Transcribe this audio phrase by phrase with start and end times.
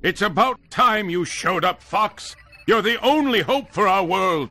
[0.00, 2.36] It's about time you showed up, Fox.
[2.68, 4.50] You're the only hope for our world.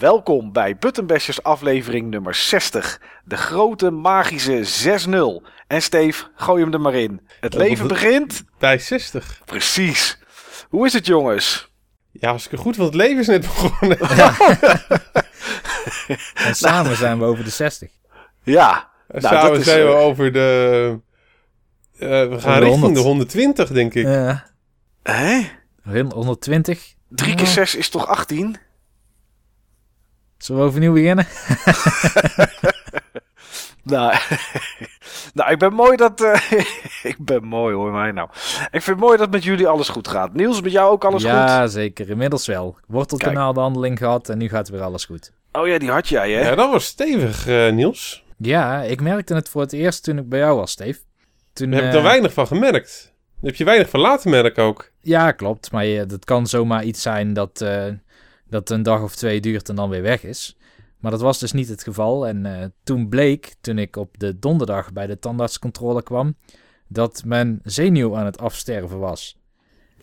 [0.00, 3.00] Welkom bij Buttonbashers aflevering nummer 60.
[3.24, 4.64] De grote magische
[5.42, 5.46] 6-0.
[5.66, 7.20] En Steve, gooi hem er maar in.
[7.40, 8.44] Het leven begint...
[8.58, 9.40] Bij 60.
[9.44, 10.18] Precies.
[10.68, 11.72] Hoe is het jongens?
[12.10, 13.98] Ja, hartstikke goed, want het leven is net begonnen.
[16.34, 17.90] En samen zijn we over de 60.
[18.42, 18.88] Ja.
[19.08, 20.98] Nou, Samen dat is, zijn we eh, over de...
[21.98, 22.94] eh, we gaan de richting 100.
[22.94, 24.04] de 120, denk ik.
[24.04, 24.46] Ja.
[25.02, 25.40] Hè?
[26.08, 26.94] 120.
[27.08, 28.56] 3 keer 6 is toch 18?
[30.42, 31.26] Zullen we overnieuw beginnen?
[33.82, 34.14] Nou,
[35.34, 36.20] nou, ik ben mooi dat...
[36.20, 36.50] eh,
[37.12, 38.28] ik ben mooi hoor, mij nou.
[38.70, 40.34] Ik vind het mooi dat met jullie alles goed gaat.
[40.34, 41.70] Niels, met jou ook alles ja, goed?
[41.70, 42.10] zeker.
[42.10, 42.76] Inmiddels wel.
[42.86, 45.32] Wortelkanaalbehandeling gehad en nu gaat weer alles goed.
[45.52, 46.48] Oh ja, die had jij hè?
[46.48, 48.24] Ja, dat was stevig, eh, Niels.
[48.36, 51.00] Ja, ik merkte het voor het eerst toen ik bij jou was, Steve.
[51.52, 53.12] Toen, Daar heb ik eh, er weinig van gemerkt.
[53.40, 54.90] Daar heb je weinig van laten merken ook.
[55.00, 55.72] Ja, klopt.
[55.72, 57.86] Maar je, dat kan zomaar iets zijn dat, eh,
[58.50, 60.56] dat een dag of twee duurt en dan weer weg is.
[60.98, 62.26] Maar dat was dus niet het geval.
[62.26, 66.34] En eh, toen bleek, toen ik op de donderdag bij de tandartscontrole kwam,
[66.88, 69.38] dat mijn zenuw aan het afsterven was.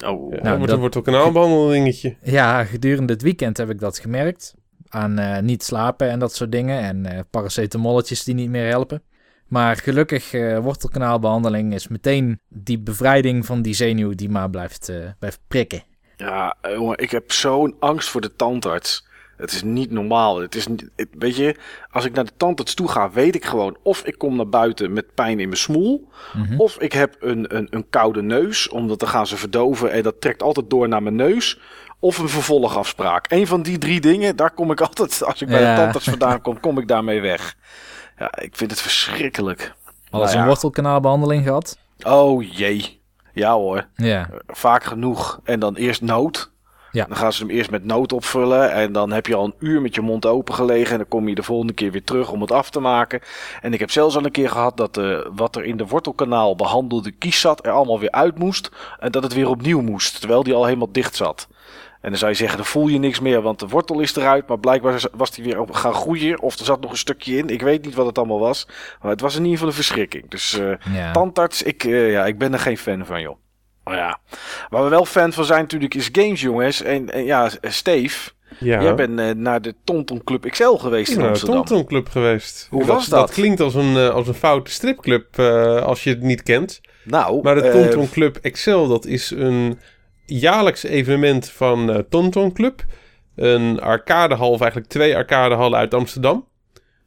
[0.05, 2.15] Oh, Nou, wordt, dat- wordt ook een aanbehandelingetje.
[2.23, 4.55] Ja, gedurende het weekend heb ik dat gemerkt.
[4.87, 6.79] Aan eh, niet slapen en dat soort dingen.
[6.81, 9.01] En eh paracetamolletjes die niet meer helpen.
[9.47, 14.97] Maar gelukkig, eh, wortelkanaalbehandeling is meteen die bevrijding van die zenuw die maar blijft, eh,
[15.19, 15.83] blijft prikken.
[16.17, 19.05] Ja, eh, jongen, ik heb zo'n angst voor de tandarts.
[19.37, 20.39] Het is niet normaal.
[20.41, 21.55] Het is niet, het- weet je,
[21.91, 24.93] als ik naar de tandarts toe ga, weet ik gewoon of ik kom naar buiten
[24.93, 26.59] met pijn in mijn smoel, Mhm.
[26.59, 30.21] of ik heb een, een, een koude neus, omdat dan gaan ze verdoven en dat
[30.21, 31.59] trekt altijd door naar mijn neus,
[31.99, 33.31] of een vervolgafspraak.
[33.31, 36.41] Een van die drie dingen, daar kom ik altijd, als ik bij de tandarts vandaan
[36.41, 37.55] kom, kom ik daarmee weg.
[38.17, 39.73] Ja, ik vind het verschrikkelijk.
[40.09, 40.39] Al eens Nou ja.
[40.39, 41.77] een wortelkanaalbehandeling gehad?
[42.03, 42.96] Oh jee.
[43.37, 43.87] Ja hoor.
[43.95, 44.29] Ja.
[44.47, 45.39] vaak genoeg.
[45.43, 46.51] En dan eerst nood.
[46.91, 47.05] Ja.
[47.05, 48.71] Dan gaan ze hem eerst met nood opvullen.
[48.71, 50.91] En dan heb je al een uur met je mond open gelegen.
[50.91, 53.21] En dan kom je de volgende keer weer terug om het af te maken.
[53.61, 56.55] En ik heb zelfs al een keer gehad dat eh, wat er in de wortelkanaal
[56.55, 58.71] behandelde kies zat, er allemaal weer uit moest.
[58.99, 60.19] En dat het weer opnieuw moest.
[60.19, 61.47] Terwijl die al helemaal dicht zat.
[62.01, 64.47] En dan zou je zeggen, dan voel je niks meer, want de wortel is eruit.
[64.47, 66.41] Maar blijkbaar was die weer op gaan groeien.
[66.41, 67.49] Of er zat nog een stukje in.
[67.49, 68.67] Ik weet niet wat het allemaal was.
[69.01, 70.29] Maar het was in ieder geval een verschrikking.
[70.29, 71.11] Dus eh, ja.
[71.11, 73.37] Tandarts, ik, eh, ja, ik ben er geen fan van, joh.
[73.83, 74.19] Maar ja,
[74.69, 76.81] waar we wel fan van zijn natuurlijk is games, jongens.
[76.81, 78.29] En, en ja, Steve,
[78.59, 78.81] Ja.
[78.81, 81.55] jij bent eh, naar de Tonton Club XL geweest in de Amsterdam.
[81.65, 82.67] Tonton Club geweest.
[82.69, 83.19] Hoe was dat?
[83.19, 86.81] Dat klinkt als een, eh, als een foute stripclub eh, als je het niet kent.
[87.03, 89.79] Nou, Maar de eh, Tonton Club Excel, dat is een
[90.27, 92.85] jaarlijks evenement van eh Tonton Club.
[93.35, 96.47] Een arcadehal, of eigenlijk twee arcadehallen uit Amsterdam.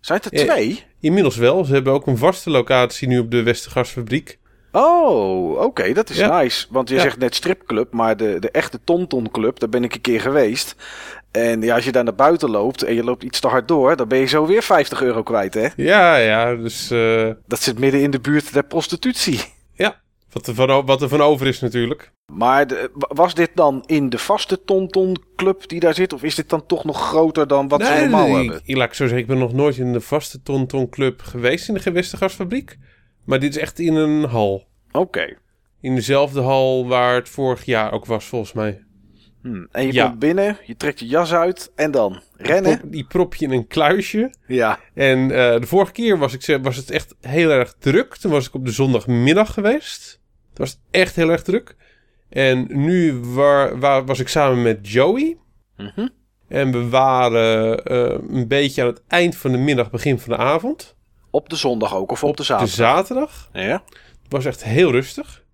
[0.01, 0.85] zijn het er eh, twee?
[1.01, 1.65] Inmiddels wel.
[1.65, 4.39] Ze hebben ook een vaste locatie nu op de Westergasfabriek.
[4.73, 6.41] Oh, oké, dat is Ja.
[6.41, 6.67] nice.
[6.71, 7.01] Want je Ja.
[7.01, 10.75] zegt net stripclub, maar de, de echte Tonton Club, daar ben ik een keer geweest.
[11.31, 13.97] En ja, als je daar naar buiten loopt en je loopt iets te hard door,
[13.97, 15.67] dan ben je zo weer 50 euro kwijt, hè?
[15.77, 19.41] Ja, ja, dus eh, Dat zit midden in de buurt der prostitutie.
[20.33, 22.13] Wat, er van, wat er van over is natuurlijk.
[22.33, 26.13] Maar de- was dit dan in de vaste Tonton Club die daar zit?
[26.13, 28.61] Of is dit dan toch nog groter dan wat ze normaal nee, hebben?
[28.65, 31.75] ik, ik zo zeggen, ik ben nog nooit in de vaste Tonton Club geweest in
[31.75, 32.79] de Westergasfabriek.
[33.25, 34.69] Maar dit is echt in een hal.
[34.93, 35.37] Oké.
[35.81, 38.85] In dezelfde hal waar het vorig jaar ook was, volgens mij.
[39.43, 39.65] Hm.
[39.71, 40.07] En je Ja.
[40.07, 42.79] komt binnen, je trekt je jas uit en dan rennen.
[42.79, 44.35] Prop- die prop je in een kluisje.
[44.47, 44.79] Ja.
[44.95, 48.17] En eh, de vorige keer was, ik, was het echt heel erg druk.
[48.17, 50.21] Toen was ik op de zondagmiddag geweest.
[50.53, 51.77] Toen was het echt heel erg druk.
[52.29, 55.37] En nu waar, waar, was ik samen met Joey.
[55.77, 56.09] Mhm.
[56.49, 60.39] En we waren eh, een beetje aan het eind van de middag, begin van de
[60.43, 60.97] avond.
[61.31, 62.75] Op de zondag ook of op, de De zaterdag?
[62.75, 63.49] zaterdag.
[63.53, 63.83] ja.
[64.23, 65.45] Het was echt heel rustig.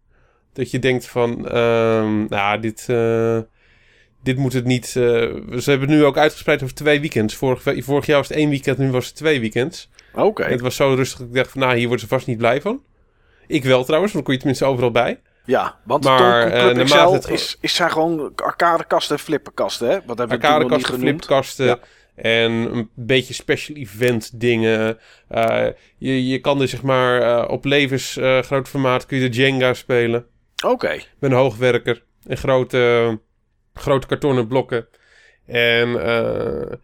[0.53, 3.39] Dat je denkt van, ehm, nou, dit, eh,
[4.27, 4.85] dit moet het niet...
[4.87, 7.35] eh, ze hebben het nu ook uitgespreid over twee weekends.
[7.35, 9.91] Vorig, vorig jaar was het één weekend, nu was het twee weekends.
[10.15, 10.45] Oké.
[10.45, 12.61] Het was zo rustig dat ik dacht van, nou, hier worden ze vast niet blij
[12.61, 12.83] van.
[13.47, 15.21] Ik wel trouwens, want dan kon je tenminste overal bij.
[15.45, 19.99] Ja, want Maar, Tonton eh, het- is, is zijn gewoon arcadekasten en flipperkasten, hè?
[20.07, 21.79] Wat hebben we toen nog niet Arcadekasten, flipkasten Ja.
[22.15, 24.99] en een beetje special event dingen.
[25.29, 25.67] Eh,
[25.99, 30.27] je, je kan er zeg maar op levensgroot formaat kun je de Jenga spelen.
[30.65, 30.89] Oké.
[31.19, 33.19] met een hoogwerker en grote,
[33.77, 34.87] grote kartonnen blokken.
[35.47, 36.77] En eh,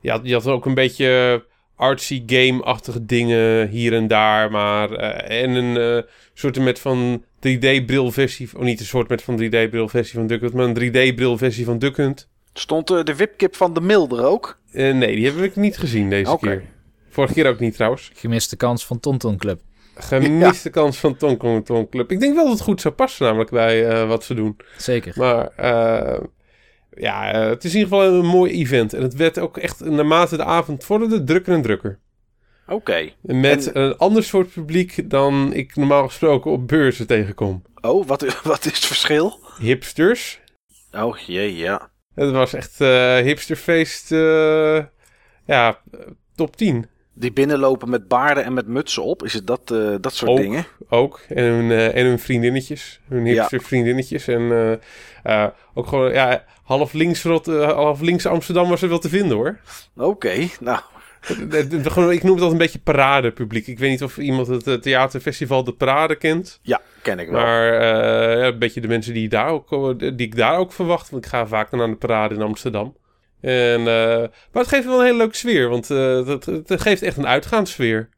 [0.00, 1.42] ja, je had ook een beetje
[1.76, 4.50] artsy game-achtige dingen hier en daar.
[4.50, 8.48] Maar, eh, en een eh soort met van 3D-bril versie.
[8.56, 11.64] Of niet een soort met van 3D-bril versie van Duck Hunt, maar een 3D-bril versie
[11.64, 12.28] van Duck Hunt.
[12.52, 14.58] Stond de wipkip van de Milder ook?
[14.72, 16.62] Eh, nee, die heb ik niet gezien deze keer.
[17.08, 18.10] Vorige keer ook niet trouwens.
[18.14, 19.60] Gemiste kans van Tonton Club.
[19.96, 22.10] Gemiste kans van Tonk Tonk Club.
[22.12, 24.56] Ik denk wel dat het goed zou passen namelijk bij eh, wat ze doen.
[24.76, 25.12] Zeker.
[25.16, 26.20] Maar eh,
[26.90, 28.92] ja, eh, het is in ieder geval een mooi event.
[28.92, 31.98] En het werd ook echt naarmate de avond vorderde drukker en drukker.
[32.68, 33.10] Oké.
[33.20, 37.62] Met En- een ander soort publiek dan ik normaal gesproken op beurzen tegenkom.
[37.80, 39.38] Oh, wat, wat is het verschil?
[39.58, 40.40] Hipsters.
[40.92, 41.90] Oh, jee, ja.
[42.14, 44.12] Het was echt eh hipsterfeest.
[44.12, 44.84] eh,
[45.46, 45.80] ja,
[46.34, 49.24] top 10 Die binnenlopen met baarden en met mutsen op.
[49.24, 50.36] Is het dat, eh, dat soort Ook.
[50.36, 50.64] dingen?
[50.88, 51.20] ook.
[51.28, 53.00] En hun, eh, en hun vriendinnetjes.
[53.08, 54.28] Hun hipster vriendinnetjes.
[54.28, 54.78] En
[55.22, 59.36] eh, ook gewoon, ja, half links, Rot- half links Amsterdam was er wel te vinden
[59.36, 59.58] hoor.
[59.96, 60.78] Oké, nou.
[61.82, 63.66] Gewoon, ik noem het altijd een beetje paradepubliek.
[63.66, 66.58] Ik weet niet of iemand het theaterfestival De Parade kent.
[66.62, 67.40] Ja, ken ik wel.
[67.40, 67.72] Maar
[68.38, 71.10] ja, een beetje de mensen die, daar ook, die ik daar ook verwacht.
[71.10, 72.94] Want ik ga vaak dan aan de parade in Amsterdam.
[73.44, 74.18] En, eh,
[74.52, 75.68] maar het geeft wel een hele leuke sfeer.
[75.68, 78.08] Want eh, het, het geeft echt een uitgaanssfeer.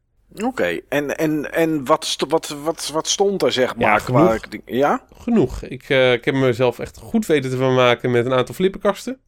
[0.43, 3.87] Oké, en, en, en wat, st- wat, wat, wat stond er, zeg maar?
[3.87, 4.61] Ja, qua, genoeg.
[4.65, 5.01] ja?
[5.17, 5.63] Genoeg.
[5.63, 9.19] Ik, ik heb mezelf echt goed weten te vermaken met een aantal flipperkasten.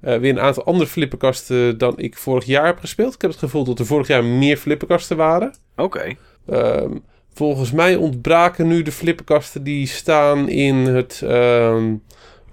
[0.00, 3.14] Eh, weer een aantal andere flipperkasten dan ik vorig jaar heb gespeeld.
[3.14, 5.54] Ik heb het gevoel dat er vorig jaar meer flipperkasten waren.
[5.76, 6.14] Oké.
[6.46, 6.96] Ehm,
[7.34, 11.94] volgens mij ontbraken nu de flipperkasten die staan in het ehm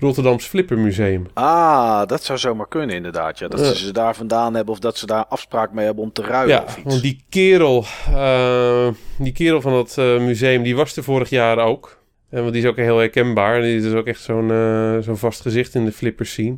[0.03, 1.25] Rotterdams Flippermuseum.
[1.33, 3.39] Ah, dat zou zomaar kunnen inderdaad.
[3.39, 3.47] Ja.
[3.47, 3.65] Dat Ja.
[3.65, 6.55] ze ze daar vandaan hebben of dat ze daar afspraak mee hebben om te ruilen
[6.55, 6.85] Ja, of iets.
[6.89, 11.57] want die kerel, eh, die kerel van dat eh, museum, die was er vorig jaar
[11.57, 12.01] ook.
[12.29, 13.61] En want die is ook heel herkenbaar.
[13.61, 16.57] Die is ook echt zo'n eh, zo'n vast gezicht in de flippers scene.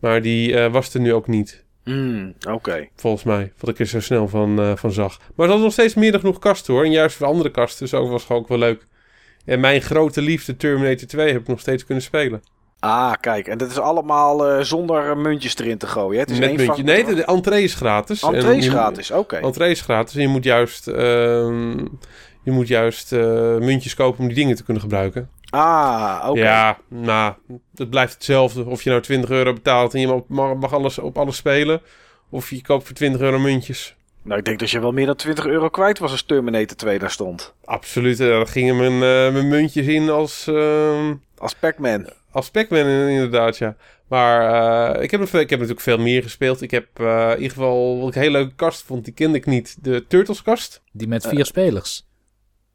[0.00, 1.64] Maar die was er nu ook niet.
[1.84, 2.88] Hmm, Oké.
[2.96, 5.18] Volgens mij, wat ik er zo snel van, van zag.
[5.18, 6.84] Maar er hadden nog steeds meer dan genoeg kasten hoor.
[6.84, 8.86] En juist voor andere kasten, dus ook was gewoon ook wel leuk.
[9.44, 12.42] En mijn grote liefde Terminator 2 heb ik nog steeds kunnen spelen.
[12.80, 13.48] Ah, kijk.
[13.48, 16.14] En dat is allemaal eh, zonder muntjes erin te gooien.
[16.14, 16.20] hè?
[16.20, 16.82] Het is Met één muntje.
[16.82, 18.22] Nee, de, de entree is gratis.
[18.22, 19.36] En Entree is gratis, oké.
[19.36, 20.14] Entree is gratis.
[20.14, 21.78] En je moet juist, ehm,
[22.42, 23.20] je moet juist eh,
[23.56, 25.30] muntjes kopen om die dingen te kunnen gebruiken.
[25.50, 26.38] Ah, oké.
[26.40, 27.32] Ja, nou,
[27.74, 28.64] het blijft hetzelfde.
[28.64, 31.80] Of je nou 20 euro betaalt en je mag, mag, alles op alles spelen.
[32.30, 33.94] Of je koopt voor 20 euro muntjes.
[34.22, 36.98] Nou, ik denk dat je wel meer dan 20 euro kwijt was als Terminator 2
[36.98, 37.54] daar stond.
[37.64, 38.20] Absoluut.
[38.20, 38.98] eh, Daar gingen mijn,
[39.32, 42.08] mijn muntjes in als, ehm Als Pac-Man.
[42.36, 43.76] Als Pac-Man in- inderdaad, ja.
[44.08, 46.62] Maar eh, ik, heb, ik heb natuurlijk veel meer gespeeld.
[46.62, 49.38] Ik heb eh, in ieder geval, wat ik een hele leuke kast vond, die kende
[49.38, 49.76] ik niet.
[49.84, 50.82] De Turtles kast.
[50.92, 52.06] Die met vier spelers.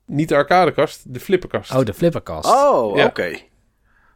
[0.06, 1.72] Niet de arcade kast, de flipperkast.
[1.76, 2.50] Oh, de flipperkast.
[2.50, 3.06] Oh, Ja.
[3.06, 3.38] oké.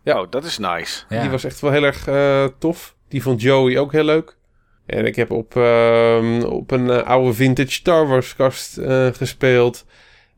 [0.04, 0.22] Ja.
[0.22, 1.04] Oh, dat is nice.
[1.10, 1.22] Ja.
[1.22, 2.96] Die was echt wel heel erg eh, tof.
[3.08, 4.38] Die vond Joey ook heel leuk.
[4.86, 9.86] En ik heb op, ehm, op een eh, oude vintage Star Wars kast eh, gespeeld.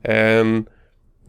[0.01, 0.68] En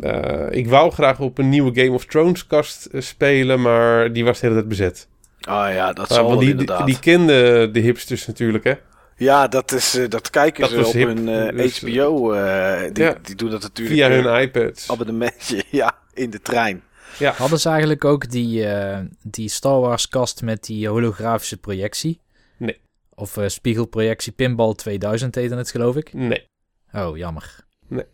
[0.00, 4.24] eh, ik wou graag op een nieuwe Game of Thrones kast eh, spelen, maar die
[4.24, 5.08] was de hele tijd bezet.
[5.40, 6.86] Ah ja, dat Maar, zal want wel die, die, inderdaad.
[6.86, 8.74] die kenden de hipsters natuurlijk, hè?
[9.16, 11.06] Ja, dat, is, eh, dat kijken Dat ze op hip.
[11.06, 11.28] hun
[11.70, 12.32] HBO.
[12.32, 13.16] eh, die, ja.
[13.22, 14.90] die doen dat natuurlijk Via hun iPads.
[14.90, 15.64] abonnementje.
[15.70, 16.82] Ja, in de trein.
[17.18, 22.20] Ja, Hadden ze eigenlijk ook die, eh, die Star Wars kast met die holografische projectie?
[22.56, 22.80] Nee.
[23.14, 26.12] Of eh, spiegelprojectie Pinball 2000 heette het geloof ik?
[26.12, 26.46] nee.
[26.92, 27.56] Oh, jammer.
[27.88, 28.04] nee.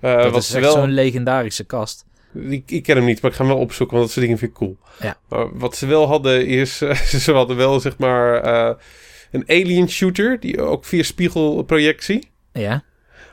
[0.00, 0.72] Eh, dat wat is wel...
[0.72, 2.04] zo'n legendarische kast.
[2.34, 4.40] Ik, ik ken hem niet, maar ik ga hem wel opzoeken, want dat soort dingen
[4.40, 4.76] vind ik cool.
[5.00, 5.16] Ja.
[5.28, 6.76] Maar wat ze wel hadden is,
[7.24, 8.74] ze hadden wel zeg maar eh,
[9.30, 12.28] een alien shooter, die ook via spiegelprojectie.
[12.52, 12.82] Ja.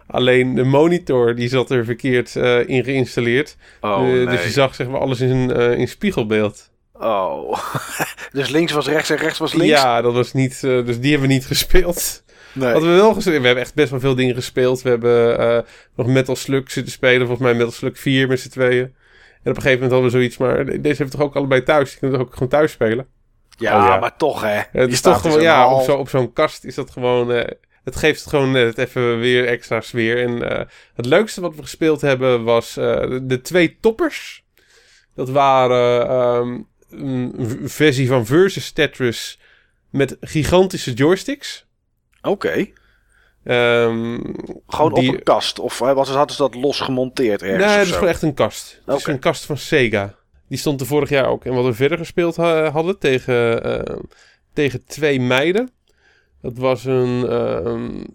[0.08, 3.56] Alleen de monitor die zat er verkeerd eh, in geïnstalleerd.
[3.82, 4.26] Oh, Eh, nee.
[4.26, 6.72] Dus je zag zeg maar alles in, eh, in spiegelbeeld.
[6.94, 7.58] Oh.
[8.32, 9.74] dus links was rechts en rechts was links?
[9.82, 12.24] Ja, dat was niet, eh, dus die hebben we niet gespeeld.
[12.54, 12.74] Nee.
[12.74, 14.82] Wat we wel we hebben echt best wel veel dingen gespeeld.
[14.82, 15.60] We hebben eh,
[15.96, 18.94] nog Metal Slug zitten spelen, volgens mij Metal Slug 4 met z'n tweeën.
[19.44, 21.64] En op een gegeven moment hadden we zoiets, maar deze hebben we toch ook allebei
[21.64, 21.92] thuis.
[21.94, 23.08] Je kunt het ook gewoon thuis spelen.
[23.58, 23.98] ja, Oh, ja.
[24.00, 24.62] maar toch hè.
[24.72, 27.32] Het is toch dus gewoon, ja, op, half- zo, op zo'n kast is dat gewoon,
[27.32, 27.50] eh,
[27.84, 30.24] het geeft gewoon net even weer extra sfeer.
[30.24, 34.44] En eh, het leukste wat we gespeeld hebben was eh, de, twee toppers.
[35.16, 39.40] Dat waren ehm, een versie van Versus Tetris
[39.90, 41.66] met gigantische joysticks.
[42.24, 42.66] Oké.
[43.44, 44.20] Ehm,
[44.68, 45.60] Gewoon die- op een kast.
[45.60, 48.82] Of was, hadden ze dat los gemonteerd ergens Nee, dat is gewoon echt een kast.
[48.86, 50.16] Het is een kast van Sega.
[50.48, 51.46] Die stond er vorig jaar ook.
[51.46, 53.96] En wat we verder gespeeld ha- hadden tegen, eh,
[54.54, 55.72] tegen twee meiden.
[56.42, 57.60] Dat was een, uh,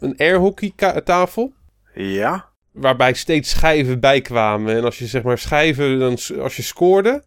[0.00, 0.73] een airhockey
[1.05, 1.53] tafel.
[1.95, 2.49] Ja?
[2.73, 4.77] Waarbij steeds schijven bijkwamen.
[4.77, 7.25] En als je zeg maar schijven, dan, als je scoorde,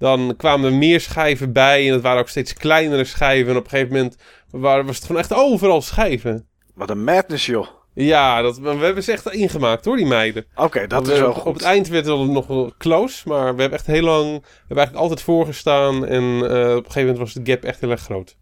[0.00, 1.86] dan kwamen er meer schijven bij.
[1.86, 3.50] En het waren ook steeds kleinere schijven.
[3.52, 4.16] En op een gegeven moment
[4.50, 6.46] waren, was het gewoon echt overal schijven.
[6.74, 7.66] Wat een madness, joh.
[7.94, 10.44] Ja, dat, we hebben ze echt ingemaakt hoor, die meiden.
[10.54, 11.44] Oké, dat We- is wel goed.
[11.44, 14.24] Op het eind werd het nog wel close, maar we hebben echt heel lang...
[14.26, 16.40] We hebben eigenlijk altijd voorgestaan en eh,
[16.76, 18.36] op een gegeven moment was de gap echt heel erg groot.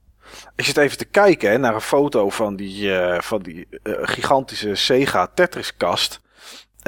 [0.57, 3.93] Ik zit even te kijken hè, naar een foto van die, eh, van die eh,
[4.03, 6.21] gigantische Sega Tetris-kast.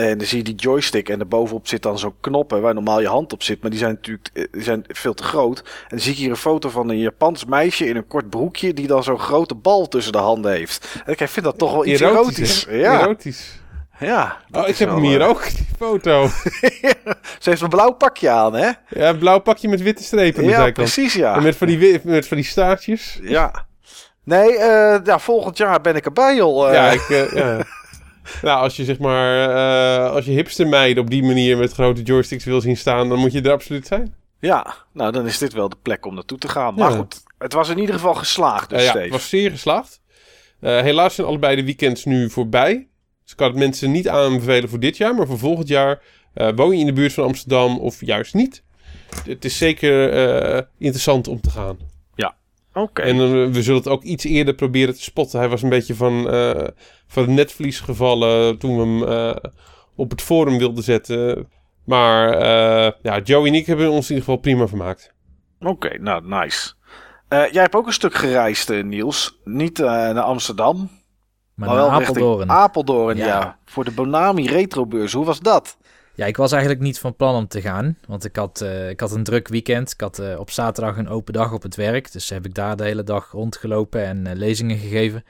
[0.09, 3.07] En dan zie je die joystick en daarbovenop zit dan zo'n knoppen waar normaal je
[3.09, 3.61] hand op zit.
[3.63, 5.59] Maar die zijn natuurlijk eh, die zijn veel te groot.
[5.59, 8.75] En dan zie ik hier een foto van een Japans meisje in een kort broekje
[8.75, 11.03] die dan zo'n grote bal tussen de handen heeft.
[11.05, 12.67] En ik vind dat toch wel iets erotisch.
[12.71, 13.59] Ja, Erotisch.
[13.99, 14.37] ja.
[14.51, 16.27] Oh, ik heb wel, hem hier eh, ook, die foto.
[17.41, 18.71] Ze heeft een blauw pakje aan, hè?
[18.89, 20.91] Ja, een blauw pakje met witte strepen aan de Ja, zijkant.
[20.93, 21.35] precies, ja.
[21.35, 23.19] En met van die, met van die staartjes.
[23.23, 23.67] Ja.
[24.25, 26.73] Nee, eh, ja, volgend jaar ben ik erbij, joh.
[26.73, 27.59] Ja, ik, ja.
[28.43, 32.03] Nou, als je zeg maar, eh, als je hipster meiden op die manier met grote
[32.03, 34.15] joysticks wil zien staan, dan moet je er absoluut zijn.
[34.41, 36.75] Ja, nou dan is dit wel de plek om naartoe te gaan.
[36.75, 36.97] Maar Ja.
[36.97, 40.01] goed, het was in ieder geval geslaagd dus ja, het was zeer geslaagd.
[40.61, 42.89] Eh, helaas zijn allebei de weekends nu voorbij.
[43.23, 46.03] Dus ik kan het mensen niet aanbevelen voor dit jaar, maar voor volgend jaar
[46.35, 48.63] eh, woon je in de buurt van Amsterdam of juist niet.
[49.25, 51.79] Het is zeker interessant om te gaan.
[52.75, 53.03] Oké.
[53.03, 55.39] En eh, we zullen het ook iets eerder proberen te spotten.
[55.39, 56.69] Hij was een beetje van, eh
[57.07, 59.51] van het netvlies gevallen toen we hem eh,
[59.97, 61.49] op het forum wilden zetten.
[61.85, 65.15] Maar eh, ja, Joey en ik hebben ons in ieder geval prima vermaakt.
[65.61, 66.73] Oké, nou nice.
[67.29, 69.39] Eh, jij hebt ook een stuk gereisd, Niels.
[69.45, 70.89] Niet eh, naar Amsterdam, Maar,
[71.55, 72.51] maar, naar wel richting Apeldoorn.
[72.51, 73.27] Apeldoorn, ja.
[73.27, 73.59] Ja.
[73.65, 75.13] Voor de Bonami Retrobeurs.
[75.13, 75.79] Hoe was dat?
[76.21, 77.99] Ja, ik was eigenlijk niet van plan om te gaan.
[78.07, 79.93] Want ik had, eh, ik had een druk weekend.
[79.93, 82.13] Ik had eh, op zaterdag een open dag op het werk.
[82.13, 85.25] Dus heb ik daar de hele dag rondgelopen en eh, lezingen gegeven.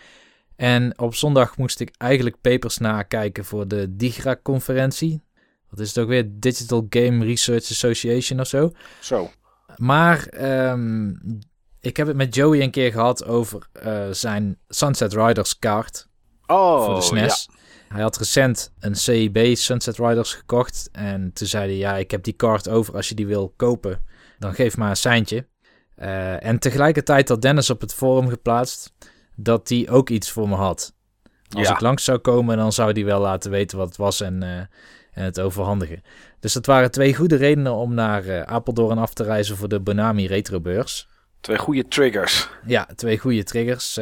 [0.56, 5.23] En op zondag moest ik eigenlijk papers nakijken voor de DIGRA-conferentie.
[5.68, 6.30] Wat is het ook weer?
[6.30, 8.73] Digital Game Research Association of zo.
[9.00, 9.30] Zo.
[9.76, 11.09] Maar ehm,
[11.80, 13.68] ik heb het met Joey een keer gehad over
[14.11, 16.09] zijn Sunset Riders kaart
[16.47, 17.49] Oh, voor de SNES.
[17.94, 20.88] Hij had recent een CIB Sunset Riders gekocht.
[20.92, 22.94] En toen zei hij, ja, ik heb die kaart over.
[22.94, 24.04] Als je die wil kopen,
[24.38, 25.47] dan geef maar een seintje.
[25.94, 28.92] Eh, en tegelijkertijd had Dennis op het forum geplaatst
[29.37, 30.94] dat hij ook iets voor me had.
[31.56, 31.75] Als Ja.
[31.75, 34.56] ik langs zou komen, dan zou hij wel laten weten wat het was en, eh,
[35.12, 36.02] en het overhandigen.
[36.40, 39.80] Dus dat waren twee goede redenen om naar eh, Apeldoorn af te reizen voor de
[39.80, 41.09] Bonami Retrobeurs.
[41.40, 42.49] Twee goede triggers.
[42.66, 43.99] Ja, twee goede triggers.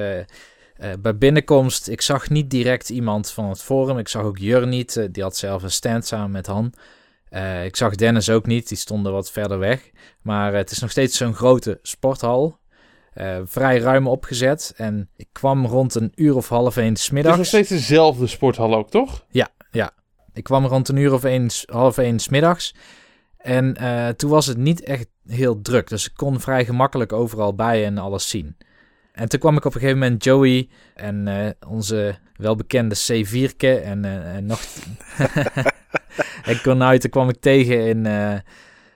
[0.78, 3.98] Eh, bij binnenkomst, ik zag niet direct iemand van het forum.
[3.98, 6.72] Ik zag ook Jur niet, eh, die had zelf een stand samen met Han.
[7.28, 9.90] Eh, ik zag Dennis ook niet, die stonden wat verder weg.
[10.22, 12.58] Maar het is nog steeds zo'n grote sporthal.
[13.44, 14.72] Vrij ruim opgezet.
[14.76, 17.48] En ik kwam rond een uur of half één Het is nog smiddags.
[17.48, 19.24] steeds dezelfde sporthal ook, toch?
[19.30, 19.90] Ja, ja.
[20.32, 22.74] Ik kwam rond een uur of één, half één smiddags.
[23.36, 23.76] En
[24.16, 25.88] toen was het niet echt heel druk.
[25.88, 28.56] Dus ik kon vrij gemakkelijk overal bij en alles zien.
[29.18, 34.04] En toen kwam ik op een gegeven moment Joey en eh, onze welbekende C4'ke en,
[34.04, 34.60] eh, en nog...
[36.50, 38.34] en Cornuiten kwam ik tegen in, eh,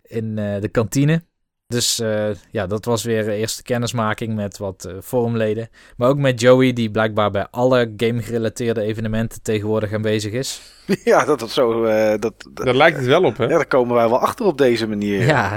[0.02, 1.22] in eh, de kantine.
[1.66, 5.68] Dus eh, ja, dat was weer de eerste kennismaking met wat forumleden.
[5.96, 10.60] Maar ook met Joey, die blijkbaar bij alle game-gerelateerde evenementen tegenwoordig aanwezig is.
[11.04, 11.84] ja, dat was zo.
[11.84, 13.44] eh, dat, dat- Daar lijkt het wel op, hè?
[13.44, 15.22] ja, daar komen wij wel achter op deze manier.
[15.26, 15.52] Ja,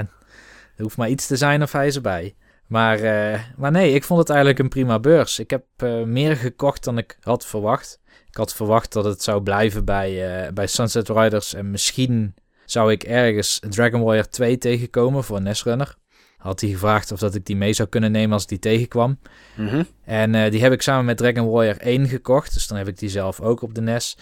[0.76, 2.34] er hoeft maar iets te zijn of hij is erbij.
[2.66, 5.38] Maar, eh, maar nee, ik vond het eigenlijk een prima beurs.
[5.38, 8.00] Ik heb eh, meer gekocht dan ik had verwacht.
[8.28, 11.54] Ik had verwacht dat het zou blijven bij, eh, bij Sunset Riders.
[11.54, 15.96] En misschien zou ik ergens Dragon Warrior 2 tegenkomen voor Netrunner.
[16.36, 19.18] Had hij gevraagd of dat ik die mee zou kunnen nemen als die tegenkwam.
[19.56, 19.82] Mhm.
[20.04, 22.54] En die heb ik samen met Dragon Warrior 1 gekocht.
[22.54, 24.16] Dus dan heb ik die zelf ook op de NES.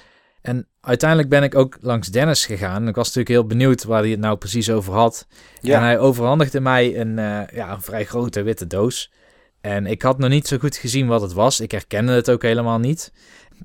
[0.44, 2.88] En uiteindelijk ben ik ook langs Dennis gegaan.
[2.88, 5.26] Ik was natuurlijk heel benieuwd waar hij het nou precies over had.
[5.60, 5.76] Ja.
[5.76, 9.12] En hij overhandigde mij een, eh, ja, een vrij grote witte doos.
[9.60, 11.60] En ik had nog niet zo goed gezien wat het was.
[11.60, 13.12] Ik herkende het ook helemaal niet.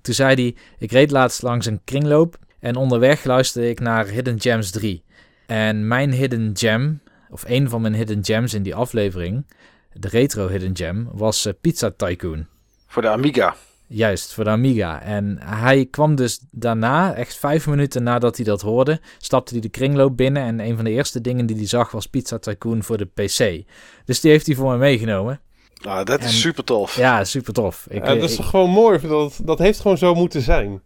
[0.01, 2.37] Toen zei hij, ik reed laatst langs een kringloop.
[2.59, 5.03] En onderweg luisterde ik naar Hidden Gems 3.
[5.45, 9.45] En mijn Hidden Gem, of een van mijn Hidden Gems in die aflevering...
[9.93, 12.45] de retro Hidden Gem, was eh, Pizza Tycoon.
[12.87, 13.55] Voor de Amiga.
[13.91, 15.01] Juist, voor de Amiga.
[15.01, 19.69] En hij kwam dus daarna, echt vijf minuten nadat hij dat hoorde, stapte hij de
[19.69, 20.43] kringloop binnen.
[20.43, 23.63] En een van de eerste dingen die hij zag was Pizza Tycoon voor de PC.
[24.05, 25.39] Dus die heeft hij voor me meegenomen.
[25.81, 26.95] Nou, dat is En- super tof.
[26.95, 27.17] Ja.
[27.17, 27.85] Ja, super tof.
[27.89, 28.99] Ik, Ja, dat is ik- toch gewoon mooi.
[29.07, 30.81] Dat, dat heeft gewoon zo moeten zijn.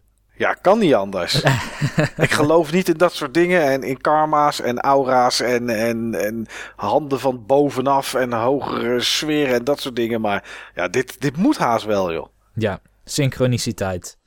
[0.60, 1.42] kan niet anders.
[2.16, 3.62] ik geloof niet in dat soort dingen.
[3.62, 6.46] En in karma's en aura's en, en, en
[6.76, 10.20] handen van bovenaf en hogere sferen en dat soort dingen.
[10.20, 12.26] Maar ja, dit, dit moet haast wel, joh.
[12.54, 14.18] Ja, synchroniciteit.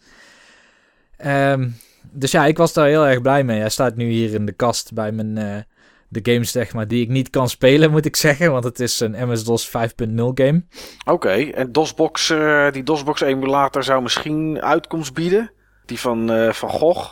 [1.18, 1.70] Ehm,
[2.12, 3.60] dus ja, ik was daar heel erg blij mee.
[3.60, 5.62] Hij staat nu hier in de kast bij mijn, eh,
[6.10, 8.52] de games zeg maar, die ik niet kan spelen, moet ik zeggen.
[8.52, 10.64] Want het is een MS-DOS 5.0 game.
[11.06, 15.52] Oké, en DOSBox, eh, die DOSBox emulator zou misschien uitkomst bieden.
[15.86, 17.12] Die van, eh, van Gogh,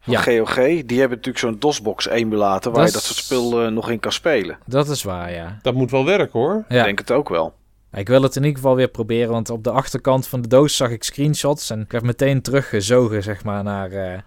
[0.00, 0.20] van Ja.
[0.20, 0.54] GOG.
[0.54, 4.00] Die hebben natuurlijk zo'n DOSBox emulator waar Dat je dat soort spel eh, nog in
[4.00, 4.58] kan spelen.
[4.66, 5.58] Dat is waar, ja.
[5.62, 6.64] Dat moet wel werken hoor.
[6.68, 6.78] ja.
[6.78, 7.54] Ik denk het ook wel.
[7.94, 10.76] Ik wil het in ieder geval weer proberen, want op de achterkant van de doos
[10.76, 11.70] zag ik screenshots.
[11.70, 14.18] En ik werd meteen teruggezogen, zeg maar, naar, eh,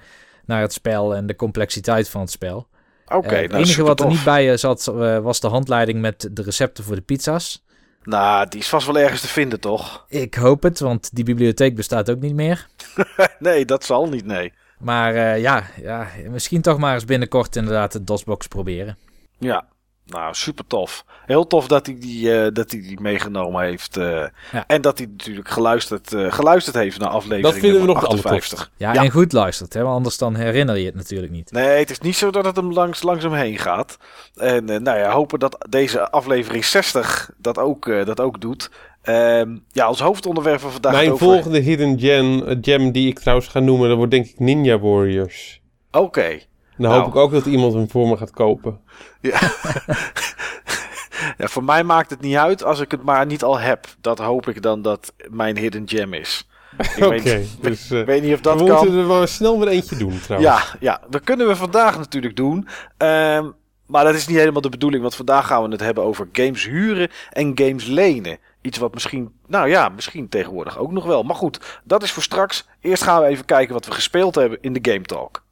[0.45, 2.67] naar het spel en de complexiteit van het spel.
[3.07, 4.85] Oké, Eh, het nou, enige wat er niet bij eh, zat,
[5.21, 7.65] was de handleiding met de recepten voor de pizza's.
[8.03, 10.05] Nou, die is vast wel ergens te vinden, toch?
[10.09, 12.67] Ik hoop het, want die bibliotheek bestaat ook niet meer.
[13.39, 14.53] nee, dat zal niet, nee.
[14.79, 18.97] Maar ja, ja, misschien toch maar eens binnenkort inderdaad de DOSBox proberen.
[19.37, 19.67] Ja,
[20.07, 21.05] nou, super tof.
[21.25, 23.97] Heel tof dat hij die, eh, dat hij die meegenomen heeft.
[23.97, 24.63] eh, Ja.
[24.67, 28.09] En dat hij natuurlijk geluisterd, eh, geluisterd heeft naar aflevering Dat vinden we nog het
[28.09, 28.71] 58.
[28.77, 29.03] Ja, Ja.
[29.03, 31.51] en goed luistert, hè, want anders dan herinner je het natuurlijk niet.
[31.51, 33.97] Nee, het is niet zo dat het hem langs, langzaam heen gaat.
[34.35, 38.69] En eh, nou ja, hopen dat deze aflevering 60 dat ook, eh, dat ook doet.
[39.01, 41.25] Ehm, ja, als hoofdonderwerp van vandaag Mijn over...
[41.25, 45.61] volgende hidden gem, gem die ik trouwens ga noemen, dat wordt denk ik Ninja Warriors.
[45.91, 46.39] Oké.
[46.77, 47.03] En dan Nou.
[47.03, 48.79] hoop ik ook dat iemand hem voor me gaat kopen.
[49.21, 49.39] Ja.
[51.37, 53.85] ja, voor mij maakt het niet uit als ik het maar niet al heb.
[54.01, 56.47] Dat hoop ik dan dat mijn hidden gem is.
[57.03, 58.97] Oké, dus eh, weet niet of we dat moeten kan.
[58.97, 60.51] er maar snel weer eentje doen trouwens.
[60.53, 62.67] Ja, ja, dat kunnen we vandaag natuurlijk doen.
[62.97, 63.49] Ehm,
[63.85, 66.65] maar dat is niet helemaal de bedoeling, want vandaag gaan we het hebben over games
[66.65, 68.37] huren en games lenen.
[68.61, 71.23] Iets wat misschien, nou ja, misschien tegenwoordig ook nog wel.
[71.23, 72.67] Maar goed, dat is voor straks.
[72.81, 75.43] Eerst gaan we even kijken wat we gespeeld hebben in de Game Talk.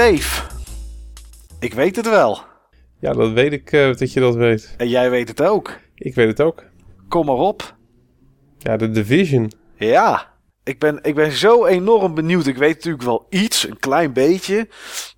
[0.00, 0.42] Steve,
[1.58, 2.42] ik weet het wel.
[3.00, 4.74] Ja, dat weet ik eh, dat je dat weet.
[4.76, 5.78] En jij weet het ook.
[5.94, 6.64] Ik weet het ook.
[7.08, 7.76] Kom maar op.
[8.58, 9.52] Ja, de Division.
[9.74, 10.32] Ja,
[10.64, 12.46] ik ben, ik ben zo enorm benieuwd.
[12.46, 14.68] Ik weet natuurlijk wel iets, een klein beetje.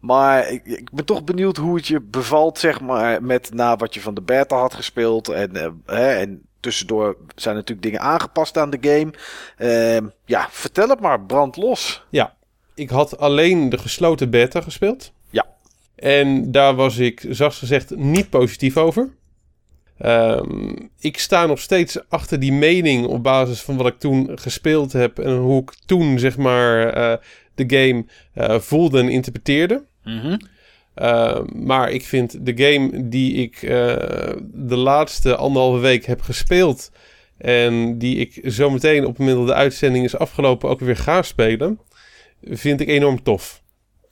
[0.00, 3.94] Maar ik, ik ben toch benieuwd hoe het je bevalt, zeg maar, met na wat
[3.94, 5.28] je van de beta had gespeeld.
[5.28, 9.12] En, eh, hè, en tussendoor zijn natuurlijk dingen aangepast aan de game.
[9.56, 12.06] Ehm, ja, vertel het maar, brand los.
[12.10, 12.36] Ja,
[12.74, 15.12] ik had alleen de gesloten beta gespeeld.
[15.30, 15.46] Ja.
[15.94, 19.10] En daar was ik, zachts gezegd, niet positief over.
[19.98, 24.92] Ehm, ik sta nog steeds achter die mening op basis van wat ik toen gespeeld
[24.92, 27.16] heb en hoe ik toen, zeg maar, eh,
[27.54, 28.04] de game
[28.34, 29.84] eh, voelde en interpreteerde.
[30.94, 33.70] Uh, maar ik vind de game die ik uh,
[34.44, 36.90] de laatste anderhalve week heb gespeeld.
[37.38, 41.80] En die ik zometeen op dat de uitzending is afgelopen ook weer ga spelen.
[42.42, 43.62] Vind ik enorm tof.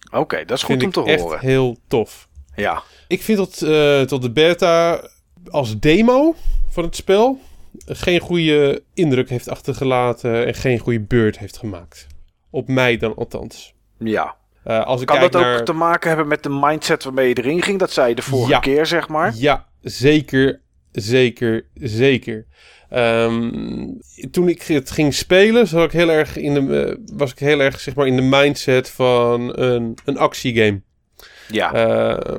[0.06, 1.40] Oké, okay, dat is vind goed om te echt horen.
[1.40, 2.28] heel tof.
[2.54, 2.82] Ja.
[3.08, 5.08] Ik vind tot, uh, tot de beta
[5.50, 6.34] als demo
[6.68, 7.40] van het spel
[7.86, 10.46] geen goede indruk heeft achtergelaten.
[10.46, 12.06] En geen goede beurt heeft gemaakt.
[12.50, 13.74] Op mij dan althans.
[13.98, 14.36] Ja.
[14.66, 15.64] Uh, als ik kan dat ook naar...
[15.64, 17.78] te maken hebben met de mindset waarmee je erin ging?
[17.78, 18.58] Dat zei je de vorige Ja.
[18.58, 19.34] keer, zeg maar.
[19.34, 20.60] Ja, zeker,
[20.92, 22.46] zeker, zeker.
[22.94, 24.00] Um,
[24.31, 27.61] toen ik het ging spelen, zat ik heel erg in de, uh, was ik heel
[27.61, 30.81] erg zeg maar, in de mindset van een, een actiegame.
[31.48, 31.74] Ja.
[31.74, 32.38] Uh,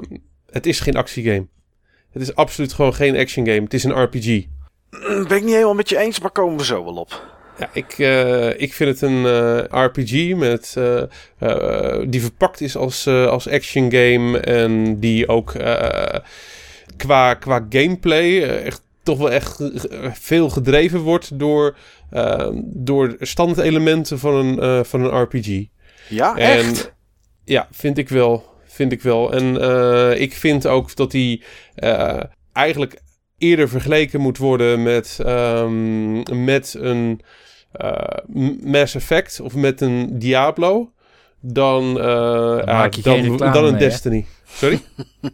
[0.50, 1.48] het is geen actiegame.
[2.12, 3.62] Het is absoluut gewoon geen action game.
[3.62, 4.26] Het is een RPG.
[5.28, 7.40] Ben ik niet helemaal met je eens, maar komen we zo wel op.
[7.58, 13.08] Ja, ik, uh, ik vind het een uh, RPG met, uh, die verpakt is als,
[13.08, 14.40] als action game.
[14.40, 15.52] En die ook
[16.98, 21.78] qua, qua gameplay echt toch wel echt eh, veel gedreven wordt door,
[22.14, 25.66] uh, door standaardelementen van een, uh, van een RPG.
[26.10, 26.94] Ja, En echt?
[27.44, 28.50] ja, vind ik wel.
[28.66, 29.34] Vind ik wel.
[29.34, 31.44] En uh, ik vind ook dat die
[31.76, 32.20] uh,
[32.54, 33.02] eigenlijk
[33.38, 37.22] eerder vergeleken moet worden met, um, met een
[38.64, 40.92] Mass Effect of met een Diablo
[41.42, 41.94] dan,
[42.66, 43.88] maak je geen dan, reclame dan een mee, hè?
[43.88, 44.26] Destiny.
[44.48, 44.82] Sorry?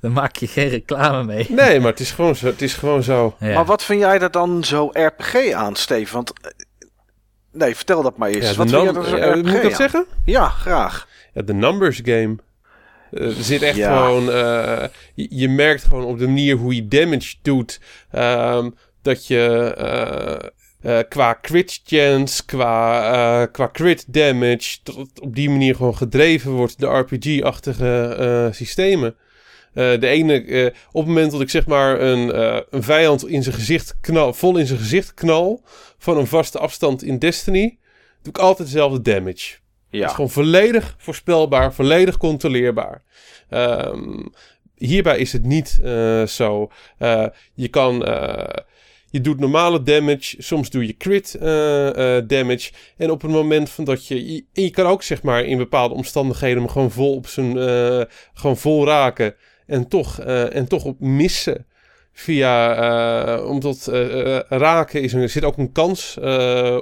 [0.00, 1.46] Dan maak je geen reclame mee.
[1.50, 2.46] nee, maar het is gewoon zo.
[2.46, 3.36] Het is gewoon zo.
[3.38, 3.54] Ja.
[3.54, 6.14] Maar wat vind jij er dan zo RPG aan, Steven?
[6.14, 6.32] Want...
[6.40, 6.50] eh,
[7.52, 8.50] Nee, vertel dat maar eens.
[8.50, 9.76] Ja, wat vind jij er zo ja, RPG moet ik dat aan?
[9.76, 10.06] zeggen?
[10.24, 11.08] Ja, graag.
[11.32, 12.36] Ja, de numbers game.
[13.10, 13.96] Eh, er zit echt Ja.
[13.96, 14.30] gewoon.
[14.32, 14.84] eh,
[15.14, 17.80] je, je merkt gewoon op de manier hoe je damage doet.
[18.10, 18.70] ehm,
[19.02, 20.54] dat je.
[20.82, 23.02] Eh, qua crit chance, qua,
[23.42, 28.54] eh, qua crit damage, dat het op die manier gewoon gedreven wordt, de RPG-achtige eh,
[28.54, 29.16] systemen.
[29.72, 32.38] De ene, op het moment dat ik zeg maar een,
[32.70, 35.62] een vijand in zijn gezicht knal, vol in zijn gezicht knal,
[35.98, 37.78] van een vaste afstand in Destiny,
[38.22, 39.30] doe ik altijd dezelfde damage.
[39.30, 43.02] Het is Ja, gewoon volledig voorspelbaar, volledig controleerbaar.
[43.48, 44.26] Ehm,
[44.74, 45.78] hierbij is het niet
[46.26, 46.70] zo.
[47.54, 48.04] Je kan.
[49.12, 52.70] Je doet normale damage, soms doe je crit eh, eh, damage.
[52.96, 54.32] En op het moment van dat je.
[54.32, 57.58] Je, en je kan ook zeg maar in bepaalde omstandigheden hem gewoon vol op zijn.
[57.58, 58.00] eh,
[58.34, 59.34] gewoon vol raken.
[59.66, 61.66] En toch, en toch op missen.
[62.14, 63.42] Via.
[63.44, 63.90] omdat
[64.48, 66.18] raken is er, zit ook een kans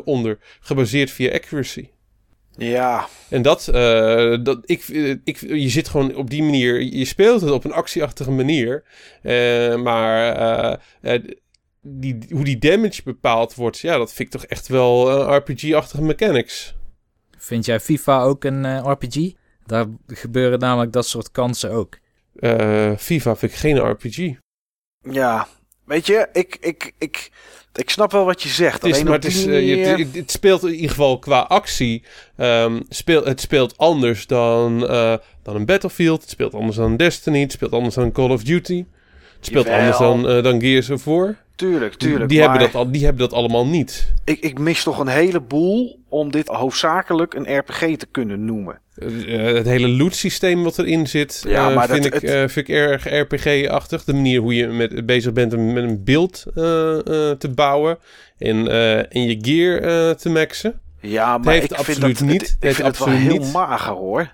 [0.04, 0.38] onder.
[0.60, 1.88] Gebaseerd via accuracy.
[2.56, 3.08] ja.
[3.28, 3.68] En dat,
[4.42, 4.88] dat ik,
[5.24, 8.82] ik, je zit gewoon op die manier, je speelt het op een actieachtige manier.
[9.82, 10.32] Maar
[11.00, 11.14] eh,
[11.82, 16.02] die, hoe die damage bepaald wordt, ja, dat vind ik toch echt wel eh, RPG-achtige
[16.02, 16.74] mechanics.
[17.38, 19.32] Vind jij FIFA ook een eh, RPG?
[19.66, 21.98] Daar gebeuren namelijk dat soort kansen ook.
[22.34, 24.32] Eh, FIFA vind ik geen RPG.
[25.10, 25.48] Ja,
[25.84, 27.30] weet je, ik, ik, ik,
[27.74, 28.82] ik snap wel wat je zegt.
[28.82, 31.40] Het, is, maar het, is, die je- manier- het, het speelt in ieder geval qua
[31.40, 32.04] actie.
[32.36, 36.20] ehm, speelt, het speelt anders dan, eh, dan een Battlefield.
[36.20, 37.40] Het speelt anders dan Destiny.
[37.40, 38.84] Het speelt anders dan Call of Duty.
[39.36, 39.80] Het speelt Jawel.
[39.80, 41.36] anders dan, eh, dan Gears of War.
[41.68, 42.28] Tuurlijk, tuurlijk.
[42.28, 44.12] die, maar hebben dat al, die hebben dat allemaal niet.
[44.24, 48.78] ik, ik mis toch een heleboel om dit hoofdzakelijk een RPG te kunnen noemen.
[48.94, 52.38] Eh, het hele loot systeem wat erin zit, Ja, eh, vind, dat- ik, het- eh,
[52.38, 54.04] vind ik erg RPG-achtig.
[54.04, 57.98] De manier hoe je met, bezig bent om met een beeld eh, eh, te bouwen
[58.38, 60.80] en, eh, en je gear eh, te maxen.
[61.00, 62.40] Ja, maar ik vind dat, niet.
[62.40, 63.52] Ik Het heeft vind het wel heel niet.
[63.52, 64.30] mager hoor.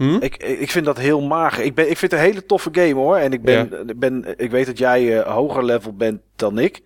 [0.00, 0.16] Hm?
[0.20, 1.64] Ik, ik vind dat heel mager.
[1.64, 3.16] Ik, ben, ik vind het een hele toffe game hoor.
[3.16, 6.82] En ik, ben, ik ben, ik weet dat jij eh, hoger level bent dan ik.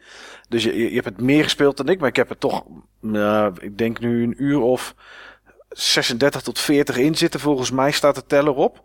[0.48, 2.00] Dus je, je hebt het meer gespeeld dan ik.
[2.00, 2.64] Maar ik heb er toch,
[3.00, 4.94] nou, ik denk nu een uur of
[5.68, 7.40] 36 tot 40 in zitten.
[7.40, 8.82] Volgens mij staat de teller op.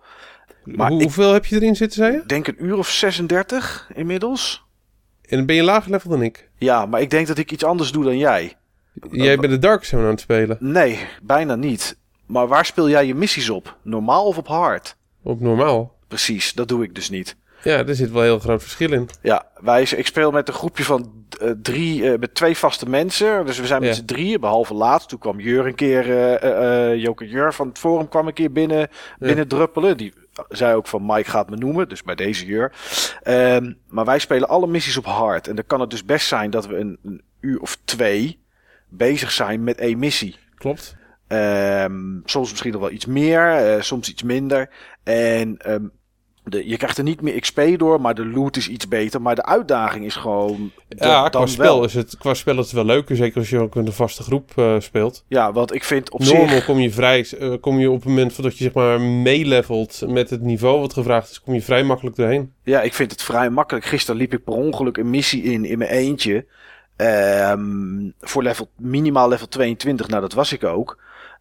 [0.63, 2.17] Maar Hoe- hoeveel heb je erin zitten, zei je?
[2.21, 4.65] Ik denk een uur of 36 inmiddels.
[5.21, 6.49] En dan ben je lager level dan ik.
[6.57, 8.53] Ja, maar ik denk dat ik iets anders doe dan jij.
[9.11, 10.57] Jij bent de Dark Zone aan het spelen.
[10.59, 11.97] Nee, bijna niet.
[12.29, 13.77] Maar waar speel jij je missies op?
[13.83, 14.95] Normaal of op hard?
[15.23, 15.95] Op normaal.
[16.07, 17.35] Precies, dat doe ik dus niet.
[17.63, 19.09] Ja, er zit wel een heel groot verschil in.
[19.21, 21.11] Ja, wij, ik speel met een groepje van
[21.41, 23.45] eh, drie, eh, met twee vaste mensen.
[23.45, 23.95] Dus we zijn met Ja.
[23.95, 25.09] z'n drieën, behalve laatst.
[25.09, 28.33] Toen kwam Jur een keer, eh eh, eh, Joke Jur van het forum kwam een
[28.33, 28.87] keer binnen,
[29.19, 29.97] binnen druppelen.
[29.97, 30.13] Die
[30.49, 32.71] zei ook van Mike gaat me noemen, dus bij deze Jur.
[33.23, 35.47] Ehm, maar wij spelen alle missies op hard.
[35.47, 38.39] En dan kan het dus best zijn dat we een, een uur of twee
[38.89, 40.35] bezig zijn met één missie.
[40.55, 40.95] Klopt.
[41.29, 44.69] Ehm, soms misschien nog wel iets meer, eh, soms iets minder.
[45.03, 45.83] En ehm,
[46.43, 49.21] de, je krijgt er niet meer XP door, maar de loot is iets beter.
[49.21, 50.71] Maar de uitdaging is gewoon.
[50.87, 51.83] Ja, qua dan spel, wel.
[51.83, 53.15] is het, qua spel is het wel leuker.
[53.15, 55.23] Zeker als je ook in een vaste groep eh, speelt.
[55.27, 56.65] Ja, want ik vind op Normal zich.
[56.65, 60.29] kom je vrij, eh, kom je op het moment dat je zeg maar meelevelt met
[60.29, 62.53] het niveau wat gevraagd is, kom je vrij makkelijk doorheen.
[62.63, 63.85] Ja, ik vind het vrij makkelijk.
[63.85, 66.45] Gisteren liep ik per ongeluk een missie in in mijn eentje.
[66.95, 70.07] Ehm, voor level, minimaal level 22.
[70.07, 70.97] Nou, dat was ik ook.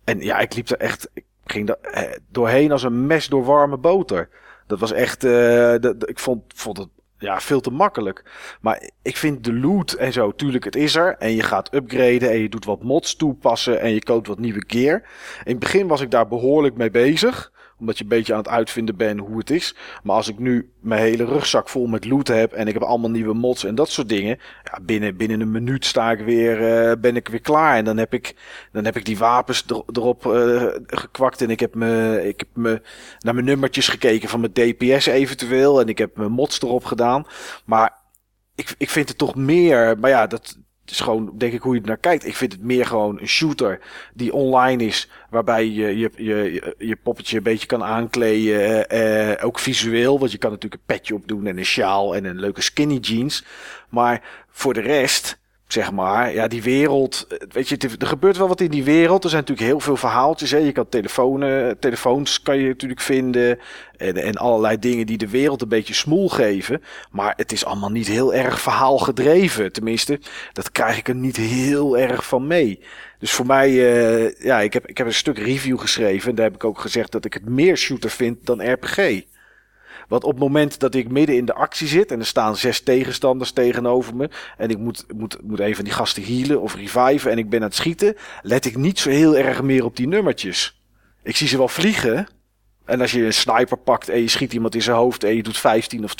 [0.09, 1.09] En ja, ik liep er echt.
[1.15, 4.29] Ik ging er eh, doorheen als een mes door warme boter.
[4.67, 5.25] Dat was echt.
[5.25, 8.25] eh, ik vond, vond het ja, veel te makkelijk.
[8.61, 11.17] Maar ik vind de loot en zo, tuurlijk, het is er.
[11.19, 14.65] En je gaat upgraden en je doet wat mods toepassen en je koopt wat nieuwe
[14.67, 15.03] gear.
[15.45, 17.53] In het begin was ik daar behoorlijk mee bezig.
[17.79, 19.75] Omdat je een beetje aan het uitvinden bent hoe het is.
[20.03, 23.11] Maar als ik nu mijn hele rugzak vol met loot heb en ik heb allemaal
[23.11, 24.39] nieuwe mods en dat soort dingen.
[24.65, 27.77] Ja, binnen, binnen een minuut sta ik weer, eh, ben ik weer klaar.
[27.77, 28.35] En dan heb ik,
[28.73, 31.43] dan heb ik die wapens er, erop eh, gekwakt.
[31.43, 32.83] En ik heb, me, ik heb me
[33.19, 35.81] naar mijn nummertjes gekeken van mijn DPS eventueel.
[35.81, 37.27] En ik heb mijn mods erop gedaan.
[37.65, 37.97] Maar
[38.55, 39.99] ik, ik vind het toch meer.
[39.99, 40.59] Maar ja, dat,
[40.91, 42.27] is gewoon, denk ik, hoe je er naar kijkt.
[42.27, 43.81] Ik vind het meer gewoon een shooter
[44.15, 45.09] die online is.
[45.31, 48.89] Waarbij je je, je, je poppetje een beetje kan aankleden.
[48.89, 52.41] Eh, ook visueel, want je kan natuurlijk een petje opdoen en een sjaal en een
[52.41, 53.45] leuke skinny jeans.
[53.89, 57.27] Maar voor de rest zeg maar, ja, die wereld.
[57.49, 59.25] Weet je, er gebeurt wel wat in die wereld.
[59.25, 60.51] Er zijn natuurlijk heel veel verhaaltjes.
[60.51, 60.59] Hè.
[60.59, 61.45] Je kan telefoons,
[61.81, 63.59] telefoons kan je natuurlijk vinden.
[63.97, 66.83] En, en allerlei dingen die de wereld een beetje smoel geven.
[67.11, 69.73] Maar het is allemaal niet heel erg verhaalgedreven.
[69.73, 70.21] Tenminste,
[70.53, 72.81] dat krijg ik er niet heel erg van mee.
[73.19, 76.31] Dus voor mij, uh, ja, ik heb, ik heb een stuk review geschreven.
[76.31, 79.23] En daar heb ik ook gezegd dat ik het meer shooter vind dan RPG.
[80.09, 82.81] Want op het moment dat ik midden in de actie zit en er staan zes
[82.81, 84.31] tegenstanders tegenover me.
[84.57, 87.61] En ik moet, moet, moet een van die gasten healen of reviven en ik ben
[87.61, 88.17] aan het schieten.
[88.43, 90.81] Let ik niet zo heel erg meer op die nummertjes.
[91.23, 92.29] Ik zie ze wel vliegen.
[92.85, 95.43] En als je een sniper pakt en je schiet iemand in zijn hoofd en je
[95.43, 96.15] doet 15 of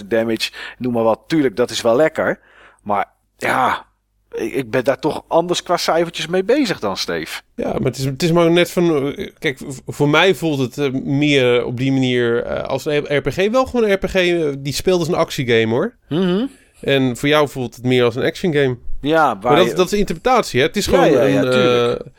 [0.00, 1.20] 20.000 damage, noem maar wat.
[1.26, 2.40] Tuurlijk, dat is wel lekker.
[2.82, 3.86] Maar ja,
[4.34, 7.40] ik ben daar toch anders qua cijfertjes mee bezig dan Steve.
[7.56, 9.14] Ja, maar het is, het is maar net van...
[9.38, 13.50] Kijk, voor mij voelt het eh, meer op die manier eh, als een RPG.
[13.50, 15.96] Wel gewoon een RPG eh, die speelt als een actiegame hoor.
[16.08, 16.46] Mhm.
[16.80, 18.76] En voor jou voelt het meer als een action game.
[19.00, 20.60] Ja, maar dat, dat is interpretatie.
[20.60, 20.66] Hè?
[20.66, 22.12] Het is gewoon ja, ja, een...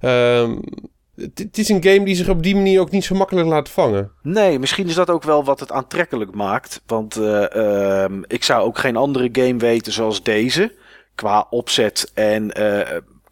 [0.00, 0.56] Uh,
[1.34, 4.10] het is een game die zich op die manier ook niet zo makkelijk laat vangen.
[4.22, 6.82] Nee, misschien is dat ook wel wat het aantrekkelijk maakt.
[6.86, 10.72] Want ehm, ik zou ook geen andere game weten zoals deze
[11.16, 12.80] qua opzet en uh,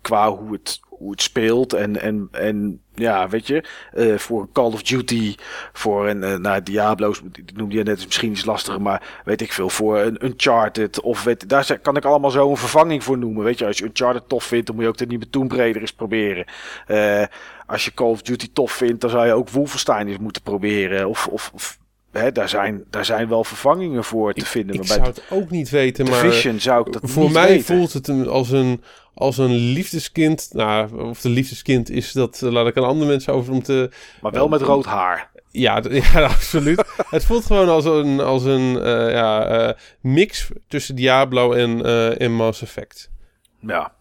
[0.00, 1.72] qua hoe het, hoe het speelt.
[1.72, 5.34] En, en, en ja, weet je, uh, voor een Call of Duty,
[5.72, 9.52] voor een uh, nou, Diablo's, die noemde je net, misschien iets lastiger, maar weet ik
[9.52, 11.00] veel, voor een Uncharted.
[11.00, 13.44] Of weet, daar kan ik allemaal zo een vervanging voor noemen.
[13.44, 15.80] Weet je, als je Uncharted tof vindt, dan moet je ook de nieuwe Tomb Raider
[15.80, 16.44] eens proberen.
[16.88, 17.24] Uh,
[17.66, 21.08] als je Call of Duty tof vindt, dan zou je ook Wolfenstein eens moeten proberen.
[21.08, 21.78] Of, of, of
[22.14, 24.76] Hè, daar, zijn, daar zijn wel vervangingen voor te vinden.
[24.76, 28.08] Ik zou het ook niet weten, maar Division zou ik dat voor mij voelt het
[28.08, 28.82] een, als, een,
[29.14, 30.48] als een liefdeskind.
[30.52, 33.90] Nou, of de liefdeskind is, dat laat ik aan andere mensen over om te...
[34.20, 35.30] Maar wel met rood haar.
[35.50, 36.84] Ja, ja absoluut.
[37.10, 41.84] het voelt gewoon als een, als een uh, ja, uh, mix tussen Diablo en,
[42.18, 43.10] en Mass Effect.
[43.60, 43.92] Ja.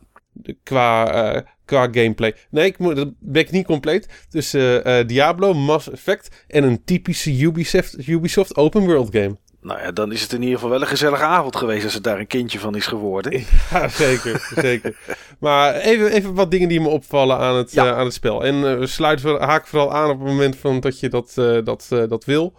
[0.64, 2.36] Qua, qua gameplay.
[2.50, 4.26] Nee, ik moet, dat ben ik niet compleet.
[4.30, 9.38] Tussen uh, Diablo, Mass Effect en een typische Ubisoft, Ubisoft open world game.
[9.62, 12.04] Nou ja, dan is het in ieder geval wel een gezellige avond geweest als het
[12.04, 13.32] daar een kindje van is geworden.
[13.72, 14.98] Ja, zeker, zeker.
[15.40, 17.86] Maar even, even wat dingen die me opvallen aan het, ja.
[17.86, 18.46] uh, aan het spel.
[18.46, 22.26] En we sluiten haak vooral aan op het moment van dat je dat, dat, dat
[22.26, 22.54] wil.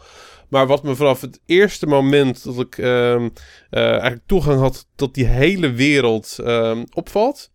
[0.48, 3.28] Maar wat me vanaf het eerste moment dat ik ehm,
[3.70, 7.50] eigenlijk toegang had tot die hele wereld ehm, opvalt,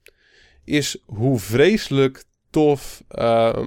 [0.70, 3.58] is hoe vreselijk tof uh,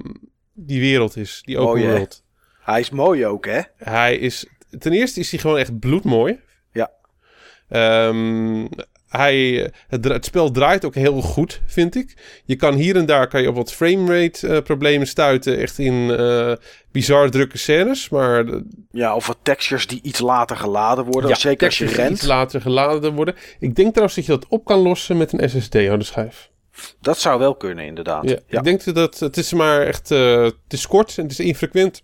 [0.52, 1.42] die wereld is.
[1.44, 2.24] Die open mooi, world.
[2.60, 3.60] Hij is mooi ook, hè?
[3.76, 4.46] Hij is...
[4.78, 6.40] Ten eerste is hij gewoon echt bloedmooi.
[6.72, 6.90] Ja.
[8.08, 8.68] Um,
[9.12, 12.16] hij, het, het, spel draait ook heel goed, vind ik.
[12.44, 15.58] Je kan hier en daar kan je op wat framerate uh, problemen stuiten.
[15.58, 16.52] Echt in uh,
[16.92, 18.08] bizar drukke scènes.
[18.08, 18.44] Maar,
[18.90, 21.30] ja, of wat textures die iets later geladen worden.
[21.30, 22.10] Ja, zeker als je rent.
[22.10, 23.34] iets later geladen worden.
[23.58, 26.50] Ik denk trouwens dat je dat op kan lossen met een SSD-harde schijf.
[27.00, 28.28] Dat zou wel kunnen, inderdaad.
[28.28, 30.10] Ja, Ik denk dat het is maar echt.
[30.10, 32.02] Uh, het is kort en het is infrequent.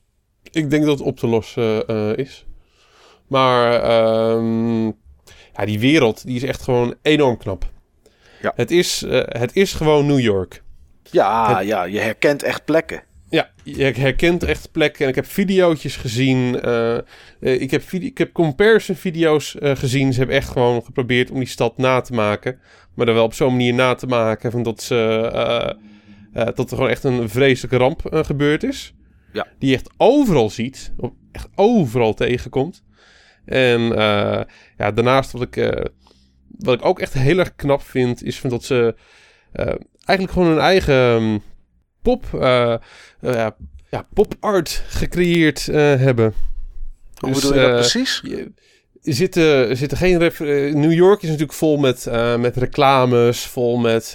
[0.51, 2.47] Ik denk dat het op te lossen uh, is.
[3.27, 3.73] Maar
[4.31, 4.87] um,
[5.57, 7.71] ja, die wereld die is echt gewoon enorm knap.
[8.43, 8.53] Ja.
[8.55, 10.63] Het, is, uh, het is gewoon New York.
[11.11, 13.03] Ja, het, ja, je herkent echt plekken.
[13.31, 15.03] Ja, je herkent echt plekken.
[15.03, 16.67] En ik heb video's gezien.
[16.67, 16.99] Uh,
[17.41, 20.13] ik, heb ik heb comparison video's uh, gezien.
[20.13, 22.61] Ze hebben echt gewoon geprobeerd om die stad na te maken.
[22.95, 24.51] Maar dan wel op zo'n manier na te maken.
[24.51, 25.31] Van dat, ze,
[26.35, 28.95] uh, dat er gewoon echt een vreselijke ramp gebeurd is.
[29.33, 29.47] Ja.
[29.59, 30.93] Die je echt overal ziet.
[31.33, 32.85] Echt overal tegenkomt.
[33.45, 33.81] En
[34.77, 35.85] ja, daarnaast wat ik,
[36.59, 38.23] wat ik ook echt heel erg knap vind.
[38.23, 38.95] Is van dat ze
[40.05, 41.43] eigenlijk gewoon hun eigen...
[42.03, 42.75] Pop, uh,
[43.21, 43.47] uh,
[43.91, 46.35] ja, pop art gecreëerd uh, hebben.
[47.19, 48.21] Hoe dus, bedoel je dat precies?
[48.23, 48.53] Je,
[49.03, 50.19] zitten, zitten geen
[50.81, 52.09] New York is natuurlijk vol met,
[52.39, 54.15] met reclames, vol met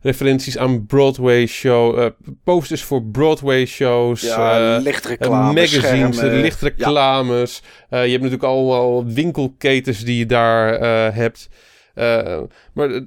[0.00, 2.10] referenties aan Broadway show,
[2.44, 7.62] posters voor Broadway shows, ja, lichtreclames, magazines, lichtreclames.
[7.90, 8.00] Ja.
[8.00, 10.80] je hebt natuurlijk allemaal winkelketens die je daar
[11.14, 11.48] hebt.
[11.94, 12.40] Uh,
[12.72, 13.00] maar uh,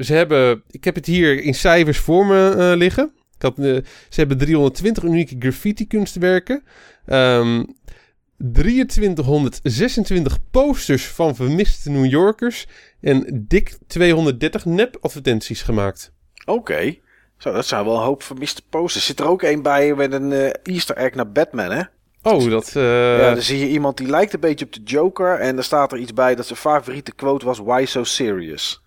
[0.00, 3.12] ze hebben, ik heb het hier in cijfers voor me uh, liggen.
[3.38, 3.52] Ik
[4.08, 6.62] ze hebben 320 unieke graffiti kunstwerken.
[7.06, 7.76] Um,
[8.52, 12.66] 2326 posters van vermiste New Yorkers.
[13.00, 16.12] En dik 230 nep-advertenties gemaakt.
[16.44, 16.96] Oké.
[17.36, 19.06] Zo, dat zijn wel een hoop vermiste posters.
[19.06, 21.82] Zit er ook een bij met een Easter egg naar Batman, hè?
[22.24, 22.72] Oh, dat...
[22.76, 23.18] Uh...
[23.18, 25.38] Ja, dan zie je iemand die lijkt een beetje op de Joker.
[25.38, 27.58] En dan staat er iets bij dat zijn favoriete quote was...
[27.58, 28.82] Why so serious?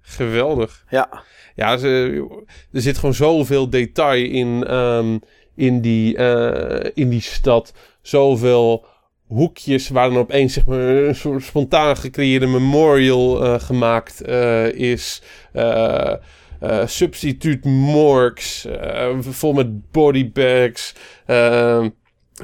[0.00, 0.84] Geweldig.
[0.88, 1.22] Ja,
[1.54, 2.24] Ja, ze,
[2.72, 5.18] er zit gewoon zoveel detail in, ehm,
[5.54, 7.72] in, die, eh, in die stad.
[8.02, 8.84] Zoveel
[9.26, 15.22] hoekjes waar dan opeens zeg maar, een soort spontaan gecreëerde memorial eh, gemaakt eh, is.
[15.52, 16.12] Eh
[16.62, 20.94] eh, substituut morgues, eh, vol met bodybags.
[21.26, 21.88] ehm,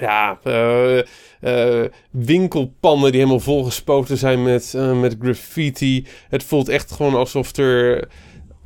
[0.01, 0.99] ja, eh,
[1.41, 6.07] eh, winkelpannen die helemaal volgespoten zijn met, eh, met graffiti.
[6.29, 8.09] Het voelt echt gewoon alsof er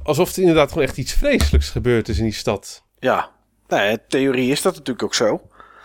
[0.03, 2.85] alsof er inderdaad gewoon echt iets vreselijks gebeurd is in die stad.
[2.99, 3.31] ja.
[3.69, 5.41] Nou, in theorie is dat natuurlijk ook zo.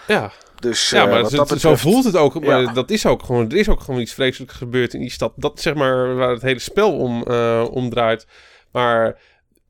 [0.08, 1.26] Ja, Dus ja maar
[1.60, 2.46] zo, voelt het ook.
[2.46, 2.72] Maar Ja.
[2.74, 5.34] dat is ook gewoon, er is ook gewoon iets vreselijks gebeurd in die stad.
[5.36, 7.24] Dat zeg maar waar het hele spel om,
[7.64, 8.28] om draait.
[8.72, 9.20] Maar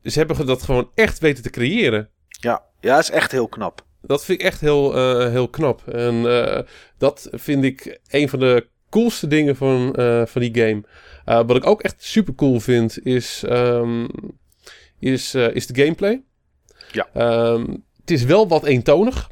[0.03, 2.09] ze hebben dat gewoon echt weten te creëren.
[2.27, 3.85] Ja, ja, is echt heel knap.
[4.07, 5.87] Dat vind ik echt heel, eh, heel knap.
[5.87, 6.63] En eh,
[6.97, 10.83] dat vind ik een van de coolste dingen van, eh, van die game.
[11.45, 14.07] Wat ik ook echt super cool vind, is, ehm,
[14.99, 16.21] is, is de gameplay.
[16.91, 17.07] Ja.
[17.13, 17.65] Ehm,
[18.01, 19.29] het is wel wat eentonig.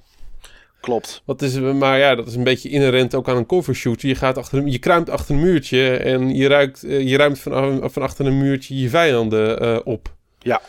[0.81, 1.21] Klopt.
[1.25, 4.09] Dat is, maar ja, dat is een beetje inherent ook aan een cover shooter.
[4.09, 8.01] Je, gaat achter, je kruimt achter een muurtje en je, ruikt, je ruimt van, van
[8.01, 10.13] achter een muurtje je vijanden op.
[10.39, 10.61] Ja.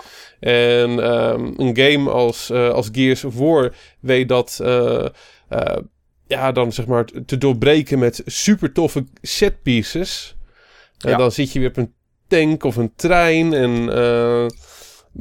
[0.46, 5.06] En ehm, een game als, eh, als Gears of War weet dat eh,
[5.48, 5.76] eh,
[6.26, 10.36] ja, dan zeg maar te doorbreken met super toffe set pieces.
[10.98, 11.16] En Ja.
[11.16, 11.92] dan zit je weer op een
[12.28, 13.70] tank of een trein en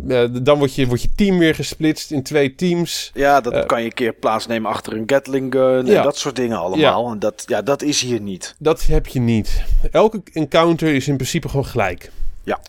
[0.07, 3.11] ja, dan wordt je, wordt je team weer gesplitst in twee teams.
[3.13, 5.97] Ja, dat kan je een keer plaatsnemen achter een Gatling gun Ja.
[5.97, 7.11] en dat soort dingen allemaal.
[7.11, 8.55] En dat, ja, dat is hier niet.
[8.59, 9.63] Dat heb je niet.
[9.91, 12.11] Elke encounter is in principe gewoon gelijk.
[12.43, 12.59] Ja.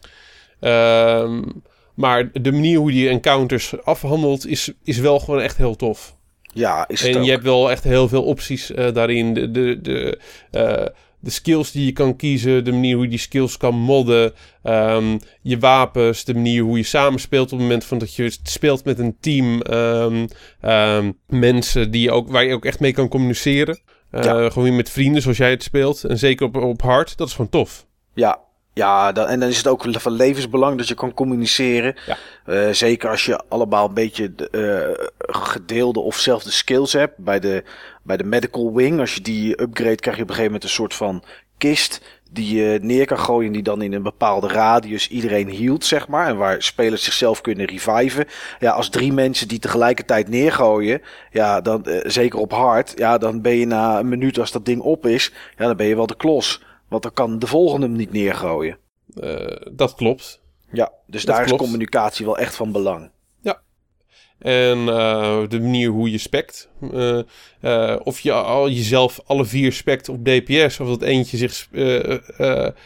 [0.60, 1.42] Ehm,
[1.96, 6.14] maar de manier hoe je die encounters afhandelt is, is wel gewoon echt heel tof.
[6.52, 7.24] Ja, is het En ook.
[7.24, 9.35] je hebt wel echt heel veel opties eh, daarin.
[9.35, 10.18] De, de, de,
[10.50, 10.87] eh,
[11.20, 14.32] de skills die je kan kiezen, de manier hoe je die skills kan modden,
[14.62, 18.85] ehm, je wapens, de manier hoe je samenspeelt op het moment van dat je speelt
[18.85, 20.26] met een team, ehm,
[20.61, 23.80] ehm, mensen die je ook, waar je ook echt mee kan communiceren.
[24.11, 24.48] Eh, Ja.
[24.48, 26.04] Gewoon weer met vrienden zoals jij het speelt.
[26.04, 27.87] En zeker op, op hard, dat is gewoon tof.
[28.14, 28.38] Ja,
[28.76, 31.94] ja dan, en dan is het ook van levensbelang dat je kan communiceren.
[32.06, 32.16] Ja.
[32.44, 37.16] Eh, zeker als je allemaal een beetje de, eh, gedeelde of zelfde skills hebt.
[37.16, 37.64] Bij de,
[38.02, 40.68] bij de medical wing, als je die upgrade, krijg je op een gegeven moment een
[40.68, 41.22] soort van
[41.58, 46.08] kist die je neer kan gooien, die dan in een bepaalde radius iedereen hield, zeg
[46.08, 46.26] maar.
[46.26, 48.26] En waar spelers zichzelf kunnen reviven.
[48.58, 53.40] Ja, als drie mensen die tegelijkertijd neergooien, ja, dan eh, zeker op hard, ja, dan
[53.40, 56.06] ben je na een minuut als dat ding op is, ja, dan ben je wel
[56.06, 56.65] de klos.
[56.88, 58.79] Want dan kan de volgende hem niet neergooien.
[59.20, 60.40] Eh, dat klopt.
[60.72, 61.61] Ja, dus Dat daar klopt.
[61.61, 63.11] is communicatie wel echt van belang.
[64.38, 66.68] En eh, de manier hoe je spect.
[67.61, 70.81] Eh, of je al jezelf alle vier spect op DPS.
[70.81, 71.68] Of dat eentje zich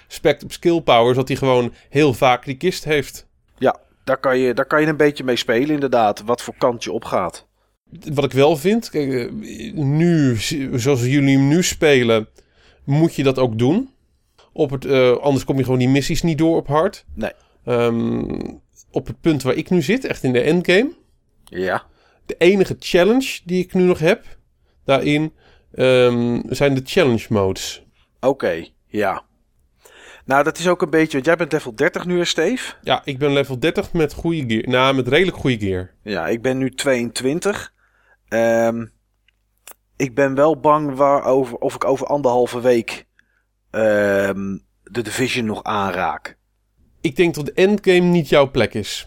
[0.08, 1.14] spect op skill power.
[1.14, 3.26] Zodat hij gewoon heel vaak die kist heeft.
[3.58, 6.22] Ja, daar kan, je, daar kan je een beetje mee spelen inderdaad.
[6.22, 7.46] Wat voor kant je opgaat.
[8.12, 8.90] Wat ik wel vind.
[8.90, 9.32] Kijk,
[9.74, 10.36] nu,
[10.74, 12.28] zoals jullie hem nu spelen.
[12.84, 13.90] Moet je dat ook doen.
[14.52, 17.04] Op het, eh, anders kom je gewoon die missies niet door op hard.
[17.14, 17.32] Nee.
[17.64, 18.40] Ehm,
[18.90, 20.04] op het punt waar ik nu zit.
[20.04, 20.92] Echt in de endgame.
[21.44, 21.82] Ja,
[22.26, 24.24] De enige challenge die ik nu nog heb
[24.84, 25.32] daarin
[25.74, 27.82] ehm, zijn de challenge modes.
[28.20, 29.22] oké, ja.
[30.24, 32.74] Nou, dat is ook een beetje, want jij bent level 30 nu, hè, Steve?
[32.82, 34.68] Ja, ik ben level 30 met goede gear.
[34.68, 35.90] Nou, met redelijk goede gear.
[36.02, 37.72] Ja, ik ben nu 22.
[38.28, 38.86] Ehm,
[40.00, 43.06] ik ben wel bang waar over, of ik over anderhalve week
[43.70, 46.36] ehm, de Division nog aanraak.
[47.00, 49.06] Ik denk dat de endgame niet jouw plek is.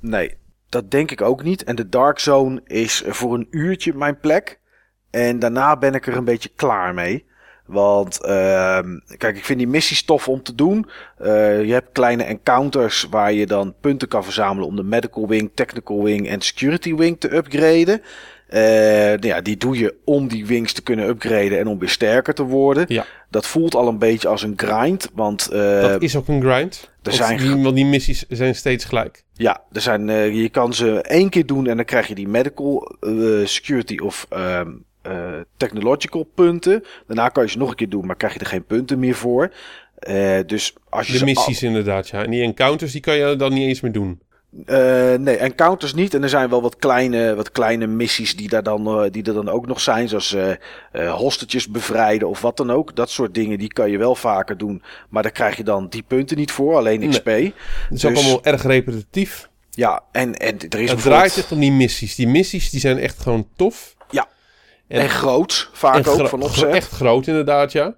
[0.00, 0.36] Nee,
[0.68, 1.64] dat denk ik ook niet.
[1.64, 4.60] En de Dark Zone is voor een uurtje mijn plek.
[5.10, 7.26] En daarna ben ik er een beetje klaar mee.
[7.66, 10.90] Want ehm, kijk, ik vind die missies tof om te doen.
[11.18, 15.50] Eh, je hebt kleine encounters waar je dan punten kan verzamelen om de medical wing,
[15.54, 18.02] technical wing en security wing te upgraden.
[18.46, 21.88] Eh, nou ja, die doe je om die wings te kunnen upgraden en om weer
[21.88, 22.84] sterker te worden.
[22.88, 23.06] Ja.
[23.30, 25.10] Dat voelt al een beetje als een grind.
[25.14, 26.90] Want eh, dat is ook een grind.
[27.02, 29.24] Want zijn die, want die missies zijn steeds gelijk.
[29.32, 32.28] Ja, er zijn, eh, je kan ze één keer doen en dan krijg je die
[32.28, 32.96] medical,
[33.44, 34.60] security of eh,
[35.56, 36.84] technological punten.
[37.06, 39.14] Daarna kan je ze nog een keer doen, maar krijg je er geen punten meer
[39.14, 39.52] voor.
[40.46, 42.24] Dus als je De missies inderdaad, ja.
[42.24, 44.20] En die encounters, die kan je dan niet eens meer doen.
[44.66, 46.14] Al- eh, nee, encounters niet.
[46.14, 49.34] En er zijn wel wat kleine, wat kleine missies die, daar dan, eh, die er
[49.34, 50.08] dan ook nog zijn.
[50.08, 50.36] Zoals
[50.92, 52.96] hostetjes bevrijden of wat dan ook.
[52.96, 54.82] Dat soort dingen, die kan je wel vaker doen.
[55.08, 57.08] Maar daar krijg je dan die punten niet voor, alleen Nee.
[57.08, 57.24] XP.
[57.26, 57.52] Het
[57.90, 59.48] is ook Dus- allemaal erg repetitief.
[59.70, 62.14] Ja, en, en er is Het bijvoorbeeld- draait echt om die missies.
[62.14, 63.96] Die missies die zijn echt gewoon tof.
[64.10, 64.28] Ja.
[64.88, 66.74] En- En, groot, vaak En ook van opzet.
[66.74, 67.94] Echt groot inderdaad, ja.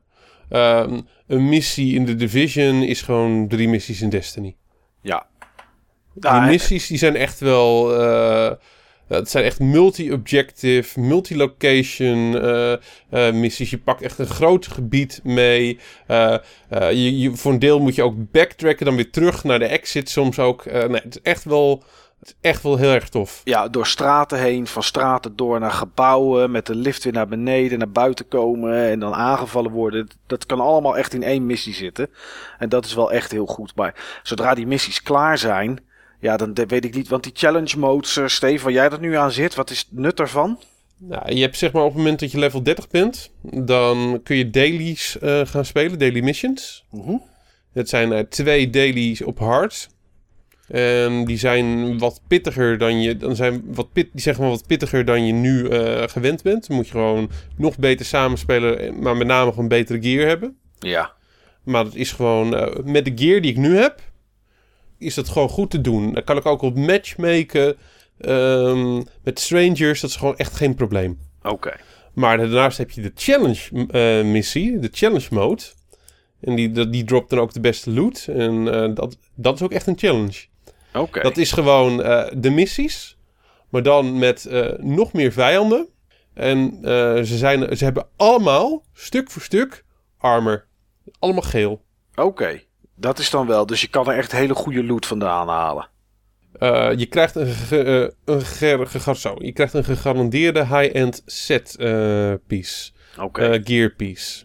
[0.49, 4.57] Ehm, een missie in de Division is gewoon drie missies in Destiny.
[6.21, 8.01] Die missies die zijn echt wel.
[9.09, 13.71] eh, het zijn echt multi-objective, multi-location eh, eh, missies.
[13.71, 15.79] Je pakt echt een groot gebied mee.
[16.09, 20.11] Je, je, voor een deel moet je ook backtracken, dan weer terug naar de exit
[20.11, 20.65] soms ook.
[20.65, 21.83] Nee, het is echt wel,
[22.19, 23.41] het is echt wel heel erg tof.
[23.45, 27.79] ja, door straten heen, van straten door naar gebouwen, met de lift weer naar beneden,
[27.79, 30.09] naar buiten komen en dan aangevallen worden.
[30.27, 32.11] Dat kan allemaal echt in één missie zitten.
[32.59, 33.73] En dat is wel echt heel goed.
[33.75, 35.81] Maar zodra die missies klaar zijn,
[36.21, 37.09] ja, dan weet ik niet.
[37.09, 39.99] Want die challenge modes, eh, Steve, waar jij dat nu aan zit, wat is het
[39.99, 40.59] nut ervan?
[40.99, 44.37] Nou, je hebt zeg maar op het moment dat je level 30 bent, dan kun
[44.37, 46.85] je dailies eh, gaan spelen, daily missions.
[47.73, 49.89] Het zijn eh, twee dailies op hard.
[50.69, 53.17] En die zijn wat pittiger dan je.
[53.17, 55.67] Dan zijn wat pit, die zeggen maar wat pittiger dan je nu
[56.09, 56.67] gewend bent.
[56.67, 60.57] Dan moet je gewoon nog beter samenspelen, maar met name gewoon betere gear hebben.
[60.79, 61.13] Ja.
[61.63, 62.49] Maar dat is gewoon.
[62.85, 64.01] met de gear die ik nu heb,
[64.99, 66.13] is dat gewoon goed te doen.
[66.13, 67.77] Dan kan ik ook op matchmaken.
[68.19, 71.19] ehm met strangers, dat is gewoon echt geen probleem.
[71.43, 71.77] Oké.
[72.15, 75.63] Maar daarnaast heb je de challenge eh, missie, de challenge mode.
[76.41, 78.27] En die, die, dropt dan ook de beste loot.
[78.29, 80.47] En eh, dat, dat is ook echt een challenge.
[80.95, 81.21] Oké.
[81.21, 83.17] Dat is gewoon eh, de missies,
[83.69, 85.89] maar dan met nog meer vijanden.
[86.35, 86.79] En
[87.27, 89.85] ze, zijn, ze hebben allemaal, stuk voor stuk,
[90.19, 90.67] armor.
[91.19, 91.83] Allemaal geel.
[92.15, 92.61] Oké.
[93.01, 93.67] Dat is dan wel.
[93.67, 95.89] Dus je kan er echt hele goede loot vandaan halen.
[96.59, 97.83] Eh, je krijgt een, ge-
[98.27, 102.91] eh, een, ge- ge- zo, je krijgt een gegarandeerde high-end set eh, piece.
[103.33, 104.45] Eh, gear piece.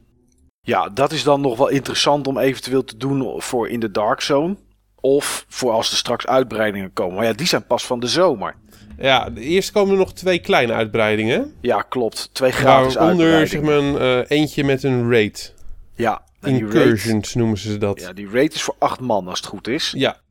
[0.62, 4.22] Ja, dat is dan nog wel interessant om eventueel te doen voor in de Dark
[4.22, 4.56] Zone.
[5.00, 7.16] Of voor als er straks uitbreidingen komen.
[7.16, 8.56] Maar ja, die zijn pas van de zomer.
[8.98, 11.54] Ja, eerst komen er nog twee kleine uitbreidingen.
[11.62, 12.30] Ja, klopt.
[12.34, 13.92] Twee gratis Waaronder zeg uitbreidingen.
[13.94, 15.54] maar een, eh, eentje met een raid.
[15.96, 18.00] Ja, raid, Incursions noemen ze dat.
[18.00, 18.08] Ja.
[18.08, 19.94] ja, die raid is voor acht man als het goed is.
[19.98, 20.22] ja.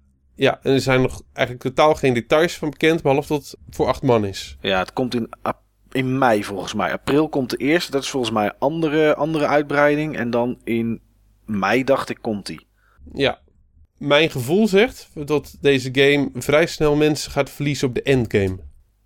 [0.63, 4.03] en er zijn nog eigenlijk totaal geen details van bekend, behalve dat het voor acht
[4.03, 4.57] man is.
[4.61, 5.29] Ja, het komt in,
[5.93, 6.93] in mei volgens mij.
[6.93, 7.91] April komt de eerste.
[7.91, 10.17] Dat is volgens mij een andere, andere uitbreiding.
[10.17, 11.01] En dan in
[11.45, 12.67] mei dacht ik komt die.
[13.13, 13.41] Ja.
[13.99, 18.59] Mijn gevoel zegt dat deze game vrij snel mensen gaat verliezen op de endgame.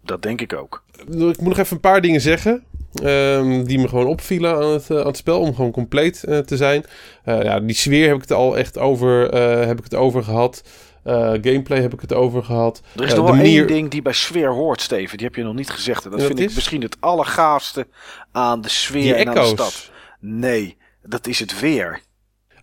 [0.03, 0.85] Dat denk ik ook.
[1.07, 2.65] Ik moet nog even een paar dingen zeggen.
[3.05, 5.41] Ehm, die me gewoon opvielen aan het, eh, aan het spel.
[5.41, 6.85] Om gewoon compleet eh, te zijn.
[7.25, 9.35] Eh, ja, die sfeer heb ik het al echt over,
[9.67, 10.63] heb ik het over gehad.
[11.07, 12.83] Eh, gameplay heb ik het over gehad.
[12.97, 15.17] Er is nog wel manier- één ding die bij sfeer hoort, Steven.
[15.17, 16.05] Die heb je nog niet gezegd.
[16.05, 16.55] En dat vind ik is?
[16.55, 17.87] misschien het allergaafste
[18.33, 19.91] aan de sfeer Die en aan de stad.
[20.21, 22.01] Nee, dat is het weer.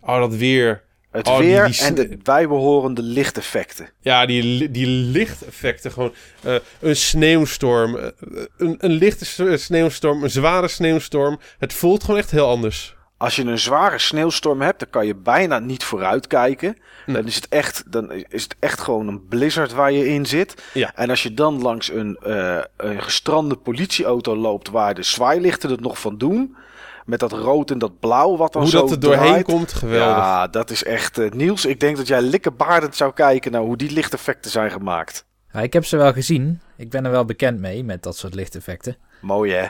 [0.00, 0.82] Oh, dat weer.
[1.14, 3.88] Het Oh, weer die en de bijbehorende lichteffecten.
[4.00, 5.92] Ja, die, die lichteffecten.
[5.92, 6.12] Gewoon
[6.42, 7.96] eh, een sneeuwstorm.
[7.96, 8.08] eh,
[8.56, 10.22] een, een lichte s- sneeuwstorm.
[10.22, 11.40] Een zware sneeuwstorm.
[11.58, 12.94] Het voelt gewoon echt heel anders.
[13.16, 16.76] Als je een zware sneeuwstorm hebt, dan kan je bijna niet vooruitkijken.
[17.04, 17.12] Hm.
[17.12, 20.62] Dan is het echt, dan is het echt gewoon een blizzard waar je in zit.
[20.72, 20.92] Ja.
[20.94, 25.80] En als je dan langs een, eh, een gestrande politieauto loopt waar de zwaailichten het
[25.80, 26.56] nog van doen.
[27.04, 29.44] Met dat rood en dat blauw wat dan Hoe zo dat er doorheen draait.
[29.44, 30.16] komt, geweldig.
[30.16, 31.18] Ja, dat is echt...
[31.18, 35.26] eh, Niels, ik denk dat jij likkebaardend zou kijken naar hoe die lichteffecten zijn gemaakt.
[35.52, 36.60] Ja, ik heb ze wel gezien.
[36.76, 38.96] Ik ben er wel bekend mee met dat soort lichteffecten.
[39.20, 39.66] Mooi hè?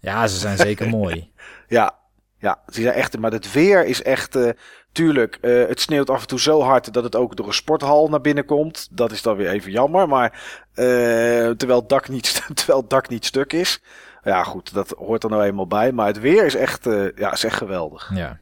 [0.00, 1.32] Ja, ze zijn zeker mooi.
[1.68, 1.94] Ja,
[2.38, 3.18] ja, ze zijn echt.
[3.18, 4.36] Maar het weer is echt.
[4.36, 4.50] eh,
[4.92, 8.08] tuurlijk, eh, het sneeuwt af en toe zo hard dat het ook door een sporthal
[8.08, 8.88] naar binnen komt.
[8.90, 10.08] Dat is dan weer even jammer.
[10.08, 10.30] Maar
[10.74, 10.84] eh,
[11.50, 13.82] terwijl, het dak niet, terwijl het dak niet stuk is.
[14.22, 15.92] Ja, goed, dat hoort er nou eenmaal bij.
[15.92, 18.10] Maar het weer is echt, eh, ja, is echt geweldig.
[18.14, 18.40] Ja.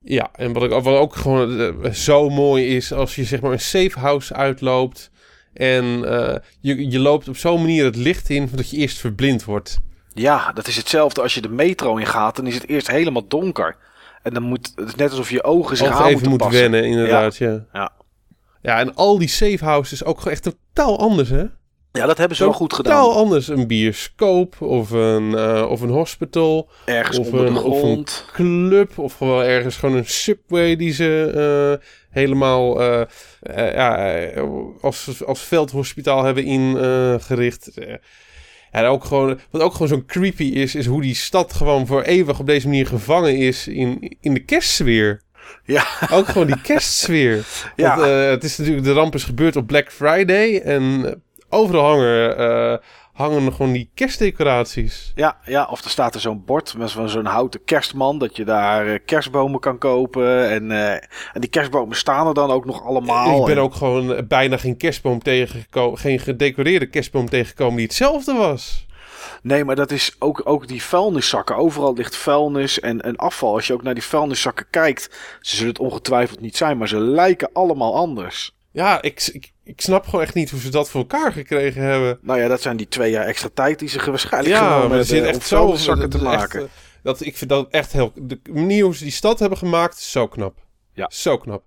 [0.00, 3.52] Ja, en wat, ik, wat ook gewoon eh, zo mooi is als je zeg maar
[3.52, 5.10] een safe house uitloopt.
[5.52, 9.44] En eh, je, je loopt op zo'n manier het licht in dat je eerst verblind
[9.44, 9.78] wordt.
[10.14, 12.36] Ja, dat is hetzelfde als je de metro in gaat.
[12.36, 13.76] Dan is het eerst helemaal donker.
[14.22, 16.38] En dan moet het is net alsof je ogen zich Of aan even moeten moet
[16.38, 16.60] passen.
[16.60, 17.36] wennen, inderdaad.
[17.36, 17.64] Ja.
[17.72, 17.92] Ja.
[18.62, 21.44] ja, en al die safe houses ook gewoon echt totaal anders, hè?
[21.96, 23.22] Ja, dat hebben ze wel goed Totaal gedaan.
[23.22, 23.48] anders.
[23.48, 26.68] Een bioscoop of een, eh, of een hospital.
[26.84, 30.92] Ergens of onder een- de of een- club of gewoon ergens gewoon een subway die
[30.92, 31.32] ze
[31.80, 33.02] eh, helemaal eh,
[33.74, 34.18] ja,
[34.80, 37.70] als, als veldhospitaal hebben ingericht.
[38.70, 42.02] En ook gewoon, wat ook gewoon zo'n creepy is, is hoe die stad gewoon voor
[42.02, 45.20] eeuwig op deze manier gevangen is in, in de kerstsfeer.
[45.64, 45.86] Ja.
[46.12, 47.44] Ook gewoon die kerstsfeer.
[47.76, 47.96] Ja.
[47.96, 51.04] Want, het is natuurlijk, de ramp is gebeurd op Black Friday en
[51.50, 52.76] overal hangen, eh,
[53.12, 55.12] hangen gewoon die kerstdecoraties.
[55.14, 58.18] Ja, ja, of er staat er zo'n bord met zo- zo'n houten kerstman.
[58.18, 60.48] Dat je daar eh, kerstbomen kan kopen.
[60.50, 60.92] En, eh,
[61.32, 63.38] en die kerstbomen staan er dan ook nog allemaal.
[63.40, 68.32] Ik ben En- ook gewoon bijna geen kerstboom tegengekomen, geen gedecoreerde kerstboom tegengekomen die hetzelfde
[68.34, 68.84] was.
[69.42, 71.56] Nee, maar dat is ook, ook die vuilniszakken.
[71.56, 73.54] Overal ligt vuilnis en, en afval.
[73.54, 75.10] Als je ook naar die vuilniszakken kijkt.
[75.40, 78.54] Ze zullen het ongetwijfeld niet zijn, maar ze lijken allemaal anders.
[78.72, 82.18] Ja, ik, ik, ik snap gewoon echt niet hoe ze dat voor elkaar gekregen hebben.
[82.22, 84.88] Nou ja, dat zijn die twee jaar extra tijd die ze waarschijnlijk Ja, genomen maar
[84.88, 86.60] hebben zit om echt zo zakken te echt, maken.
[86.62, 86.66] eh,
[87.02, 88.12] dat, ik vind dat echt heel...
[88.14, 90.58] De manier hoe ze die stad hebben gemaakt, zo knap.
[90.92, 91.10] Ja.
[91.12, 91.62] Zo knap.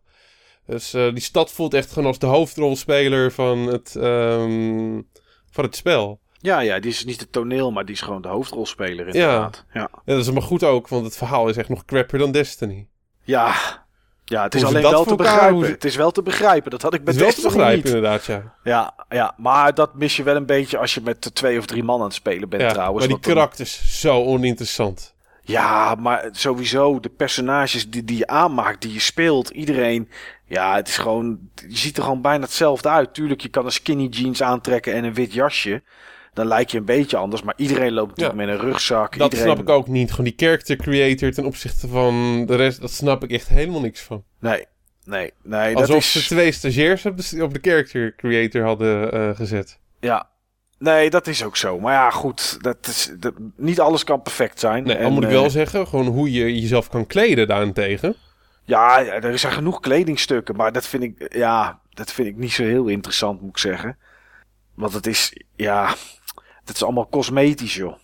[0.66, 5.02] Dus eh, die stad voelt echt gewoon als de hoofdrolspeler van het, ehm,
[5.52, 6.20] van het spel.
[6.42, 9.66] Ja, ja, die is niet het toneel, maar die is gewoon de hoofdrolspeler inderdaad.
[9.74, 9.90] Ja, ja.
[10.06, 12.88] En dat is maar goed ook, want het verhaal is echt nog crapper dan Destiny.
[13.24, 13.88] ja.
[14.30, 15.66] Ja het is alleen wel te begrijpen.
[15.66, 16.72] ze- Het is wel te begrijpen.
[16.72, 17.86] Dat had ik Het is wel te begrijpen niet.
[17.86, 18.54] inderdaad, ja.
[18.64, 21.84] Ja, ja, maar dat mis je wel een beetje als je met twee of drie
[21.84, 23.00] man aan het spelen bent ja trouwens.
[23.08, 25.14] maar die dan- karakters, zo oninteressant.
[25.42, 30.10] Ja, maar sowieso de personages die, die je aanmaakt, die je speelt, iedereen.
[30.46, 33.14] Ja, het is gewoon, je ziet er gewoon bijna hetzelfde uit.
[33.14, 35.82] Tuurlijk, je kan een skinny jeans aantrekken en een wit jasje.
[36.40, 38.32] Dan lijk je een beetje anders, maar iedereen loopt Ja.
[38.32, 39.18] met een rugzak.
[39.18, 39.54] Dat iedereen...
[39.54, 40.10] snap ik ook niet.
[40.10, 44.02] Gewoon die character creator ten opzichte van de rest, dat snap ik echt helemaal niks
[44.02, 44.24] van.
[44.40, 44.66] Nee,
[45.04, 45.74] nee, nee.
[45.74, 46.12] Dat Alsof is...
[46.12, 49.80] ze twee stagiairs op de, op de character creator hadden eh, gezet.
[50.00, 50.30] Ja,
[50.78, 51.80] nee, dat is ook zo.
[51.80, 54.84] Maar ja, goed, dat is, dat, niet alles kan perfect zijn.
[54.84, 58.16] Nee, En, moet ik eh, wel zeggen, gewoon hoe je jezelf kan kleden daarentegen.
[58.66, 62.52] Ja, ja, er zijn genoeg kledingstukken, maar dat vind ik, ja, dat vind ik niet
[62.52, 63.98] zo heel interessant, moet ik zeggen.
[64.76, 65.96] Want het is, ja,
[66.70, 67.96] het is allemaal cosmetisch, joh.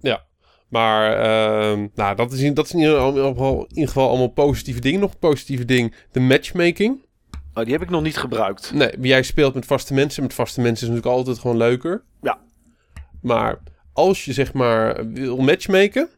[0.00, 0.24] Ja.
[0.68, 4.28] Maar ehm, nou, dat is, in, dat is in, ieder geval, in ieder geval allemaal
[4.28, 5.00] positieve dingen.
[5.00, 7.04] Nog een positieve ding, de matchmaking.
[7.54, 8.72] Oh, die heb ik nog niet gebruikt.
[8.72, 10.22] Nee, jij speelt met vaste mensen.
[10.22, 12.02] Met vaste mensen is natuurlijk altijd gewoon leuker.
[12.22, 12.38] Ja.
[13.20, 13.58] Maar
[13.92, 16.08] als je zeg maar wil matchmaken,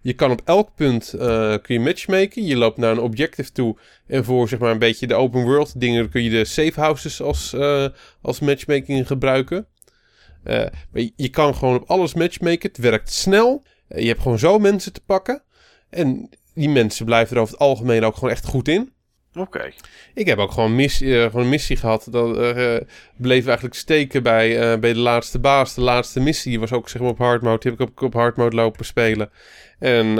[0.00, 2.44] je kan op elk punt eh, kun je matchmaken.
[2.44, 3.76] Je loopt naar een objective toe
[4.06, 7.22] en voor zeg maar een beetje de open world dingen kun je de safe houses
[7.22, 7.86] als, eh,
[8.22, 9.66] als matchmaking gebruiken.
[10.44, 12.68] Eh, maar je, kan gewoon op alles matchmaken.
[12.68, 13.62] Het werkt snel.
[13.88, 15.42] Eh, je hebt gewoon zo mensen te pakken.
[15.90, 18.92] En die mensen blijven er over het algemeen ook gewoon echt goed in.
[19.34, 19.72] Oké.
[20.14, 22.06] Ik heb ook gewoon, missie, eh, gewoon een missie gehad.
[22.10, 22.76] Dat eh,
[23.16, 25.74] bleef eigenlijk steken bij, bij de laatste baas.
[25.74, 27.58] De laatste missie was ook zeg maar op hard mode.
[27.58, 29.30] Die heb ik op, op hard mode lopen spelen.
[29.78, 30.18] En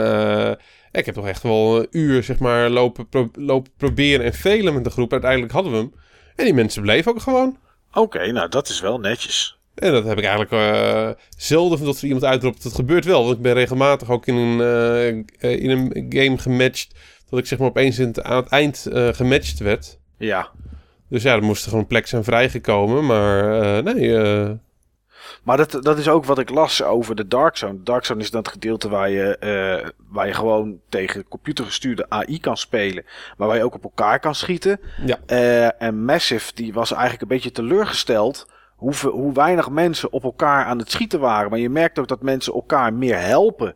[0.93, 4.75] ik heb toch echt wel een uur zeg maar lopen, pro- lopen proberen en velen
[4.75, 5.13] met de groep.
[5.13, 5.93] Uiteindelijk hadden we hem.
[6.37, 7.59] En die mensen bleven ook gewoon.
[7.93, 9.58] Oké, nou dat is wel netjes.
[9.79, 12.63] En dat heb ik eigenlijk eh, zelden dat er iemand uitroept.
[12.63, 13.25] Dat gebeurt wel.
[13.25, 14.61] Want ik ben regelmatig ook in een,
[15.41, 16.95] eh, in een game gematcht.
[17.31, 19.99] Dat ik zeg maar opeens in het, aan het eind eh, gematcht werd.
[20.17, 20.49] Ja.
[21.09, 23.07] Dus ja, er moest er gewoon plek zijn vrijgekomen.
[23.07, 24.17] Maar nee,
[25.43, 27.77] Maar dat, dat is ook wat ik las over de Dark Zone.
[27.77, 29.37] De Dark Zone is dan het gedeelte waar je,
[30.09, 33.05] waar je gewoon tegen computergestuurde AI kan spelen.
[33.37, 34.81] Maar waar je ook op elkaar kan schieten.
[35.07, 35.73] Ja.
[35.79, 38.47] En Massive, die was eigenlijk een beetje teleurgesteld.
[38.79, 41.51] Hoe, hoe weinig mensen op elkaar aan het schieten waren.
[41.51, 43.75] Maar je merkt ook dat mensen elkaar meer helpen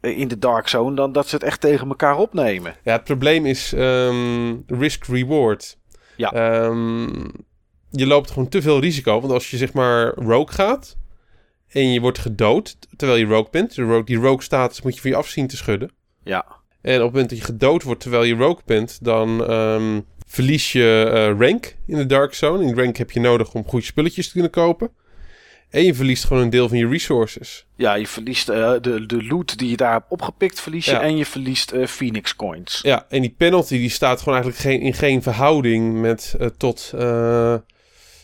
[0.00, 0.96] eh, in de Dark Zone.
[0.96, 2.76] dan dat ze het echt tegen elkaar opnemen.
[2.82, 5.78] ja, het probleem is ehm, risk-reward.
[6.16, 6.32] Ja.
[6.32, 7.06] Ehm,
[7.90, 9.20] je loopt gewoon te veel risico.
[9.20, 10.96] Want als je zeg maar rogue gaat
[11.68, 13.74] en je wordt gedood terwijl je rogue bent.
[13.74, 15.90] De rogue, die rogue status moet je van je af zien te schudden.
[16.22, 16.44] Ja.
[16.80, 20.72] En op het moment dat je gedood wordt terwijl je rogue bent, dan ehm, verlies
[20.72, 22.64] je eh, rank in de Dark Zone.
[22.64, 24.90] In rank heb je nodig om goede spulletjes te kunnen kopen.
[25.70, 27.66] En je verliest gewoon een deel van je resources.
[27.76, 30.90] Ja, je verliest eh, de, de loot die je daar hebt opgepikt, verlies je.
[30.90, 31.00] Ja.
[31.00, 32.80] En je verliest eh, Phoenix Coins.
[32.82, 36.92] Ja, en die penalty die staat gewoon eigenlijk geen, in geen verhouding met tot,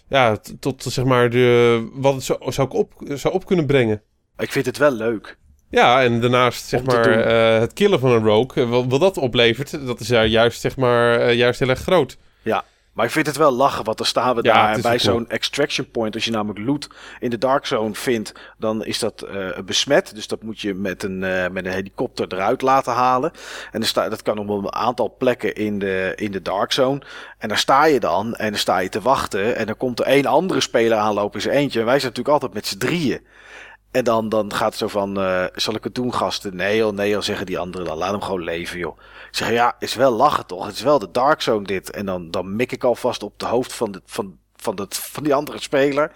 [0.09, 4.03] ja, tot zeg maar de, wat het zou, zou, ik op, zou op kunnen brengen.
[4.39, 5.39] Ik vind het wel leuk.
[5.73, 9.19] Ja, en daarnaast zeg maar eh, het killen van een rogue, eh, wat, wat dat
[9.19, 12.17] oplevert, dat is ja, juist zeg maar eh, juist heel erg groot.
[12.43, 14.99] Ja, maar ik vind het wel lachen, want dan staan we Ja, daar is bij
[14.99, 16.15] zo'n extraction point.
[16.15, 16.89] Als je namelijk loot
[17.21, 20.15] in de Dark Zone vindt, dan is dat eh, besmet.
[20.15, 23.33] Dus dat moet je met een, eh, met een helikopter eruit laten halen.
[23.71, 27.03] En dan sta, dat kan op een aantal plekken in de, in de Dark Zone.
[27.39, 29.57] En daar sta je dan en dan sta je te wachten.
[29.57, 31.81] En dan komt er één andere speler aanlopen in zijn eentje.
[31.81, 33.27] En wij zijn natuurlijk altijd met z'n drieën.
[33.93, 36.57] En dan, dan gaat het zo van, eh, zal ik het doen gasten?
[36.57, 37.97] Nee joh, nee joh, zeggen die anderen dan.
[37.97, 38.99] Laat hem gewoon leven joh.
[39.31, 40.67] Ik zeg, ja, is wel lachen toch?
[40.67, 41.91] Het is wel de Dark Zone dit.
[41.91, 45.23] En dan, dan mik ik alvast op de hoofd van, de, van, van, de, van
[45.23, 46.13] die andere speler.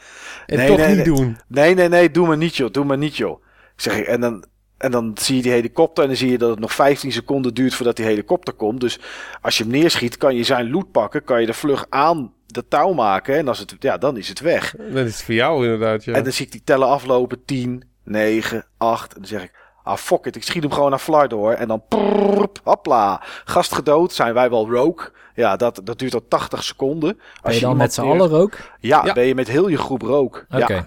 [0.47, 1.05] En Nee, toch nee, niet nee.
[1.05, 1.39] doen.
[1.49, 3.43] Nee, nee, nee, doe maar niet joh, doe maar niet joh.
[3.77, 4.45] Ik zeg, en dan,
[4.79, 7.55] en dan zie je die helikopter en dan zie je dat het nog 15 seconden
[7.55, 8.81] duurt voordat die helikopter komt.
[8.81, 9.01] Dus
[9.41, 12.69] als je hem neerschiet, kan je zijn loot pakken, kan je de vlug aan de
[12.69, 13.37] touw maken.
[13.37, 14.75] En als het, ja, dan is het weg.
[14.91, 16.13] Dat is voor jou inderdaad, ja.
[16.15, 17.45] En dan zie ik die tellen aflopen.
[17.45, 19.13] 10, 9, 8.
[19.15, 19.53] En dan zeg ik,
[19.83, 20.37] ah fuck it.
[20.37, 21.53] Ik schiet hem gewoon naar Fly door.
[21.53, 23.23] En dan prrrp, hopla.
[23.45, 24.13] Gast gedood.
[24.13, 25.11] Zijn wij wel rogue.
[25.35, 27.11] Ja, dat, dat duurt al 80 seconden.
[27.19, 28.59] Als Ben je dan met z'n neer- allen ook?
[28.81, 29.13] Ja, Ja.
[29.13, 30.43] ben je met heel je groep rogue.
[30.51, 30.73] Oké.
[30.75, 30.87] Ja.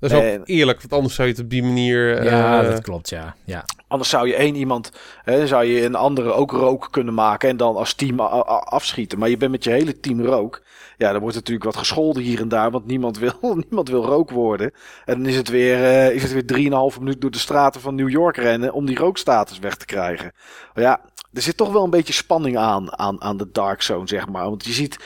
[0.00, 2.24] Dat is ook En- eerlijk, want anders zou je het op die manier...
[2.24, 3.34] ja, eh, dat klopt, ja.
[3.44, 3.64] ja.
[3.88, 4.90] Anders zou je één iemand,
[5.24, 9.18] hè, zou je een andere ook rook kunnen maken en dan als team afschieten.
[9.18, 10.62] Maar je bent met je hele team rook.
[11.02, 13.38] Ja, dan wordt natuurlijk wat gescholden hier en daar, want niemand wil,
[13.68, 14.72] niemand wil rook worden.
[15.04, 17.94] En dan is het weer, eh, is het weer drieënhalve minuut door de straten van
[17.94, 20.32] New York rennen om die rookstatus weg te krijgen.
[20.74, 21.00] Maar ja,
[21.32, 24.44] er zit toch wel een beetje spanning aan, aan, aan de dark zone, zeg maar.
[24.44, 24.98] Want je ziet,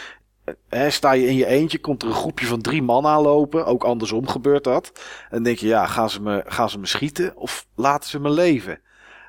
[0.45, 3.67] eh, hè, sta je in je eentje, komt er een groepje van drie man aanlopen.
[3.67, 4.93] Ook andersom gebeurt dat.
[4.95, 8.21] En dan denk je, ja, gaan ze me, gaan ze me schieten of laten ze
[8.21, 8.81] me leven?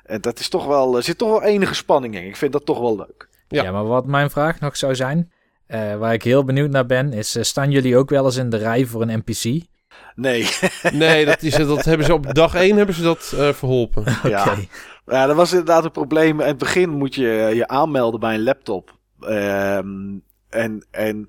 [0.04, 2.26] En dat is toch wel, er zit toch wel enige spanning in.
[2.26, 3.28] Ik vind dat toch wel leuk.
[3.48, 3.62] Ja.
[3.62, 3.70] Ja.
[3.70, 5.32] maar wat mijn vraag nog zou zijn,
[5.68, 8.50] eh, waar ik heel benieuwd naar ben, is: eh, staan jullie ook wel eens in
[8.50, 9.66] de rij voor een NPC?
[10.14, 10.48] Nee,
[10.92, 14.04] Nee, dat, is, dat hebben ze op dag één hebben ze dat eh, verholpen.
[14.28, 14.54] ja.
[15.06, 16.40] Ja, dat was inderdaad een probleem.
[16.40, 18.98] In het begin moet je je aanmelden bij een laptop.
[19.20, 21.28] Ehm, en, en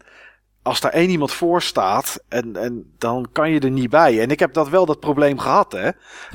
[0.63, 4.21] als daar één iemand voor staat, en, en dan kan je er niet bij.
[4.21, 5.89] En ik heb dat wel dat probleem gehad, hè.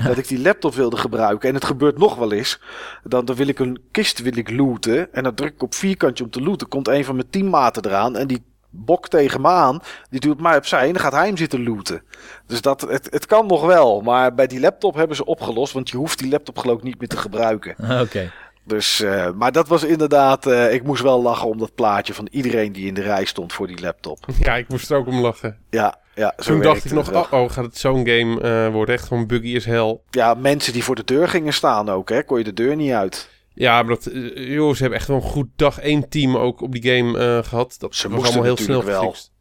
[0.07, 1.49] Dat ik die laptop wilde gebruiken.
[1.49, 2.61] En het gebeurt nog wel eens.
[3.03, 5.13] Dan, dan wil ik een kist wil ik looten.
[5.13, 6.67] En dan druk ik op vierkantje om te looten.
[6.67, 8.15] Komt een van mijn teammaten eraan.
[8.15, 9.79] En die bok tegen me aan.
[10.09, 10.87] Die doet mij opzij.
[10.87, 12.01] En dan gaat hij hem zitten looten.
[12.47, 14.01] Dus dat, het, het kan nog wel.
[14.01, 15.73] Maar bij die laptop hebben ze opgelost.
[15.73, 18.01] Want je hoeft die laptop geloof ik niet meer te gebruiken.
[18.01, 18.31] Oké.
[18.67, 20.45] Dus, eh, maar dat was inderdaad.
[20.47, 23.53] eh, ik moest wel lachen om dat plaatje van iedereen die in de rij stond
[23.53, 24.25] voor die laptop.
[24.39, 25.57] Ja, ik moest er ook om lachen.
[25.69, 28.95] Ja, ja zo Toen dacht ik nog, oh, oh, gaat het zo'n game eh, worden?
[28.95, 29.99] Echt gewoon buggy as hell.
[30.09, 32.23] Ja, mensen die voor de deur gingen staan ook, hè?
[32.23, 33.29] Kon je de deur niet uit.
[33.53, 36.71] Ja, maar dat, joh, ze hebben echt wel een goed dag één team ook op
[36.71, 37.75] die game eh, gehad.
[37.79, 38.99] Dat Ze was moesten allemaal heel snel wel.
[39.01, 39.31] gefixt.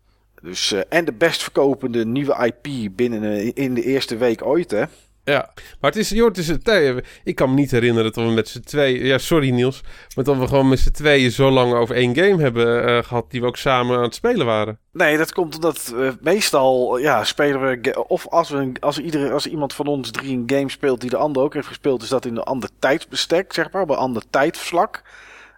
[0.43, 4.85] Dus, en de best verkopende nieuwe IP binnen in de eerste week ooit, hè?
[5.25, 5.51] Ja,
[5.81, 7.05] maar het is, joh, het is een.
[7.25, 9.05] Ik kan me niet herinneren dat we met z'n tweeën.
[9.05, 9.81] Ja, sorry Niels.
[10.15, 13.31] Maar dat we gewoon met z'n tweeën zo lang over één game hebben eh, gehad.
[13.31, 14.79] die we ook samen aan het spelen waren.
[14.93, 18.05] Nee, dat komt omdat eh, meestal ja, spelen we.
[18.09, 21.17] Of als, we als, iedereen, als iemand van ons drie een game speelt die de
[21.17, 24.23] ander ook heeft gespeeld, is dat in een ander tijdsbestek, zeg maar, op een ander
[24.31, 25.03] tijdvlak.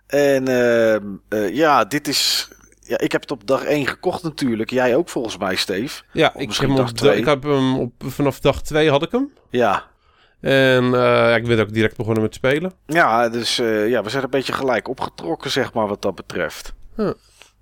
[0.07, 2.49] En ehm, eh, ja, dit is.
[2.89, 4.71] Ja, ik heb het op dag 1 gekocht natuurlijk.
[4.71, 6.03] Jij ook volgens mij, Steve.
[6.13, 9.11] Ja, Of ik heb, dag op, ik heb hem op, vanaf dag twee had ik
[9.11, 9.33] hem.
[9.51, 9.85] Ja.
[10.41, 12.73] En eh, ja, ik ben ook direct begonnen met spelen.
[12.87, 16.75] Ja, dus eh, ja, we zijn een beetje gelijk opgetrokken, zeg maar, wat dat betreft.
[16.97, 17.11] Huh.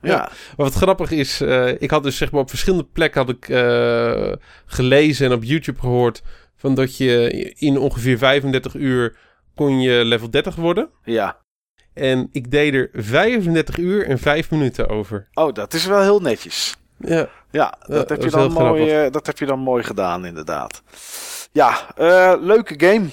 [0.00, 0.18] Ja.
[0.18, 0.30] Maar
[0.66, 3.44] wat grappig is, eh, ik had dus zeg maar op verschillende plekken had ik
[4.66, 6.22] gelezen en op YouTube gehoord
[6.56, 9.16] van dat je in ongeveer 35 uur
[9.54, 10.88] kon je level 30 worden.
[11.04, 11.42] ja.
[11.94, 15.28] En ik deed er 35 uur en 5 minuten over.
[15.34, 16.76] Oh, dat is wel heel netjes.
[16.98, 20.24] Ja, Ja, dat, Ja, heb, je dan mooi, eh, dat heb je dan mooi gedaan,
[20.24, 20.82] inderdaad.
[21.52, 23.06] Ja, eh, leuke game.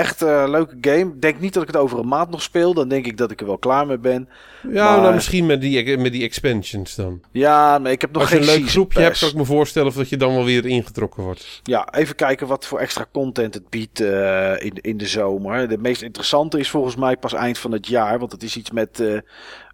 [0.00, 1.18] Echt eh leuke game.
[1.18, 2.74] Denk niet dat ik het over een maand nog speel.
[2.74, 4.28] Dan denk ik dat ik er wel klaar mee ben.
[4.72, 7.20] ja Maar- nou, misschien met die, met die expansions dan.
[7.32, 9.44] Ja, maar ik heb nog Als je geen een leuk groepje hebt, kan ik me
[9.44, 11.60] voorstellen of dat je dan wel weer ingetrokken wordt.
[11.62, 15.68] Ja, even kijken wat voor extra content het biedt eh, in, in de zomer.
[15.68, 18.18] De meest interessante is volgens mij pas eind van het jaar.
[18.18, 19.18] Want het is iets met, eh,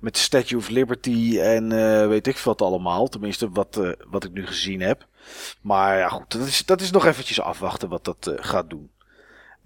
[0.01, 1.69] met Statue of Liberty en
[2.09, 3.09] weet ik wat allemaal.
[3.09, 5.07] Tenminste, wat, wat ik nu gezien heb.
[5.61, 8.91] Maar ja, goed, dat is, dat is nog eventjes afwachten wat dat gaat doen.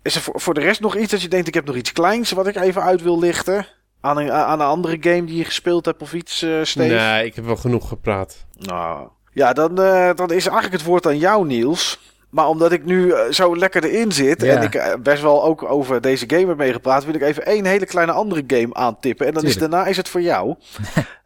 [0.02, 1.92] Is er voor, voor de rest nog iets dat je denkt, ik heb nog iets
[1.92, 3.66] kleins wat ik even uit wil lichten?
[4.00, 6.94] Aan een, aan een andere game die je gespeeld hebt of iets, eh Steve?
[6.94, 8.46] Nee, ik heb wel genoeg gepraat.
[8.58, 12.00] Nou, ja, dan, eh, dan is eigenlijk het woord aan jou, Niels.
[12.30, 14.56] Maar omdat ik nu eh, zo lekker erin zit Ja.
[14.56, 17.86] en ik best wel ook over deze game heb meegepraat, wil ik even één hele
[17.86, 19.26] kleine andere game aantippen.
[19.26, 20.54] En dan is daarna is het voor jou.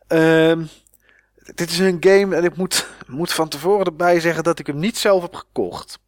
[0.07, 0.63] Ehm,
[1.55, 4.79] dit is een game en ik moet, moet van tevoren erbij zeggen dat ik hem
[4.79, 5.99] niet zelf heb gekocht.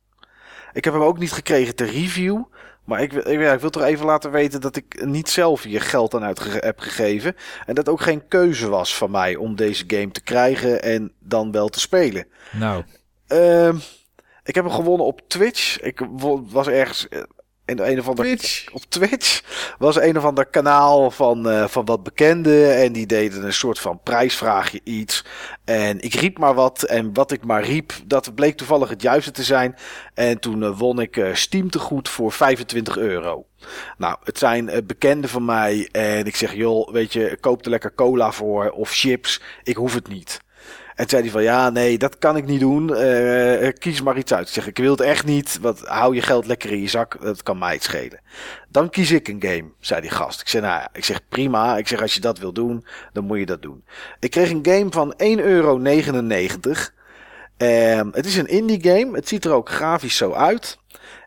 [0.72, 2.42] Ik heb hem ook niet gekregen te review.
[2.86, 5.62] Maar ik, wil- ik, ja, ik wil toch even laten weten dat ik niet zelf
[5.62, 7.36] hier geld aan uit heb gegeven.
[7.66, 11.52] En dat ook geen keuze was van mij om deze game te krijgen en dan
[11.52, 12.26] wel te spelen.
[12.52, 12.84] Nou,
[13.26, 13.76] Ehm,
[14.44, 15.80] ik heb hem gewonnen op Twitch.
[15.80, 16.00] Ik
[16.50, 17.22] was ergens eh,
[17.66, 18.24] in een of ander...
[18.24, 18.72] Twitch.
[18.72, 19.42] Op Twitch
[19.78, 22.76] was een of ander kanaal van, eh, van wat bekenden.
[22.76, 25.24] En die deden een soort van prijsvraagje iets.
[25.64, 26.82] En ik riep maar wat.
[26.82, 29.76] En wat ik maar riep, dat bleek toevallig het juiste te zijn.
[30.14, 33.46] En toen eh, won ik eh, Steam te goed voor 25 euro.
[33.98, 35.88] Nou, het zijn bekenden van mij.
[35.92, 39.40] En ik zeg, joh, weet je, koop er lekker cola voor of chips.
[39.62, 40.44] Ik hoef het niet.
[40.96, 42.94] En zei hij van, ja, nee, dat kan ik niet doen.
[42.94, 44.46] Eh, kies maar iets uit.
[44.46, 45.58] Ik zeg, ik wil het echt niet.
[45.60, 47.22] Wat, hou je geld lekker in je zak.
[47.22, 48.20] Dat kan mij het schelen.
[48.68, 50.40] Dan kies ik een game, zei die gast.
[50.40, 51.76] Ik zeg, nou ja, ik zeg, prima.
[51.76, 53.84] Ik zeg, als je dat wil doen, dan moet je dat doen.
[54.20, 55.80] Ik kreeg een game van 1,99 euro.
[57.56, 59.16] Ehm, het is een indie game.
[59.16, 60.78] Het ziet er ook grafisch zo uit.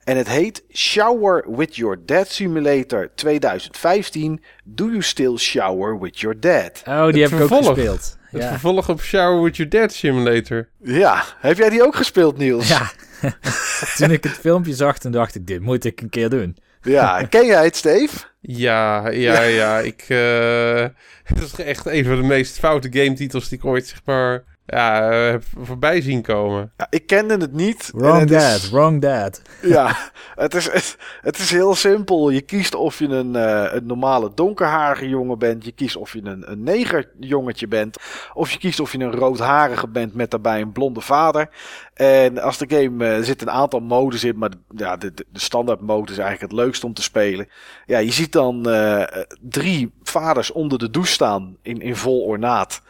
[0.04, 4.44] En het heet Shower with Your Dad Simulator 2015.
[4.64, 6.82] Do you still shower with your dad?
[6.86, 8.18] oh, die Het heb ik ook gespeeld.
[8.32, 8.50] Het Ja.
[8.50, 10.70] vervolg op Shower with Your Dad Simulator.
[10.84, 12.68] Ja, heb jij die ook gespeeld, Niels?
[12.68, 12.92] ja.
[13.98, 16.58] toen ik het filmpje zag, toen dacht ik, dit moet ik een keer doen.
[16.82, 18.18] Ja, ken jij het, Steve?
[18.42, 19.80] Ja, ja, ja.
[19.80, 20.86] ik, eh,
[21.34, 24.44] het is echt een van de meest foute game titels die ik ooit, zeg maar,
[24.70, 26.72] ja, eh, heb voorbij zien komen.
[26.78, 27.92] Ja, ik kende het niet.
[27.96, 29.42] Wrong het dad, is- wrong dad.
[29.62, 29.96] Ja,
[30.36, 32.30] het is, het, het is heel simpel.
[32.30, 35.66] Je kiest of je een, eh, een normale donkerharige jongen bent.
[35.66, 37.98] Je kiest of je een, een negerjongetje bent.
[38.34, 41.50] Of je kiest of je een roodharige bent met daarbij een blonde vader.
[41.94, 45.14] En als de game, eh, er zit een aantal modes in, maar de, ja, de,
[45.14, 47.48] de, de standaard mode is eigenlijk het leukst om te spelen.
[47.86, 52.82] Ja, je ziet dan eh, drie vaders onder de douche staan in, in vol ornaat.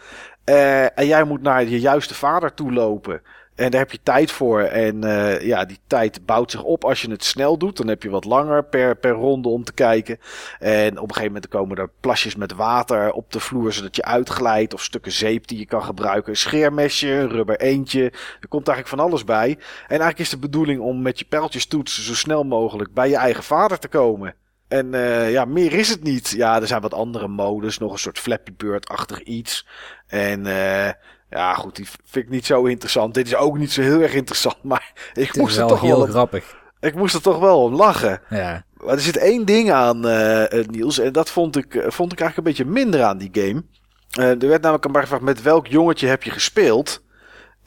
[0.50, 3.22] Eh, en jij moet naar je juiste vader toe lopen.
[3.56, 4.62] En daar heb je tijd voor.
[4.62, 7.78] En eh, ja, die tijd bouwt zich op als je het snel doet.
[7.78, 10.20] Dan heb je wat langer per, per ronde om te kijken.
[10.60, 14.04] En op een gegeven moment komen er plasjes met water op de vloer, zodat je
[14.04, 14.74] uitglijdt.
[14.74, 16.30] Of stukken zeep die je kan gebruiken.
[16.32, 18.04] Een scheermesje, een rubber eentje.
[18.40, 19.50] Er komt eigenlijk van alles bij.
[19.50, 23.18] En eigenlijk is de bedoeling om met je pijltjes toetsen zo snel mogelijk bij je
[23.18, 24.36] eigen vader te komen.
[24.70, 26.30] En eh, ja, meer is het niet.
[26.30, 27.78] Ja, er zijn wat andere modes.
[27.78, 29.68] Nog een soort Flappy Bird-achtig iets.
[30.08, 30.92] En eh,
[31.30, 33.14] ja, goed, die vind ik niet zo interessant.
[33.14, 34.64] Dit is ook niet zo heel erg interessant.
[34.72, 36.56] Maar ik Het moest, er toch heel wel grappig.
[36.80, 38.22] ik moest er toch wel om lachen.
[38.30, 41.00] Ja, Maar er zit één ding aan, eh, Niels.
[41.00, 43.64] En dat vond ik, vond ik eigenlijk een beetje minder aan die game.
[44.12, 47.02] Er werd namelijk een paar gevraagd met welk jongetje heb je gespeeld.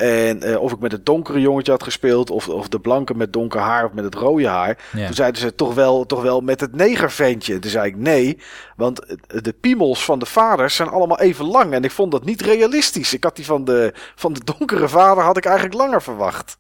[0.02, 2.30] En eh, of ik met het donkere jongetje had gespeeld.
[2.30, 4.78] Of, of de blanke met donker haar of met het rode haar.
[4.92, 5.06] ja.
[5.06, 7.58] Toen zeiden ze toch wel, toch wel met het negerventje.
[7.58, 8.38] Toen zei ik nee,
[8.76, 11.72] want de piemels van de vaders zijn allemaal even lang.
[11.72, 13.14] En ik vond dat niet realistisch.
[13.14, 16.58] Ik had die van de, van de donkere vader had ik eigenlijk langer verwacht.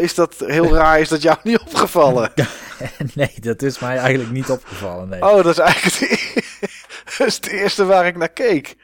[0.00, 1.00] Is, dat heel raar?
[1.00, 2.32] Is dat jou niet opgevallen?
[3.14, 5.08] nee, dat is mij eigenlijk niet opgevallen.
[5.08, 5.22] Nee.
[5.22, 6.70] Oh, dat is eigenlijk het,
[7.18, 8.76] dat is het eerste waar ik naar keek.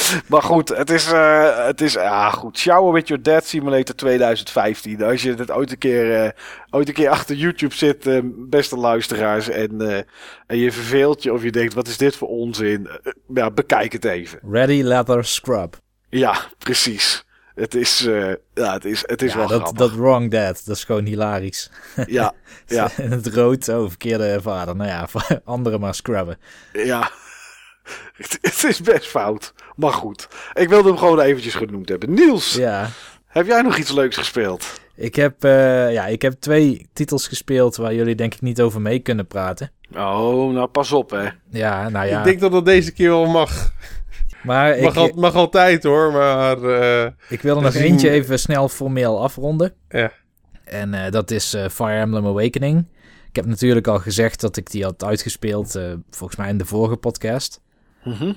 [0.28, 2.58] maar goed, het is, eh, het is ja, goed.
[2.58, 5.02] Shower with Your Dad Simulator 2015.
[5.02, 6.30] Als je het ooit een keer, eh,
[6.70, 10.04] ooit een keer achter YouTube zit, eh, beste luisteraars, en,
[10.46, 12.88] en je verveelt je of je denkt, wat is dit voor onzin?
[13.34, 14.38] Ja, bekijk het even.
[14.50, 15.76] Ready Leather Scrub.
[16.08, 17.24] Ja, precies.
[17.54, 17.98] Het is,
[18.54, 19.78] ja, het is, het is ja, wel dat, grappig.
[19.78, 21.70] dat Wrong Dad, dat is gewoon hilarisch.
[22.06, 22.32] Ja,
[22.66, 24.76] ja, het rood, oh, verkeerde vader.
[24.76, 25.08] Nou ja,
[25.44, 26.38] anderen maar scrubben.
[26.72, 27.10] Ja,
[28.16, 29.54] het, het is best fout.
[29.76, 32.14] Maar goed, ik wilde hem gewoon eventjes genoemd hebben.
[32.14, 32.88] Niels, Ja,
[33.26, 34.80] heb jij nog iets leuks gespeeld?
[34.94, 38.80] ik heb, eh, ja, ik heb twee titels gespeeld waar jullie denk ik niet over
[38.80, 39.70] mee kunnen praten.
[39.94, 41.28] Oh, nou pas op hè.
[41.50, 42.18] Ja, nou ja.
[42.18, 43.72] Ik denk dat dat deze keer wel mag.
[44.42, 48.38] maar ik, Mag, al, mag altijd hoor, maar eh, ik wil er nog eentje even
[48.38, 49.74] snel formeel afronden.
[49.88, 50.12] ja.
[50.64, 52.86] En eh, dat is eh, Fire Emblem Awakening.
[53.28, 56.64] Ik heb natuurlijk al gezegd dat ik die had uitgespeeld, eh, volgens mij in de
[56.64, 57.60] vorige podcast.
[58.04, 58.32] Mhm.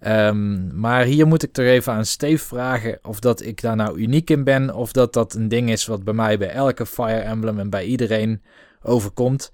[0.00, 3.98] Ehm, maar hier moet ik toch even aan Steve vragen of dat ik daar nou
[3.98, 4.74] uniek in ben.
[4.74, 7.84] Of dat dat een ding is wat bij mij bij elke Fire Emblem en bij
[7.84, 8.42] iedereen
[8.82, 9.50] overkomt.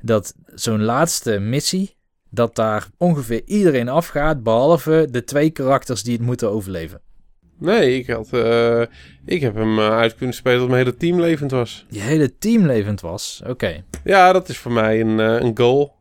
[0.00, 1.96] Dat zo'n laatste missie,
[2.30, 4.42] dat daar ongeveer iedereen afgaat.
[4.42, 7.00] Behalve de twee karakters die het moeten overleven.
[7.58, 8.82] Nee, ik, had, eh,
[9.24, 11.86] ik heb hem eh, uit kunnen spelen dat mijn hele team levend was.
[11.88, 13.42] Je hele team levend was.
[13.46, 13.84] Oké.
[14.04, 15.94] Ja, dat is voor mij een, eh, een goal.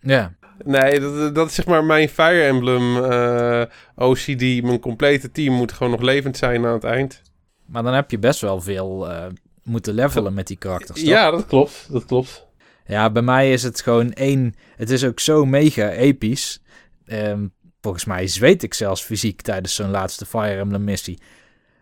[0.00, 0.34] Ja.
[0.64, 3.62] Nee, dat, dat is zeg maar mijn Fire Emblem eh,
[3.94, 4.62] OCD.
[4.62, 7.22] Mijn complete team moet gewoon nog levend zijn aan het eind.
[7.66, 9.26] Maar dan heb je best wel veel eh,
[9.62, 11.00] moeten levelen met die karakters.
[11.00, 11.08] toch?
[11.08, 11.86] Ja, dat klopt.
[11.90, 12.46] Dat klopt.
[12.86, 14.54] Ja, bij mij is het gewoon één.
[14.76, 16.62] Het is ook zo mega episch.
[17.06, 17.46] Ehm,
[17.80, 21.18] volgens mij zweet ik zelfs fysiek tijdens zo'n laatste Fire Emblem missie.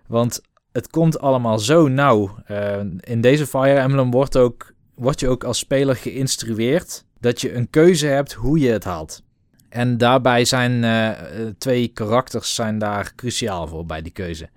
[0.06, 0.40] Want
[0.72, 2.38] het komt allemaal zo nauw.
[2.44, 7.54] Eh, in deze Fire Emblem wordt, ook, wordt je ook als speler geïnstrueerd dat je
[7.54, 9.22] een keuze hebt hoe je het haalt.
[9.68, 14.48] En daarbij zijn eh, twee karakters zijn daar cruciaal voor bij die keuze.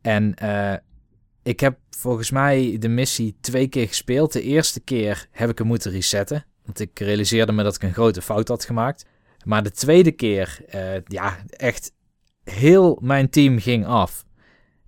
[0.00, 0.74] En eh,
[1.42, 4.32] ik heb volgens mij de missie twee keer gespeeld.
[4.32, 6.44] De eerste keer heb ik hem moeten resetten.
[6.64, 9.04] Want ik realiseerde me dat ik een grote fout had gemaakt.
[9.44, 11.92] Maar de tweede keer, eh, ja, echt
[12.44, 14.24] heel mijn team ging af.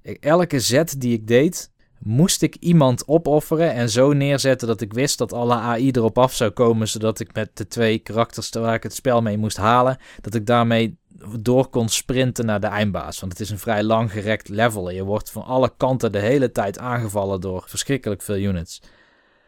[0.03, 1.70] Ik- elke zet die ik deed,
[2.03, 6.34] moest ik iemand opofferen en zo neerzetten dat ik wist dat alle AI erop af
[6.34, 9.98] zou komen, zodat ik met de twee karakters waar ik het spel mee moest halen,
[10.20, 10.98] dat ik daarmee
[11.40, 13.20] door kon sprinten naar de eindbaas.
[13.20, 16.18] Want het is een vrij lang gerekt level en je wordt van alle kanten de
[16.18, 18.82] hele tijd aangevallen door verschrikkelijk veel units.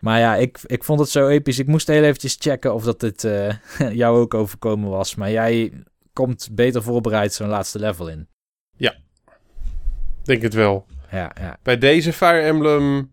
[0.00, 1.58] Maar ja, ik, ik vond het zo episch.
[1.58, 3.54] Ik moest heel eventjes checken of dat dit eh,
[4.02, 5.14] jou ook overkomen was.
[5.14, 8.28] Maar jij komt beter voorbereid zo'n laatste level in.
[10.22, 10.86] Denk het wel.
[11.12, 11.56] Ja, ja.
[11.62, 13.12] Bij deze Fire Emblem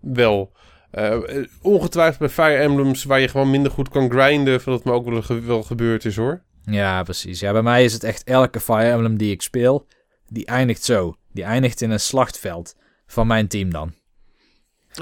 [0.00, 0.52] wel.
[0.90, 1.18] Eh,
[1.62, 5.08] ongetwijfeld bij Fire Emblems waar je gewoon minder goed kan grinden, van dat me ook
[5.08, 6.42] wel, ge- wel gebeurd is hoor.
[6.64, 7.40] Ja, precies.
[7.40, 9.86] Ja, bij mij is het echt elke Fire Emblem die ik speel,
[10.28, 11.14] die eindigt zo.
[11.32, 12.74] Die eindigt in een slachtveld.
[13.06, 13.92] van mijn team dan.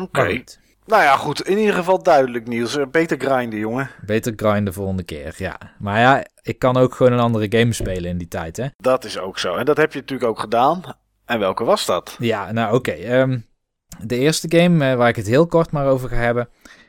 [0.01, 0.43] Oké.
[0.86, 1.41] Nou ja, goed.
[1.49, 2.76] In ieder geval duidelijk, Niels.
[2.76, 3.91] Eh, Beter grinden, jongen.
[4.07, 5.59] beter grinden volgende keer, ja.
[5.78, 8.66] Maar ja, ik kan ook gewoon een andere game spelen in die tijd, hè.
[8.76, 9.55] Dat is ook zo.
[9.57, 10.82] En dat heb je natuurlijk ook gedaan.
[11.29, 12.16] En welke was dat?
[12.18, 12.91] Ja, nou oké.
[12.91, 13.39] ehm,
[14.03, 16.49] de eerste game eh, waar ik het heel kort maar over ga hebben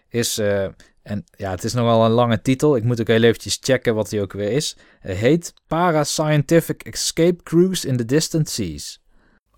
[0.09, 0.37] is...
[0.37, 0.63] eh,
[1.03, 2.75] en ja, het is nogal een lange titel.
[2.75, 4.77] Ik moet ook heel eventjes checken wat die ook weer is.
[4.99, 9.01] Het heet Parascientific Escape Cruise in the Distant Seas.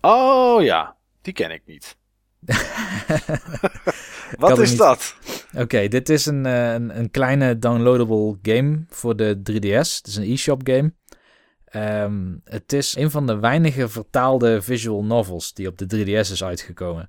[0.00, 1.96] Oh ja, die ken ik niet.
[4.38, 5.14] Wat is niet- dat?
[5.56, 9.96] Oké, dit is een, eh, een, een kleine downloadable game voor de 3DS.
[9.96, 10.92] Het is een e-shop game.
[11.72, 16.44] Ehm, het is een van de weinige vertaalde visual novels die op de 3DS is
[16.44, 17.08] uitgekomen.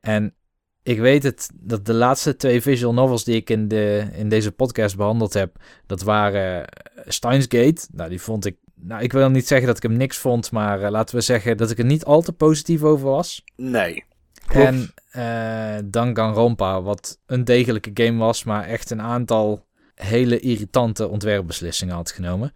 [0.00, 0.34] En
[0.82, 4.52] ik weet het, dat de laatste twee visual novels die ik in, de, in deze
[4.52, 5.56] podcast behandeld heb,
[5.86, 7.86] dat waren eh, Steins Gate.
[7.92, 10.82] Nou, die vond ik, nou, ik wil niet zeggen dat ik hem niks vond, maar
[10.82, 13.44] eh, laten we zeggen dat ik er niet al te positief over was.
[13.56, 14.04] Nee.
[14.46, 14.66] Klopt.
[14.66, 21.94] En eh Danganronpa, wat een degelijke game was, maar echt een aantal hele irritante ontwerpbeslissingen
[21.94, 22.52] had genomen.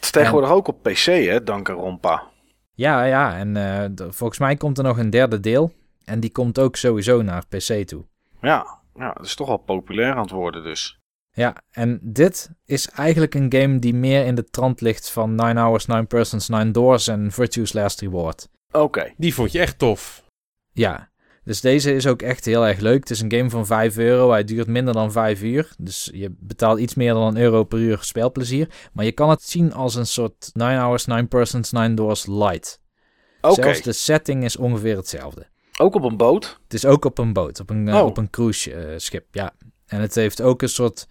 [0.00, 2.22] Het is tegenwoordig ook op PC, hè, Danganronpa.
[2.74, 5.72] Ja, ja, en eh, volgens mij komt er nog een derde deel.
[6.04, 8.04] En die komt ook sowieso naar PC toe.
[8.40, 10.98] Ja, ja, dat is toch wel populair aan het worden dus.
[11.32, 15.56] Ja, en dit is eigenlijk een game die meer in de trant ligt van 9
[15.56, 18.48] Hours, 9 Persons, 9 Doors en Virtue's Last Reward.
[18.72, 19.12] Oké.
[19.16, 20.24] Die vond je echt tof.
[20.72, 21.09] Ja,
[21.50, 23.00] dus deze is ook echt heel erg leuk.
[23.00, 24.30] Het is een game van 5 euro.
[24.30, 25.72] Hij duurt minder dan 5 uur.
[25.78, 28.68] Dus je betaalt iets meer dan een euro per uur spelplezier.
[28.92, 32.80] Maar je kan het zien als een soort 9 Hours, 9 Persons, 9 Doors light.
[33.40, 33.54] Oké.
[33.62, 35.46] Zelfs de setting is ongeveer hetzelfde.
[35.78, 36.60] Ook op een boot?
[36.62, 38.06] Het is ook op een boot, op een, eh, Oh.
[38.06, 39.52] op een cruise eh, schip, ja.
[39.86, 41.06] En het heeft ook een soort,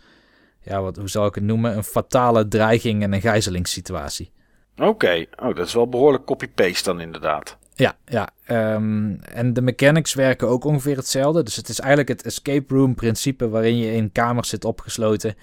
[0.61, 1.77] ja, wat, hoe zal ik het noemen?
[1.77, 4.31] Een fatale dreiging en een gijzelingssituatie.
[4.77, 5.25] Oké.
[5.35, 7.57] Oh, dat is wel behoorlijk copy-paste dan inderdaad.
[7.79, 8.29] Ja, ja.
[8.45, 11.43] ehm, en de mechanics werken ook ongeveer hetzelfde.
[11.43, 15.35] Dus het is eigenlijk het escape room principe waarin je in kamers zit opgesloten.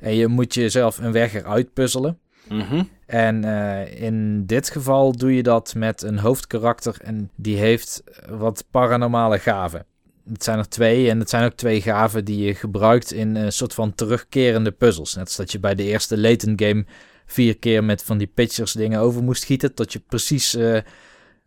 [0.00, 2.18] En je moet jezelf een weg eruit puzzelen.
[2.48, 2.82] Mhm.
[3.06, 8.64] En eh, in dit geval doe je dat met een hoofdkarakter en die heeft wat
[8.70, 9.86] paranormale gaven.
[10.32, 13.52] Het zijn er twee en het zijn ook twee gaven die je gebruikt in een
[13.52, 15.14] soort van terugkerende puzzels.
[15.14, 16.84] Net als dat je bij de eerste Layton game
[17.26, 20.78] vier keer met van die pitchers dingen over moest schieten tot je precies eh,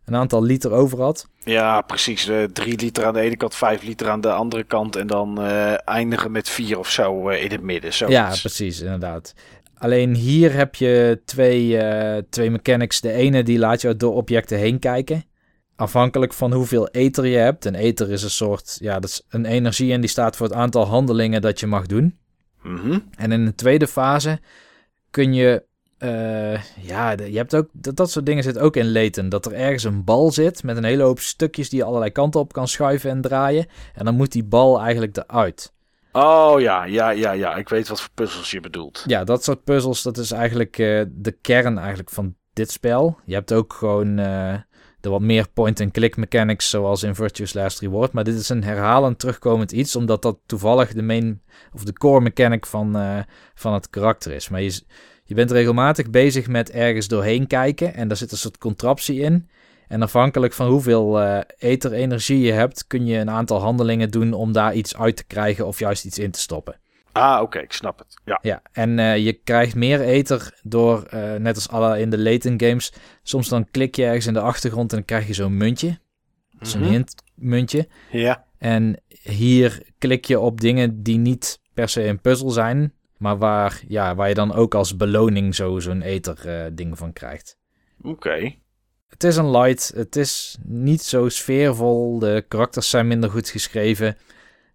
[0.08, 1.28] een aantal liter over had.
[1.44, 2.28] Ja, precies.
[2.28, 4.96] eh, drie liter aan de ene kant, vijf liter aan de andere kant.
[4.96, 7.92] En dan eh, eindigen met vier of zo eh, in het midden.
[7.92, 8.16] Zoiets.
[8.16, 9.34] Ja, precies, inderdaad.
[9.74, 11.82] Alleen hier heb je twee,
[12.30, 13.00] twee mechanics.
[13.00, 15.24] De ene die laat je door objecten heen kijken.
[15.76, 17.64] Afhankelijk van hoeveel ether je hebt.
[17.64, 20.54] Een ether is een soort, ja, dat is een energie en die staat voor het
[20.56, 22.18] aantal handelingen dat je mag doen.
[22.62, 22.98] Mhm.
[23.16, 24.40] En in de tweede fase
[25.10, 25.64] kun je,
[25.98, 29.28] eh, ja, de- je hebt ook, dat, dat soort dingen zit ook in Layton.
[29.28, 32.40] Dat er ergens een bal zit met een hele hoop stukjes die je allerlei kanten
[32.40, 33.66] op kan schuiven en draaien.
[33.94, 35.72] En dan moet die bal eigenlijk eruit.
[36.12, 37.56] Oh ja, ja, ja, ja.
[37.56, 39.04] Ik weet wat voor puzzels je bedoelt.
[39.06, 43.18] Ja, dat soort puzzels, dat is eigenlijk eh, de kern eigenlijk van dit spel.
[43.24, 44.54] Je hebt ook gewoon eh,
[45.00, 48.12] de wat meer point-and-click mechanics, zoals in Virtue's Last Reward.
[48.12, 51.42] Maar dit is een herhalend terugkomend iets, omdat dat toevallig de main
[51.72, 52.96] of de core mechanic van,
[53.54, 54.48] van het karakter is.
[54.48, 54.82] Maar je,
[55.28, 59.48] je bent regelmatig bezig met ergens doorheen kijken en daar zit een soort contraptie in.
[59.88, 64.52] En afhankelijk van hoeveel eh ether-energie je hebt, kun je een aantal handelingen doen om
[64.52, 66.76] daar iets uit te krijgen of juist iets in te stoppen.
[67.12, 68.14] Ah, oké, ik snap het.
[68.24, 68.38] Ja.
[68.42, 72.60] Ja, en eh, je krijgt meer ether door, eh, net als alle in de Layton
[72.60, 75.98] games, soms dan klik je ergens in de achtergrond en dan krijg je zo'n muntje.
[76.60, 76.90] Zo'n Mhm.
[76.90, 77.88] hintmuntje.
[78.10, 78.44] Ja.
[78.58, 83.82] En hier klik je op dingen die niet per se een puzzel zijn, maar waar,
[83.88, 87.58] ja, waar je dan ook als beloning zo, zo'n ether eh, ding van krijgt.
[88.02, 88.54] Oké.
[89.08, 94.16] Het is een light, het is niet zo sfeervol, de karakters zijn minder goed geschreven.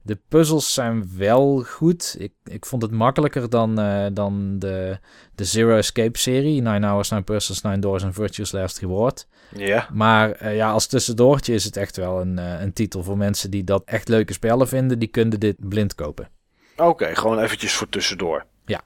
[0.06, 2.16] De puzzels zijn wel goed.
[2.20, 5.00] Ik, ik vond het makkelijker dan, eh, dan de,
[5.36, 6.62] de Zero Escape serie.
[6.62, 9.28] 9 Hours, 9 Persons, 9 Doors en Virtue's Last Reward.
[9.56, 9.90] Ja.
[9.94, 13.64] Maar eh, ja, als tussendoortje is het echt wel een, een titel voor mensen die
[13.64, 15.00] dat echt leuke spellen vinden.
[15.00, 16.30] Die kunnen dit blind kopen.
[16.78, 18.46] Oké, gewoon eventjes voor tussendoor.
[18.66, 18.82] Ja.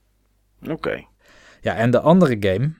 [0.70, 1.06] Oké.
[1.62, 2.72] Ja, en de andere game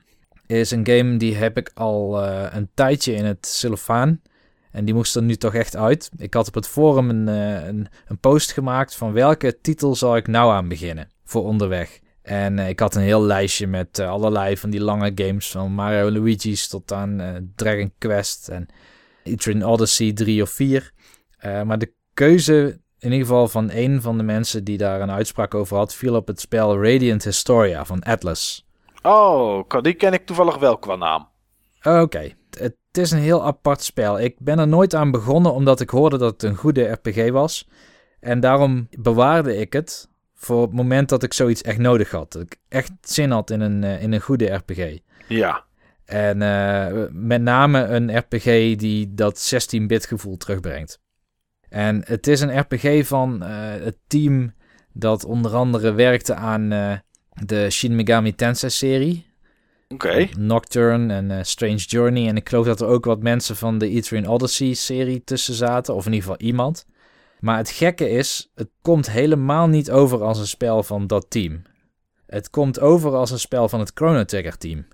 [0.46, 4.20] is een game die heb ik al eh, een tijdje in het cellophaan.
[4.70, 6.10] En die moest er nu toch echt uit.
[6.16, 10.16] Ik had op het forum een, eh, een, een post gemaakt van welke titel zal
[10.16, 11.98] ik nou aan beginnen voor onderweg.
[12.22, 16.10] En eh, ik had een heel lijstje met allerlei van die lange games van Mario
[16.10, 18.68] Luigi's tot aan Dragon Quest en
[19.28, 20.92] Etrian Odyssey 3 of 4.
[21.38, 25.10] Eh, maar de keuze in ieder geval van een van de mensen die daar een
[25.10, 28.66] uitspraak over had, viel op het spel Radiant Historia van Atlas.
[29.02, 31.28] Oh, die ken ik toevallig wel qua naam.
[31.82, 34.20] Oké, het het is een heel apart spel.
[34.20, 37.68] Ik ben er nooit aan begonnen omdat ik hoorde dat het een goede RPG was.
[38.20, 42.32] En daarom bewaarde ik het voor het moment dat ik zoiets echt nodig had.
[42.32, 44.98] Dat ik echt zin had in een, uh, in een goede RPG.
[45.28, 45.64] Ja.
[46.04, 51.00] En uh, met name een RPG die dat 16-bit gevoel terugbrengt.
[51.68, 54.52] En het is een RPG van uh, het team
[54.92, 56.68] dat onder andere werkte aan
[57.44, 59.26] de Shin Megami Tensei serie.
[59.88, 60.06] Oké.
[60.06, 60.30] Okay.
[60.38, 62.28] Nocturne en Strange Journey.
[62.28, 65.94] En ik geloof dat er ook wat mensen van de Etrian Odyssey serie tussen zaten.
[65.94, 66.86] Of in ieder geval iemand.
[67.40, 71.62] Maar het gekke is, het komt helemaal niet over als een spel van dat team.
[72.26, 74.86] Het komt over als een spel van het Chrono Trigger team.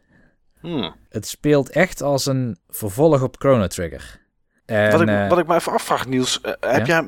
[0.60, 0.94] Hmm.
[1.08, 4.20] Het speelt echt als een vervolg op Chrono Trigger.
[4.66, 7.04] En, wat, ik, uh, wat ik me even afvraag, Niels, uh, heb jij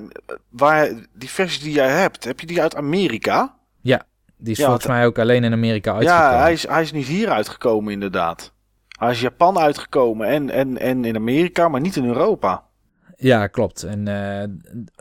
[0.49, 3.57] waar die versie die jij hebt, heb je die uit Amerika?
[3.81, 4.03] Ja,
[4.37, 6.31] die is ja, volgens mij ook alleen in Amerika uitgekomen.
[6.31, 8.53] Ja, hij is, hij is niet hier uitgekomen inderdaad.
[8.99, 12.65] Hij is Japan uitgekomen en, en, en in Amerika, maar niet in Europa.
[13.17, 13.83] Ja, klopt.
[13.83, 14.43] En uh,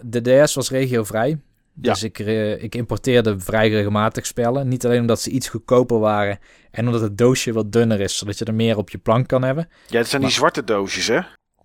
[0.01, 1.39] de DS was regiovrij.
[1.74, 4.68] Dus ik, uh, ik importeerde vrij regelmatig spellen.
[4.68, 6.39] Niet alleen omdat ze iets goedkoper waren
[6.72, 9.43] en omdat het doosje wat dunner is, zodat je er meer op je plank kan
[9.43, 9.70] hebben.
[9.88, 10.30] Ja, het zijn maar...
[10.30, 11.20] die zwarte doosjes, hè?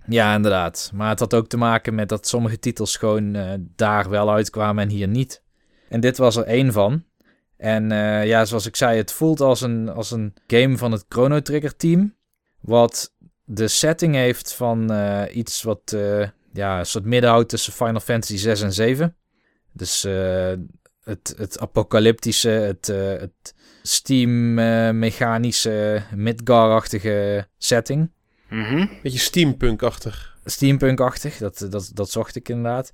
[0.07, 0.91] Ja, inderdaad.
[0.95, 4.83] Maar het had ook te maken met dat sommige titels gewoon uh, daar wel uitkwamen
[4.83, 5.43] en hier niet.
[5.89, 7.05] En dit was er één van.
[7.57, 11.05] En uh, ja, zoals ik zei, het voelt als een, als een game van het
[11.09, 12.15] Chrono Trigger team.
[12.61, 15.97] Wat de setting heeft van uh, iets wat
[16.53, 19.17] ja, een soort middenhout tussen Final Fantasy 6 en 7.
[19.73, 20.03] Dus
[21.05, 22.87] het, het apocalyptische, het,
[23.21, 28.11] het steam-mechanische, Midgar-achtige setting.
[28.51, 28.91] Mm -hmm.
[29.03, 30.39] Beetje steampunk-achtig.
[30.45, 32.93] Steampunk-achtig, dat, dat, dat zocht ik inderdaad.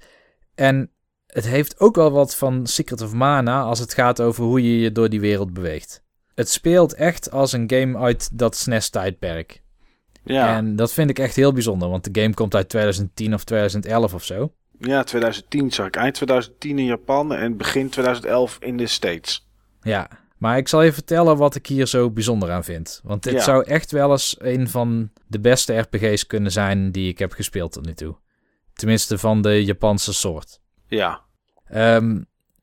[0.54, 0.90] En
[1.26, 4.80] het heeft ook wel wat van Secret of Mana als het gaat over hoe je
[4.80, 6.04] je door die wereld beweegt.
[6.34, 9.62] Het speelt echt als een game uit dat SNES-tijdperk.
[10.24, 10.56] Ja.
[10.56, 14.14] En dat vind ik echt heel bijzonder, want de game komt uit 2010 of 2011
[14.14, 14.52] of zo.
[14.78, 15.96] Ja, 2010 zag ik.
[15.96, 19.46] Eind 2010 in Japan en begin 2011 in de States.
[19.80, 23.00] Ja, maar ik zal je vertellen wat ik hier zo bijzonder aan vind.
[23.04, 23.40] Want dit Ja.
[23.40, 27.72] zou echt wel eens een van de beste RPG's kunnen zijn die ik heb gespeeld
[27.72, 28.16] tot nu toe.
[28.74, 30.60] Tenminste van de Japanse soort.
[30.86, 31.20] Ja.
[31.66, 32.22] Ehm,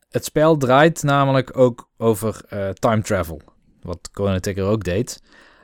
[0.09, 3.41] het spel draait namelijk ook over eh, time travel.
[3.81, 5.21] Wat Chrono Trigger ook deed.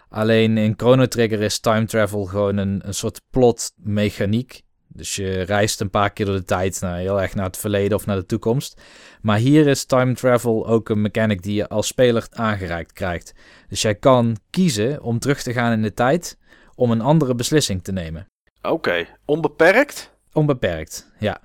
[0.10, 4.62] Alleen in Chrono Trigger is time travel gewoon een, een soort plotmechaniek.
[5.00, 7.98] Dus je reist een paar keer door de tijd, naar, heel erg naar het verleden
[7.98, 8.82] of naar de toekomst.
[9.22, 13.34] Maar hier is time travel ook een mechanic die je als speler aangereikt krijgt.
[13.70, 16.38] Dus jij kan kiezen om terug te gaan in de tijd
[16.76, 18.26] om een andere beslissing te nemen.
[18.62, 19.08] Oké.
[19.26, 20.12] Onbeperkt?
[20.34, 21.40] Onbeperkt, ja.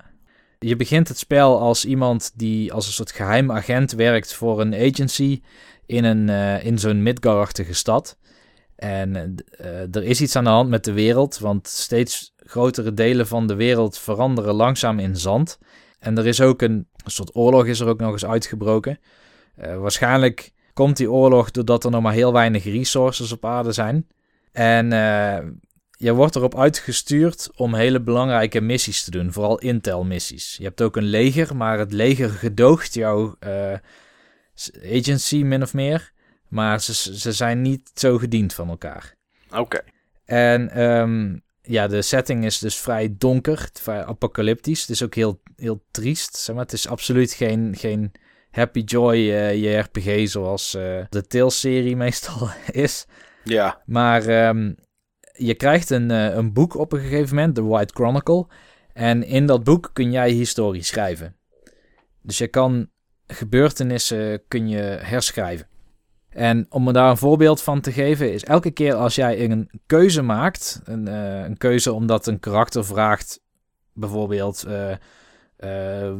[0.59, 4.73] Je begint het spel als iemand die als een soort geheim agent werkt voor een
[4.73, 5.41] agency
[5.85, 8.17] in, een, eh, in zo'n Midgar-achtige stad.
[8.75, 13.27] En eh, er is iets aan de hand met de wereld, want steeds grotere delen
[13.27, 15.59] van de wereld veranderen langzaam in zand.
[15.99, 18.99] En er is ook een, soort oorlog is er ook nog eens uitgebroken.
[19.55, 24.07] Eh, waarschijnlijk komt die oorlog doordat er nog maar heel weinig resources op aarde zijn.
[24.51, 25.47] En eh,
[25.97, 30.55] je wordt erop uitgestuurd om hele belangrijke missies te doen, vooral intel-missies.
[30.57, 33.73] Je hebt ook een leger, maar het leger gedoogt jouw eh,
[34.83, 36.13] agency min of meer.
[36.55, 39.15] Maar ze, ze zijn niet zo gediend van elkaar.
[39.55, 39.81] Oké.
[40.25, 44.81] En ehm, ja, de setting is dus vrij donker, vrij apocalyptisch.
[44.81, 46.35] Het is ook heel, heel triest.
[46.35, 46.63] Zeg maar.
[46.63, 48.11] Het is absoluut geen, geen
[48.51, 53.05] happy joy uh, JRPG zoals uh, de Tales-serie meestal is.
[53.43, 53.81] Ja.
[53.85, 54.75] Maar um,
[55.33, 58.47] je krijgt een, uh, een boek op een gegeven moment, The White Chronicle.
[58.93, 61.35] En in dat boek kun jij historie schrijven.
[62.21, 62.89] Dus je kan
[63.27, 65.73] gebeurtenissen kun je herschrijven.
[66.35, 69.69] En om me daar een voorbeeld van te geven, is elke keer als jij een
[69.85, 73.41] keuze maakt, een, uh, een keuze omdat een karakter vraagt,
[73.93, 74.97] bijvoorbeeld uh, uh,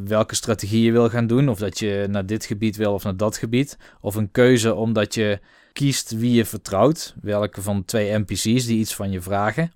[0.06, 3.18] welke strategie je wil gaan doen, of dat je naar dit gebied wil of naar
[3.18, 5.40] dat gebied, of een keuze omdat je
[5.74, 9.72] kiest wie je vertrouwt, welke van twee NPC's die iets van je vragen,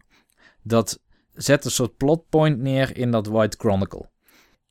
[0.62, 1.00] dat
[1.34, 4.10] zet een soort plotpoint neer in dat White Chronicle.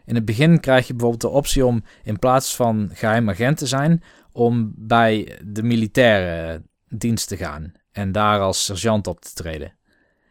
[0.05, 3.67] In het begin krijg je bijvoorbeeld de optie om in plaats van geheim agent te
[3.67, 4.03] zijn,
[4.39, 9.73] om bij de militaire dienst te gaan en daar als sergeant op te treden.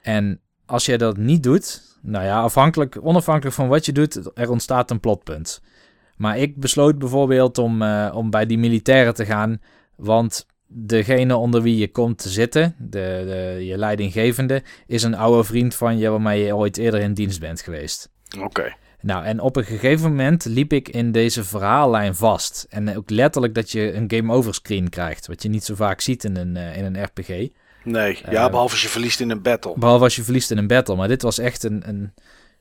[0.01, 4.49] En als je dat niet doet, nou ja, afhankelijk, onafhankelijk van wat je doet, er
[4.49, 5.61] ontstaat een plotpunt.
[6.17, 9.61] Maar ik besloot bijvoorbeeld om, uh, om bij die militairen te gaan,
[9.95, 15.75] want degene onder wie je komt te zitten, de, je leidinggevende, is een oude vriend
[15.75, 18.09] van je waarmee je ooit eerder in dienst bent geweest.
[18.39, 18.75] Oké.
[19.01, 22.65] Nou, en op een gegeven moment liep ik in deze verhaallijn vast.
[22.69, 26.01] En ook letterlijk dat je een game over screen krijgt, wat je niet zo vaak
[26.01, 27.47] ziet in een, uh, in een RPG.
[27.83, 29.73] Nee, ja, Eh, behalve als je verliest in een battle.
[29.77, 30.95] Behalve als je verliest in een battle.
[30.95, 32.13] Maar dit was echt een, een,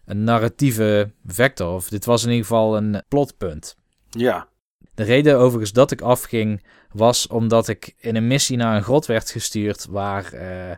[0.05, 1.75] een narratieve vector.
[1.75, 3.77] Of dit was in ieder geval een plotpunt.
[4.11, 4.49] Ja.
[4.95, 6.63] De reden overigens dat ik afging
[6.93, 10.77] was omdat ik in een missie naar een grot werd gestuurd waar, eh,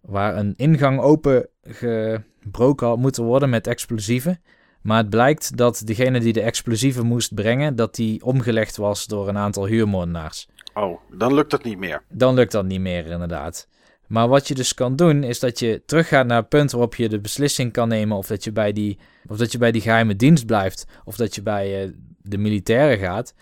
[0.00, 4.40] waar een ingang open gebroken had moeten worden met explosieven.
[4.82, 9.28] Maar het blijkt dat degene die de explosieven moest brengen, dat die omgelegd was door
[9.28, 10.48] een aantal huurmoordenaars.
[10.74, 12.02] Oh, dan lukt dat niet meer.
[12.08, 13.68] Dan lukt dat niet meer inderdaad.
[14.06, 17.08] Maar wat je dus kan doen, is dat je teruggaat naar het punt waarop je
[17.08, 20.16] de beslissing kan nemen of dat je bij die, of dat je bij die geheime
[20.16, 21.90] dienst blijft, of dat je bij eh,
[22.22, 23.34] de militairen gaat.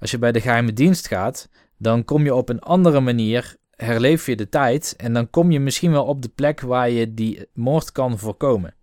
[0.00, 4.26] Als je bij de geheime dienst gaat, dan kom je op een andere manier, herleef
[4.26, 7.46] je de tijd en dan kom je misschien wel op de plek waar je die
[7.52, 8.74] moord kan voorkomen.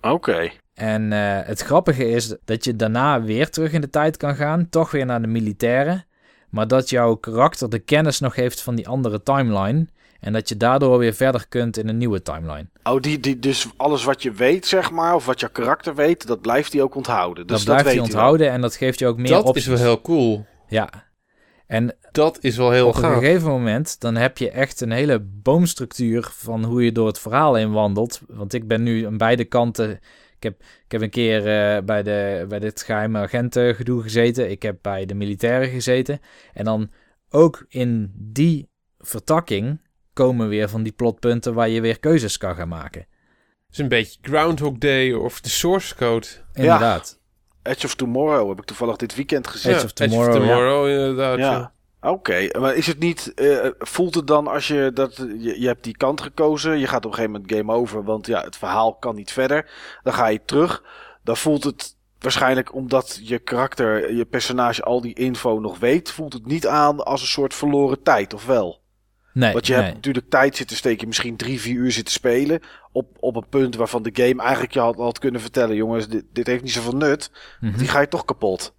[0.00, 0.50] Oké.
[0.80, 4.68] En eh, het grappige is dat je daarna weer terug in de tijd kan gaan,
[4.68, 6.04] toch weer naar de militairen,
[6.50, 9.86] maar dat jouw karakter de kennis nog heeft van die andere timeline
[10.20, 12.66] en dat je daardoor weer verder kunt in een nieuwe timeline.
[12.82, 16.26] Oh, die, die, dus alles wat je weet, zeg maar, of wat jouw karakter weet,
[16.26, 17.46] dat blijft hij ook onthouden.
[17.46, 18.18] Dus dat blijft weet je hij wel.
[18.18, 19.62] onthouden en dat geeft je ook meer dat opties.
[19.62, 20.46] is wel heel cool.
[20.68, 20.88] Ja.
[21.66, 23.18] En Dat is wel heel op een gaaf.
[23.18, 27.56] gegeven moment, dan heb je echt een hele boomstructuur van hoe je door het verhaal
[27.56, 28.20] in wandelt.
[28.28, 30.00] Want ik ben nu aan beide kanten.
[30.40, 34.50] Ik heb, ik heb een keer eh, bij, de, bij dit geheime agentengedoe gezeten.
[34.50, 36.20] Ik heb bij de militairen gezeten.
[36.52, 36.90] En dan
[37.30, 38.68] ook in die
[38.98, 39.80] vertakking
[40.12, 43.00] komen weer van die plotpunten waar je weer keuzes kan gaan maken.
[43.00, 43.08] Het
[43.70, 46.26] is een beetje Groundhog Day of de source code.
[46.52, 47.20] Inderdaad.
[47.62, 49.72] Edge of Tomorrow heb ik toevallig dit weekend gezien.
[49.72, 50.40] Edge of Tomorrow, ja.
[50.40, 51.38] Tomorrow inderdaad.
[51.38, 51.72] Ja.
[52.00, 55.84] Oké, maar is het niet, eh, voelt het dan als je dat, je, je hebt
[55.84, 58.94] die kant gekozen, je gaat op een gegeven moment game over, want ja, het verhaal
[58.94, 59.70] kan niet verder.
[60.02, 60.84] Dan ga je terug,
[61.24, 66.32] dan voelt het waarschijnlijk omdat je karakter, je personage al die info nog weet, voelt
[66.32, 68.80] het niet aan als een soort verloren tijd, of wel?
[69.32, 69.82] Nee, Want je nee.
[69.82, 72.60] hebt natuurlijk tijd zitten steken, misschien drie, vier uur zitten spelen.
[72.92, 76.24] Op, op een punt waarvan de game eigenlijk je had, had kunnen vertellen: jongens, dit,
[76.32, 77.30] dit heeft niet zoveel nut.
[77.60, 77.78] Mhm.
[77.78, 78.74] Die ga je toch kapot.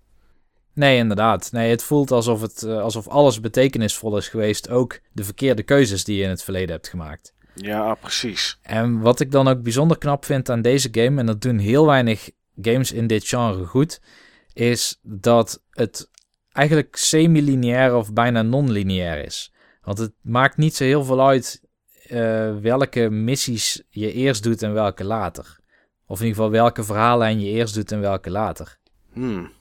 [0.74, 1.51] Nee, inderdaad.
[1.51, 4.69] Nee, het voelt alsof, het, eh, alsof alles betekenisvol is geweest.
[4.69, 7.34] Ook de verkeerde keuzes die je in het verleden hebt gemaakt.
[7.55, 8.59] Ja, precies.
[8.61, 11.86] En wat ik dan ook bijzonder knap vind aan deze game, en dat doen heel
[11.86, 12.30] weinig
[12.61, 14.01] games in dit genre goed,
[14.53, 16.09] is dat het
[16.51, 19.53] eigenlijk semi-lineair of bijna non-lineair is.
[19.82, 21.61] Want het maakt niet zo heel veel uit
[22.07, 25.59] eh, welke missies je eerst doet en welke later.
[26.05, 28.78] Of in ieder geval welke verhaallijn je eerst doet en welke later.
[29.13, 29.51] Hmm.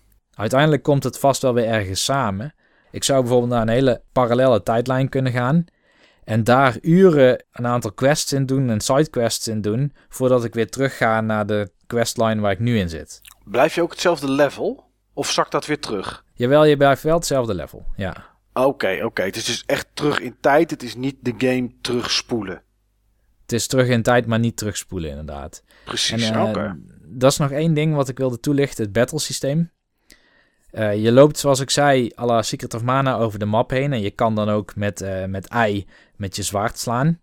[0.41, 2.55] Uiteindelijk komt het vast wel weer ergens samen.
[2.91, 5.65] Ik zou bijvoorbeeld naar een hele parallele tijdlijn kunnen gaan.
[6.25, 9.93] En daar uren een aantal quests in doen en sidequests in doen.
[10.09, 13.21] Voordat ik weer terug ga naar de questline waar ik nu in zit.
[13.45, 14.85] Blijf je ook hetzelfde level?
[15.13, 16.25] Of zakt dat weer terug?
[16.35, 17.87] Jawel, je blijft wel hetzelfde level.
[17.97, 18.27] Ja.
[18.53, 19.23] Oké, oké.
[19.23, 20.71] Het is dus echt terug in tijd.
[20.71, 22.63] Het is niet de game terugspoelen.
[23.43, 25.63] Het is terug in tijd, maar niet terugspoelen inderdaad.
[25.85, 26.73] Precies, En, eh.
[27.05, 29.19] Dat is nog één ding wat ik wilde toelichten, het battle
[30.73, 33.93] Eh, je loopt, zoals ik zei, à la Secret of Mana over de map heen.
[33.93, 37.19] En je kan dan ook met, eh, met I met je zwaard slaan.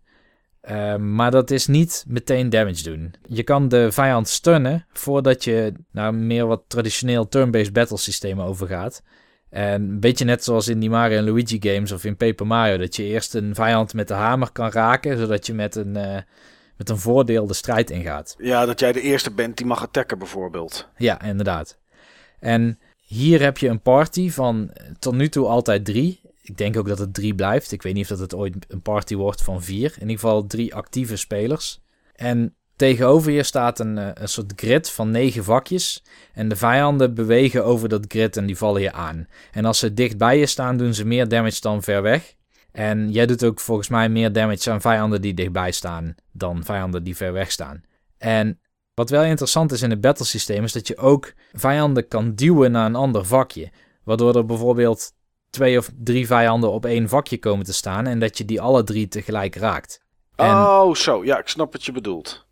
[0.62, 3.14] Eh, maar dat is niet meteen damage doen.
[3.28, 8.42] Je kan de vijand stunnen voordat je naar een meer wat traditioneel turn-based battle systeem
[8.42, 9.04] overgaat.
[9.50, 12.78] En een beetje net zoals in die Mario en Luigi games of in Paper Mario.
[12.78, 16.22] Dat je eerst een vijand met de hamer kan raken, zodat je met een, eh,
[16.78, 18.36] met een voordeel de strijd ingaat.
[18.38, 20.88] Ja, dat jij de eerste bent die mag attacken bijvoorbeeld.
[20.98, 21.78] Ja, inderdaad.
[22.40, 26.22] En hier heb je een party van eh, tot nu toe altijd drie.
[26.42, 27.72] Ik denk ook dat het drie blijft.
[27.72, 29.94] Ik weet niet of dat het ooit een party wordt van vier.
[29.96, 31.82] In ieder geval drie actieve spelers.
[32.16, 36.04] En tegenover je staat een, eh, een soort grid van negen vakjes.
[36.34, 39.28] En de vijanden bewegen over dat grid en die vallen je aan.
[39.52, 42.36] En als ze dicht bij je staan, doen ze meer damage dan ver weg.
[42.72, 47.04] En jij doet ook volgens mij meer damage aan vijanden die dichtbij staan dan vijanden
[47.04, 47.84] die ver weg staan.
[48.18, 48.60] En
[48.98, 52.72] wat wel interessant is in het battle systeem is dat je ook vijanden kan duwen
[52.72, 53.72] naar een ander vakje.
[54.04, 55.12] Waardoor er bijvoorbeeld
[55.50, 58.84] twee of drie vijanden op één vakje komen te staan en dat je die alle
[58.84, 60.02] drie tegelijk raakt.
[60.36, 61.26] En, Oh, zo.
[61.26, 62.46] Ja, ik snap wat je bedoelt.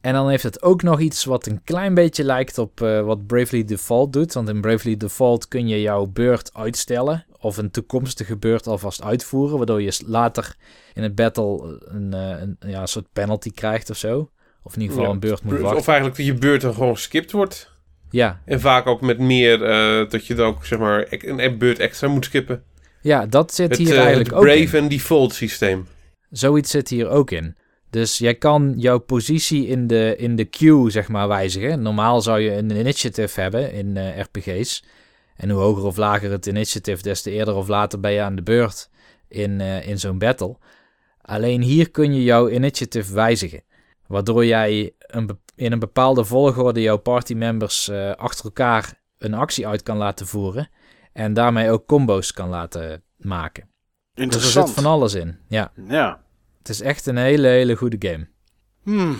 [0.00, 3.26] en dan heeft het ook nog iets wat een klein beetje lijkt op eh, wat
[3.26, 4.32] Bravely Default doet.
[4.32, 9.56] Want in Bravely Default kun je jouw beurt uitstellen of een toekomstige beurt alvast uitvoeren.
[9.56, 10.56] Waardoor je later
[10.92, 14.30] in het battle een, eh, een, ja, een soort penalty krijgt of zo.
[14.62, 15.84] Of in ieder geval Ja, een beurt moet Of wachten.
[15.86, 17.70] eigenlijk dat je beurt dan gewoon geskipt wordt.
[18.10, 21.78] Ja, En vaak ook met meer eh, dat je dan ook zeg maar een beurt
[21.78, 22.62] extra moet skippen.
[23.00, 24.54] ja, dat zit Het, hier eh, eigenlijk het ook in.
[24.62, 25.86] Brave and Default systeem.
[26.30, 27.56] Zoiets zit hier ook in.
[27.90, 31.82] Dus jij kan jouw positie in de, in de queue, zeg maar, wijzigen.
[31.82, 34.84] Normaal zou je een initiative hebben in eh, RPG's.
[35.36, 38.36] En hoe hoger of lager het initiative, des te eerder of later ben je aan
[38.36, 38.90] de beurt
[39.28, 40.56] in, in zo'n battle.
[41.22, 43.62] Alleen hier kun je jouw initiative wijzigen.
[44.12, 49.82] Waardoor jij een in een bepaalde volgorde jouw partymembers eh achter elkaar een actie uit
[49.82, 50.68] kan laten voeren.
[51.12, 53.62] En daarmee ook combo's kan laten maken.
[53.62, 53.70] Dus
[54.14, 54.66] er Interessant.
[54.68, 55.38] zit van alles in.
[55.48, 56.22] Ja, Ja.
[56.58, 58.28] het is echt een hele, hele goede game.
[58.82, 59.18] Hmm.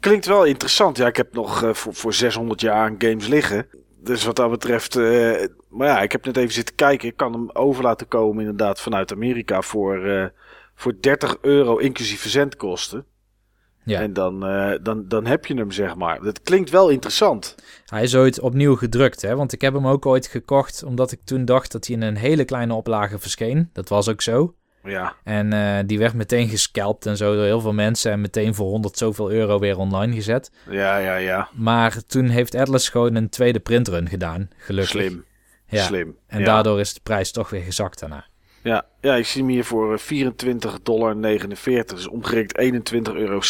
[0.00, 0.96] Klinkt wel interessant.
[0.96, 3.66] Ja, ik heb nog eh, voor, voor 600 jaar aan games liggen.
[4.02, 4.96] Dus wat dat betreft.
[4.96, 7.08] eh, maar ja, ik heb net even zitten kijken.
[7.08, 10.32] Ik kan hem over laten komen, inderdaad, vanuit Amerika voor,
[10.74, 13.06] voor 30 euro inclusief verzendkosten.
[13.84, 14.00] Ja.
[14.00, 16.22] En dan, eh, dan, dan heb je hem, zeg maar.
[16.22, 17.54] Dat klinkt wel interessant.
[17.86, 19.36] Hij is ooit opnieuw gedrukt, hè?
[19.36, 22.16] want ik heb hem ook ooit gekocht omdat ik toen dacht dat hij in een
[22.16, 23.70] hele kleine oplage verscheen.
[23.72, 24.54] Dat was ook zo.
[24.84, 28.54] Ja, En eh, die werd meteen gescalpt en zo door heel veel mensen en meteen
[28.54, 30.50] voor 100 zoveel euro weer online gezet.
[30.70, 31.48] ja, ja, ja.
[31.54, 34.90] Maar toen heeft Atlas gewoon een tweede printrun gedaan, gelukkig.
[34.90, 35.24] Slim.
[35.66, 35.82] Ja.
[35.82, 36.16] Slim.
[36.26, 36.44] En ja.
[36.44, 38.26] daardoor is de prijs toch weer gezakt daarna.
[38.64, 41.20] Ja, ja, ik zie hem hier voor eh, 24,49 dollar.
[41.86, 43.40] Dus omgerekend 21,60 euro.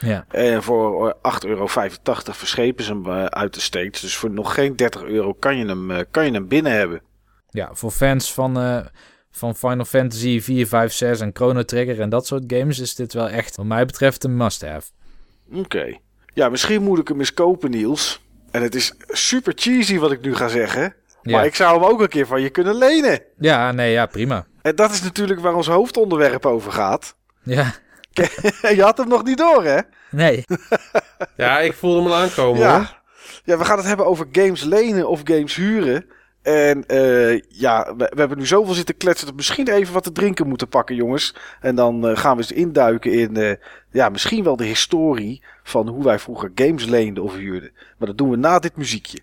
[0.00, 4.00] Ja, En voor eh, 8,85 euro verschepen ze hem eh, uit de States.
[4.00, 7.02] Dus voor nog geen 30 euro kan je hem, eh, kan je hem binnen hebben.
[7.50, 8.86] ja voor fans van, eh,
[9.30, 13.12] van Final Fantasy 4, 5, 6 en Chrono Trigger en dat soort games is dit
[13.12, 14.90] wel echt, wat mij betreft, een must-have.
[15.52, 15.96] Oké.
[16.34, 18.20] Ja, misschien moet ik hem eens kopen, Niels.
[18.50, 20.94] En het is super cheesy wat ik nu ga zeggen.
[21.22, 23.22] Ja, Maar ik zou hem ook een keer van je kunnen lenen.
[23.38, 24.46] ja nee, ja, prima.
[24.62, 27.16] En dat is natuurlijk waar ons hoofdonderwerp over gaat.
[27.42, 27.74] Ja,
[28.76, 29.78] je had hem nog niet door, hè?
[30.10, 30.44] nee.
[31.36, 32.70] Ja, ik voelde hem al aankomen hoor.
[32.70, 33.02] Ja.
[33.44, 36.06] ja, we gaan het hebben over games lenen of games huren.
[36.42, 40.02] En eh, ja, we, we hebben nu zoveel zitten kletsen dat we misschien even wat
[40.02, 41.34] te drinken moeten pakken, jongens.
[41.60, 43.54] En dan eh, gaan we eens induiken in eh,
[43.90, 47.70] ja, misschien wel de historie van hoe wij vroeger games leenden of huurden.
[47.98, 49.18] Maar dat doen we na dit muziekje.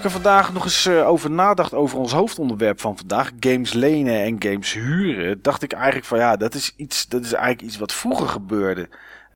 [0.00, 4.22] Ik er vandaag nog eens eh, over nadacht over ons hoofdonderwerp van vandaag, games lenen
[4.22, 7.78] en games huren, dacht ik eigenlijk van ja, dat is iets, dat is eigenlijk iets
[7.78, 8.88] wat vroeger gebeurde.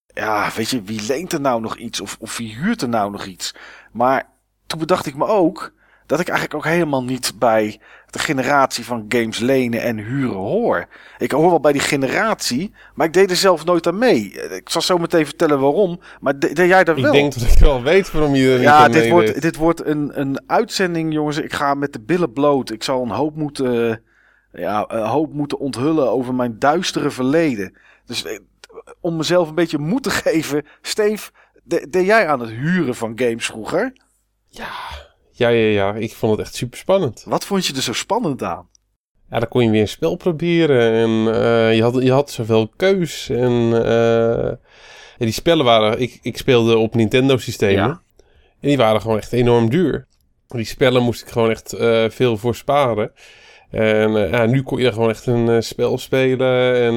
[0.07, 3.11] Ja, weet je, wie leent er nou nog iets of, of wie huurt er nou
[3.11, 3.55] nog iets?
[3.93, 4.29] Maar
[4.67, 5.73] toen bedacht ik me ook
[6.07, 7.81] dat ik eigenlijk ook helemaal niet bij
[8.15, 10.87] de generatie van games lenen en huren hoor.
[11.19, 14.33] Ik hoor wel bij die generatie, maar ik deed er zelf nooit aan mee.
[14.33, 17.13] Ik zal zo meteen vertellen waarom, maar de- deed jij daar Ik wel?
[17.13, 19.87] denk dat ik wel weet waarom je er niet Ja, aan dit wordt, dit wordt
[19.87, 21.37] een, een uitzending, jongens.
[21.39, 22.71] Ik ga met de billen bloot.
[22.71, 24.03] Ik zal een hoop moeten,
[24.53, 27.77] ja, een hoop moeten onthullen over mijn duistere verleden.
[28.07, 28.39] Dus eh,
[29.01, 30.67] om mezelf een beetje moed te geven.
[30.83, 31.31] Steve,
[31.63, 33.93] de- deed jij aan het huren van games vroeger?
[34.49, 34.71] Ja,
[35.37, 35.95] ja, ja.
[35.95, 37.25] Ik vond het echt super spannend.
[37.27, 38.69] Wat vond je er zo spannend aan?
[39.31, 40.93] Ja, dan kon je weer een spel proberen.
[40.93, 43.29] En eh, je, had, je had zoveel keus.
[43.29, 44.49] En eh,
[45.19, 46.01] en die spellen waren...
[46.01, 47.75] Ik, ik speelde op Nintendo-systemen.
[47.75, 48.03] Ja.
[48.61, 50.07] En die waren gewoon echt enorm duur.
[50.49, 53.13] Die spellen moest ik gewoon echt eh, veel voor sparen.
[53.71, 56.75] En ja, nu kon je gewoon echt een spel spelen.
[56.75, 56.95] En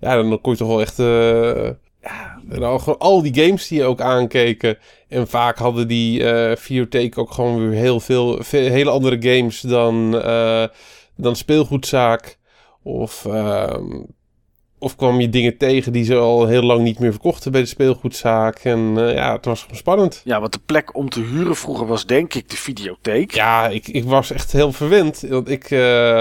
[0.00, 0.96] ja, dan kon je toch wel echt...
[0.96, 4.78] ja, gewoon al die games die je ook aankeken.
[5.08, 8.38] En vaak hadden die eh videotheek ook gewoon weer heel veel...
[8.42, 10.64] ve- hele andere games dan, eh,
[11.16, 12.38] dan speelgoedzaak.
[12.82, 13.24] Of...
[13.26, 14.02] ehm,
[14.80, 17.66] of kwam je dingen tegen die ze al heel lang niet meer verkochten bij de
[17.66, 18.58] speelgoedzaak.
[18.58, 20.20] En eh, ja, het was gewoon spannend.
[20.24, 23.34] Ja, want de plek om te huren vroeger was denk ik de videotheek.
[23.34, 25.20] Ja, ik, ik was echt heel verwend.
[25.28, 25.68] Want ik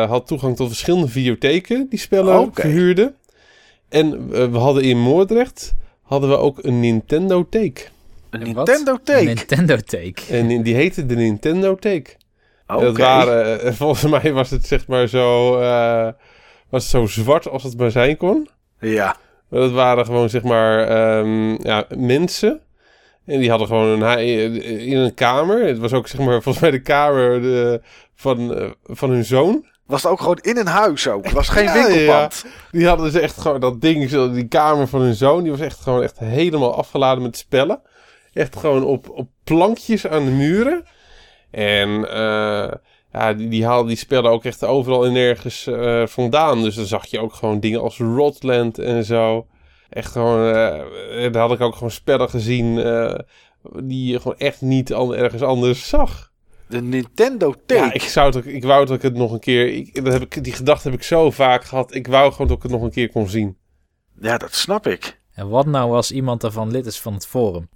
[0.10, 3.16] had toegang tot verschillende videotheken die spellen verhuurden.
[3.90, 7.92] En we hadden in Moordrecht hadden we ook een Nintendo-theek.
[8.42, 8.68] Een wat?
[8.68, 9.26] Nintendo-theek.
[9.26, 10.22] Nintendo Take.
[10.30, 12.18] En die heette de Nintendo-theek.
[12.68, 12.82] Oké.
[12.84, 16.08] Dat waren, eh, volgens mij was het zeg maar zo, eh,
[16.70, 18.50] was het zo zwart als het maar zijn kon.
[18.80, 19.16] Ja.
[19.50, 22.62] Maar dat waren gewoon, zeg maar, ehm, ja, mensen.
[23.26, 25.66] En die hadden gewoon een, in een kamer.
[25.66, 27.82] Het was ook, zeg maar, volgens mij de kamer de,
[28.16, 29.66] van, eh, van hun zoon.
[29.86, 31.24] Was het ook gewoon in een huis ook?
[31.24, 32.46] Het was geen Ja, winkelpand.
[32.72, 35.60] Die hadden ze echt gewoon dat ding, zo, die kamer van hun zoon, die was
[35.60, 37.82] echt gewoon echt helemaal afgeladen met spellen.
[38.38, 40.84] Echt gewoon op, op plankjes aan de muren.
[41.52, 42.72] En eh,
[43.12, 46.62] ja, die, die haalden die spellen ook echt overal en nergens eh, vandaan.
[46.62, 49.48] Dus dan zag je ook gewoon dingen als Rotland en zo.
[49.90, 53.16] Echt gewoon, eh, daar had ik ook gewoon spellen gezien eh,
[53.84, 56.32] die je gewoon echt niet an- ergens anders zag.
[56.68, 57.82] De Nintendo Take.
[57.86, 59.68] Ja, ik, zou het, ook- ik wou dat ik het nog een keer.
[59.74, 61.94] Ik, dat heb ik, die gedachte heb ik zo vaak gehad.
[61.96, 63.58] Ik wou gewoon dat ik het nog een keer kon zien.
[64.22, 65.20] Ja, dat snap ik.
[65.34, 67.70] En wat nou als iemand daarvan lid is van het forum?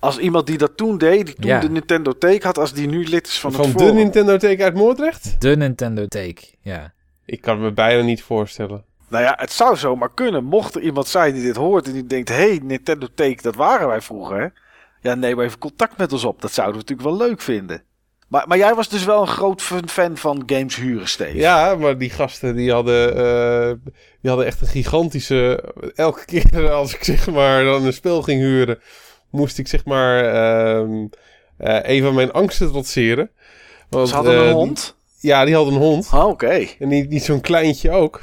[0.00, 1.60] Als iemand die dat toen deed, die toen Ja.
[1.60, 3.94] de Nintendo Take had, als die nu lid is van, Van, het de forum.
[3.96, 5.40] Nintendo Take uit Moordrecht?
[5.40, 6.92] De Nintendo Take, ja.
[7.24, 8.84] Ik kan me bijna niet voorstellen.
[9.08, 10.44] Nou ja, het zou zomaar kunnen.
[10.44, 12.28] Mocht er iemand zijn die dit hoort en die denkt...
[12.28, 14.46] Hé, hey, Nintendo Take, dat waren wij vroeger, hè?
[15.00, 16.42] Ja, neem even contact met ons op.
[16.42, 17.82] Dat zouden we natuurlijk wel leuk vinden.
[18.28, 21.36] Maar, maar jij was dus wel een groot fan- van games huren, Steve.
[21.36, 23.72] Ja, maar die gasten die hadden, eh,
[24.20, 25.64] die hadden echt een gigantische.
[25.94, 28.78] Elke keer als ik zeg maar dan een spel ging huren,
[29.30, 31.06] moest ik zeg maar ehm
[31.56, 33.30] eh, een van mijn angsten trotseren.
[33.88, 34.96] Want, Ze hadden eh, een die- hond.
[35.20, 36.08] ja, die hadden een hond.
[36.10, 36.66] Ah, Oké.
[36.78, 38.22] En niet, niet zo'n kleintje ook.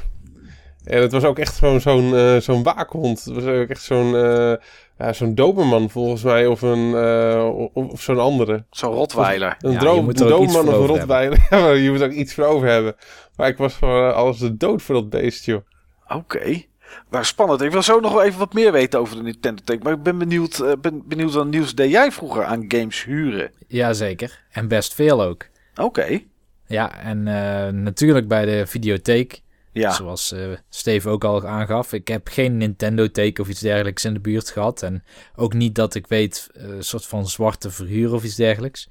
[0.84, 3.24] En het was ook echt gewoon zo'n eh, zo'n waakhond.
[3.24, 4.52] Het was ook echt zo'n eh,
[4.98, 6.46] ja, zo'n doberman volgens mij.
[6.46, 8.64] Of, een, eh, of, of zo'n andere.
[8.70, 9.56] Zo'n Rotweiler.
[9.60, 11.46] Een Ja, een er doberman voor of een rotweiler.
[11.50, 12.96] Ja, maar je moet ook iets voor over hebben.
[13.36, 15.60] Maar ik was gewoon alles de dood voor dat beest, joh.
[16.08, 16.62] Oké.
[17.08, 17.60] Maar spannend.
[17.60, 19.82] Ik wil zo nog wel even wat meer weten over de Nintendo Take.
[19.82, 23.50] Maar ik ben benieuwd, eh, ben benieuwd wat nieuws deed jij vroeger aan games huren?
[23.68, 24.44] Jazeker.
[24.50, 25.46] En best veel ook.
[25.74, 26.20] Oké.
[26.66, 29.40] Ja, en eh, natuurlijk bij de videotheek.
[29.72, 29.92] Ja.
[29.92, 31.92] Zoals eh Steve ook al aangaf.
[31.92, 34.82] Ik heb geen Nintendo Take of iets dergelijks in de buurt gehad.
[34.82, 35.04] En
[35.34, 38.88] ook niet dat ik weet, een soort van zwarte verhuur of iets dergelijks.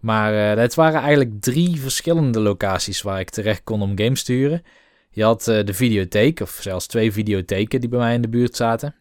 [0.00, 4.62] Maar het waren eigenlijk drie verschillende locaties waar ik terecht kon om games te huren.
[5.16, 8.56] Je had eh, de videotheek, of zelfs twee videotheken die bij mij in de buurt
[8.56, 8.94] zaten.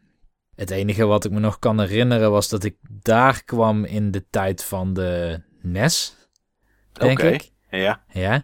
[0.56, 4.26] Het enige wat ik me nog kan herinneren was dat ik daar kwam in de
[4.30, 6.16] tijd van de NES,
[6.92, 7.52] denk ik.
[7.70, 8.04] Ja.
[8.12, 8.44] Ja.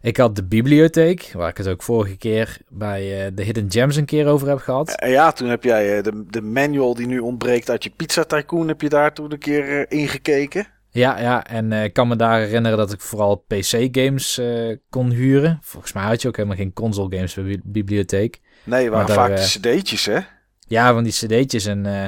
[0.00, 3.96] Ik had de bibliotheek, waar ik het ook vorige keer bij eh, de Hidden Gems
[3.96, 4.94] een keer over heb gehad.
[4.94, 8.24] En ja, toen heb jij eh, de, de manual die nu ontbreekt uit je Pizza
[8.24, 10.66] Tycoon, heb je daar toen een keer eh, ingekeken?
[10.94, 15.10] Ja, ja, en eh, ik kan me daar herinneren dat ik vooral PC-games eh, kon
[15.10, 15.58] huren.
[15.62, 18.40] Volgens mij had je ook helemaal geen console-games bij de bibliotheek.
[18.64, 20.18] Nee, waren Maar vaak daar, de cd'tjes, hè?
[20.66, 21.86] Ja, van die cd'tjes en...
[21.86, 22.06] eh,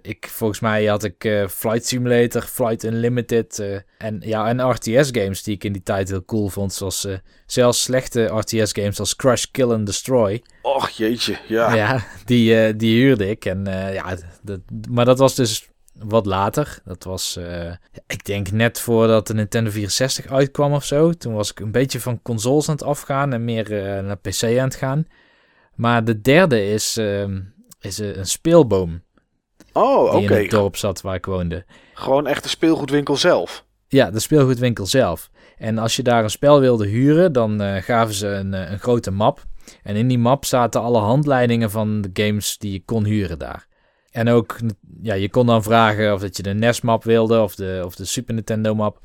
[0.00, 5.42] ik, volgens mij had ik eh, Flight Simulator, Flight Unlimited eh, en, ja, en RTS-games
[5.42, 6.72] die ik in die tijd heel cool vond.
[6.72, 7.14] Zoals eh,
[7.46, 10.42] zelfs slechte RTS-games als Crash, Kill and Destroy.
[10.62, 11.74] Och, jeetje, ja.
[11.74, 13.44] Ja, die, eh, die huurde ik.
[13.44, 14.60] En, eh, ja, dat,
[14.90, 15.69] maar dat was dus
[16.04, 16.78] wat later.
[16.84, 17.72] Dat was, eh,
[18.06, 21.12] ik denk net voordat de Nintendo 64 uitkwam of zo.
[21.12, 24.42] Toen was ik een beetje van consoles aan het afgaan en meer eh, naar PC
[24.42, 25.06] aan het gaan.
[25.74, 27.40] Maar de derde is, ehm,
[27.80, 29.02] is eh, een speelboom
[29.72, 30.34] Oh, die oké.
[30.34, 31.64] in het dorp zat waar ik woonde.
[31.94, 33.64] Gewoon echt de speelgoedwinkel zelf.
[33.88, 35.30] Ja, de speelgoedwinkel zelf.
[35.56, 39.44] En als je daar een spel wilde huren, dan gaven ze een, een grote map.
[39.82, 43.66] En in die map zaten alle handleidingen van de games die je kon huren daar.
[44.10, 44.58] En ook,
[45.02, 48.04] ja, je kon dan vragen of dat je de NES-map wilde of de, of de
[48.04, 49.00] Super Nintendo-map.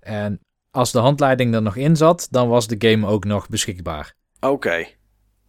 [0.00, 4.14] En als de handleiding er nog in zat, dan was de game ook nog beschikbaar.
[4.40, 4.86] Oké.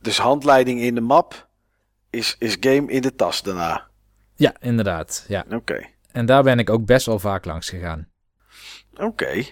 [0.02, 1.50] Dus handleiding in de map
[2.10, 3.88] is, is game in de tas daarna.
[4.36, 5.26] Ja, inderdaad.
[5.28, 5.46] Ja.
[5.50, 5.86] Oké.
[6.12, 8.08] En daar ben ik ook best wel vaak langs gegaan.
[8.98, 9.44] Oké.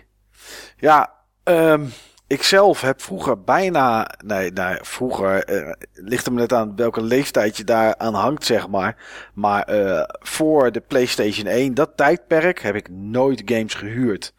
[0.78, 1.14] Ja,
[1.44, 1.86] ehm,
[2.30, 4.12] ik zelf heb vroeger bijna.
[4.26, 5.44] Nee, nee vroeger.
[5.44, 8.96] eh, ligt maar net aan welke leeftijd je daar aan hangt, zeg maar.
[9.34, 14.34] Maar eh, voor de PlayStation 1, dat tijdperk, heb ik nooit games gehuurd.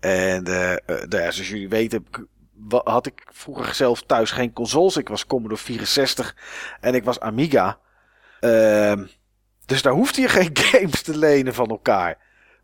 [0.00, 2.06] En nou ja, zoals jullie weten,
[2.68, 4.96] had ik vroeger zelf thuis geen consoles.
[4.96, 6.36] Ik was Commodore 64
[6.80, 7.78] en ik was Amiga.
[8.40, 9.06] Ehm,
[9.66, 12.18] dus daar hoefde je geen games te lenen van elkaar.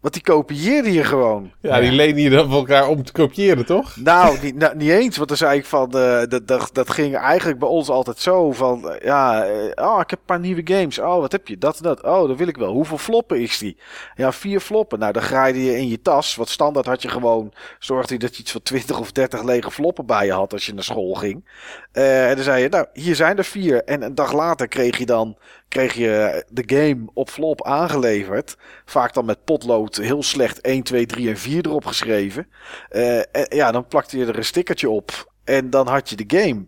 [0.07, 1.53] Want die kopieerde je gewoon.
[1.61, 3.97] Ja, die lenen je dan van elkaar om te kopiëren, toch?
[3.97, 5.17] Nou, niet, nou, niet eens.
[5.17, 5.93] Want dan zei ik van.
[5.93, 8.53] eh, dat, dat, dat ging eigenlijk bij ons altijd zo.
[8.53, 8.91] Van.
[8.91, 10.99] eh, ja, eh, oh, ik heb een paar nieuwe games.
[10.99, 11.59] Oh, wat heb je?
[11.59, 12.03] Dat en dat.
[12.03, 12.73] Oh, dat wil ik wel.
[12.73, 13.77] Hoeveel floppen is die?
[14.15, 14.99] Ja, vier floppen.
[14.99, 16.35] Nou, dan graaide je in je tas.
[16.37, 17.53] Want standaard had je gewoon.
[17.79, 20.53] Zorgde je dat je iets van 20 of 30 lege floppen bij je had.
[20.53, 21.45] als je naar school ging.
[21.93, 22.69] Eh, en dan zei je.
[22.69, 23.85] Nou, hier zijn er vier.
[23.85, 25.37] En een dag later kreeg je dan.
[25.69, 28.57] Kreeg je de game op flop aangeleverd.
[28.85, 32.49] Vaak dan met potlood heel slecht 1, 2, 3 en 4 erop geschreven.
[32.89, 35.33] Eh, en ja, dan plakte je er een stickertje op.
[35.45, 36.65] En dan had je de game.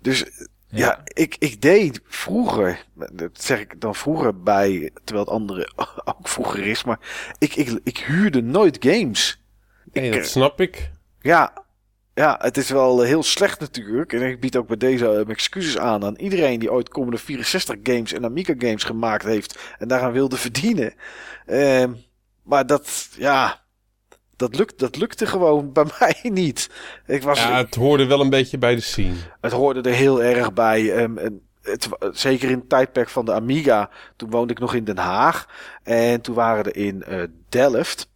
[0.00, 0.24] Dus
[0.70, 5.72] Ja, ik, ik deed vroeger, dat zeg ik dan vroeger bij, terwijl het andere
[6.18, 6.98] ook vroeger is, maar
[7.38, 9.42] ik, ik, ik huurde nooit games.
[9.92, 10.90] Nee, Ik, dat snap ik.
[11.20, 11.64] Ja,
[12.18, 14.12] ja, het is wel heel slecht natuurlijk.
[14.12, 17.76] En ik bied ook bij deze eh, excuses aan aan iedereen die ooit komende 64
[17.82, 20.94] games en Amiga games gemaakt heeft en daaraan wilde verdienen.
[21.46, 21.92] Ehm,
[22.42, 23.60] maar dat, ja,
[24.36, 26.70] dat, lukt, dat lukte gewoon bij mij niet.
[27.06, 29.14] Ik was, Ja, het hoorde wel een beetje bij de scene.
[29.40, 30.94] het hoorde er heel erg bij.
[30.94, 33.90] ehm, en het, zeker in het tijdperk van de Amiga.
[34.16, 35.46] Toen woonde ik nog in Den Haag.
[35.82, 38.08] En toen waren er in eh, Delft.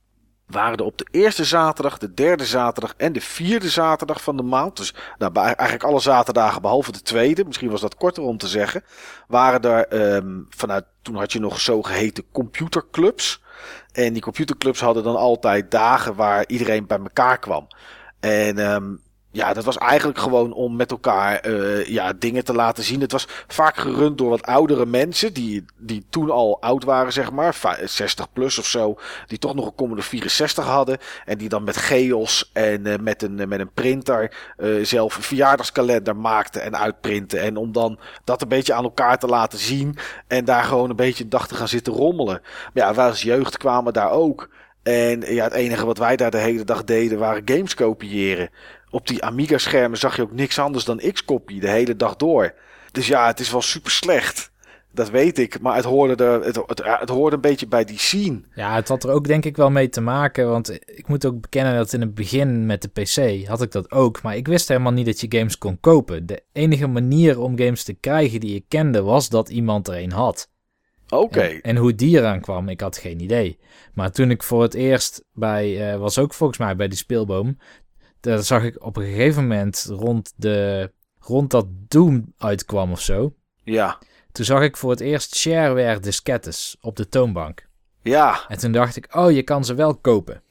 [0.53, 4.43] Waren er op de eerste zaterdag, de derde zaterdag en de vierde zaterdag van de
[4.43, 4.77] maand.
[4.77, 7.45] Dus nou, eigenlijk alle zaterdagen behalve de tweede.
[7.45, 8.85] Misschien was dat korter om te zeggen.
[9.29, 10.85] Waren er ehm, vanuit.
[11.03, 13.43] Toen had je nog zogeheten computerclubs.
[13.93, 17.67] En die computerclubs hadden dan altijd dagen waar iedereen bij elkaar kwam.
[18.21, 18.95] En ehm,
[19.33, 23.01] ja, dat was eigenlijk gewoon om met elkaar eh, ja, dingen te laten zien.
[23.01, 27.33] Het was vaak gerund door wat oudere mensen, die, die toen al oud waren, zeg
[27.33, 30.99] maar, va- 60 plus of zo, die toch nog een Commodore 64 hadden.
[31.25, 35.23] En die dan met geos en eh, met, een, met een printer eh, zelf een
[35.23, 37.41] verjaardagskalender maakten en uitprinten.
[37.41, 39.97] En om dan dat een beetje aan elkaar te laten zien
[40.27, 42.41] en daar gewoon een beetje een dag te gaan zitten rommelen.
[42.43, 44.49] Maar ja, wij als jeugd kwamen daar ook.
[44.83, 48.51] En ja, het enige wat wij daar de hele dag deden waren games kopiëren.
[48.93, 52.55] Op die Amiga-schermen zag je ook niks anders dan X-copy de hele dag door.
[52.91, 54.53] Dus ja, het is wel super slecht.
[54.95, 55.61] Dat weet ik.
[55.61, 58.41] Maar het hoorde, er, het, het, het hoorde een beetje bij die scene.
[58.55, 60.49] Ja, het had er ook denk ik wel mee te maken.
[60.49, 63.91] Want ik moet ook bekennen dat in het begin met de PC had ik dat
[63.91, 64.23] ook.
[64.23, 66.27] Maar ik wist helemaal niet dat je games kon kopen.
[66.27, 70.13] De enige manier om games te krijgen die ik kende was dat iemand er een
[70.13, 70.51] had.
[71.09, 71.41] Oké.
[71.41, 73.59] En, en hoe die eraan kwam, ik had geen idee.
[73.95, 77.59] Maar toen ik voor het eerst bij, eh, was ook volgens mij bij die speelboom.
[78.23, 83.35] Daar zag ik op een gegeven moment rond, de, rond dat Doom uitkwam of zo.
[83.65, 83.99] Ja.
[84.33, 87.67] Toen zag ik voor het eerst shareware diskettes op de toonbank.
[88.03, 88.41] Ja.
[88.49, 90.43] En toen dacht ik, oh, je kan ze wel kopen.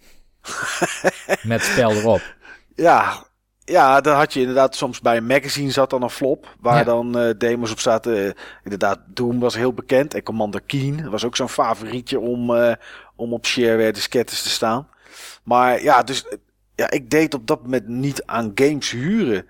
[1.43, 2.35] Met spel erop.
[2.75, 3.29] Ja.
[3.63, 6.55] Ja, dan had je inderdaad soms bij een magazine zat dan een flop.
[6.59, 6.83] Waar Ja.
[6.83, 8.25] dan eh, demos op zaten.
[8.25, 8.31] Eh,
[8.63, 10.13] inderdaad, Doom was heel bekend.
[10.13, 12.73] En Commander Keen was ook zo'n favorietje om, eh,
[13.15, 14.87] om op shareware diskettes te staan.
[15.43, 16.25] Maar ja, dus
[16.81, 19.45] ja, ik deed op dat moment niet aan games huren.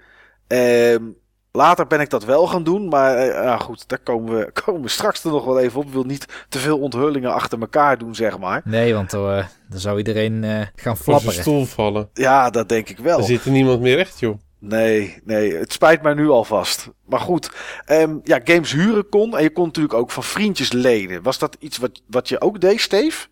[0.48, 1.04] Ehm,
[1.52, 2.88] later ben ik dat wel gaan doen.
[2.88, 5.86] Maar eh, ja, goed, daar komen we, komen we straks er nog wel even op.
[5.86, 8.62] Ik wil niet te veel onthullingen achter elkaar doen, zeg maar.
[8.66, 11.34] Nee, want dan, eh, dan zou iedereen eh, gaan Van flapperen.
[11.34, 12.10] stoel vallen.
[12.14, 13.18] Ja, dat denk ik wel.
[13.18, 14.38] Er zit er niemand meer recht, joh.
[14.60, 16.90] Nee, nee, het spijt mij nu alvast.
[17.06, 17.52] Maar goed,
[17.86, 19.38] ehm, ja, games huren kon.
[19.38, 21.24] En je kon natuurlijk ook van vriendjes lenen.
[21.24, 23.28] Was dat iets wat, wat je ook deed, Steve?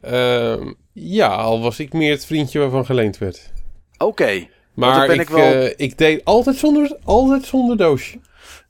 [0.00, 3.52] Ehm, ja, al was ik meer het vriendje waarvan geleend werd.
[3.98, 4.46] Oké.
[4.74, 8.18] Maar ik, ik wel- eh, ik deed altijd zonder, altijd zonder doosje.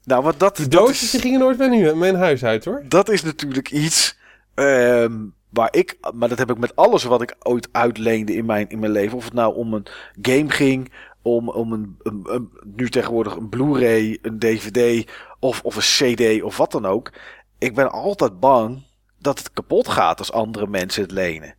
[0.04, 2.82] Nou, wat dat, Die doosjes is- die gingen nooit bij nu- mijn huis uit, hoor.
[2.88, 4.18] dat is natuurlijk iets
[4.54, 5.12] ehm,
[5.50, 8.78] waar ik, maar dat heb ik met alles wat ik ooit uitleende in mijn, in
[8.78, 9.16] mijn leven.
[9.16, 9.86] Of het nou om een
[10.22, 10.92] game ging,
[11.22, 15.10] om, om een, een, een- nu tegenwoordig een Blu-ray, een DVD
[15.40, 17.12] of, of een CD of wat dan ook.
[17.58, 18.82] Ik ben altijd bang
[19.18, 21.54] dat het kapot gaat als andere mensen het lenen.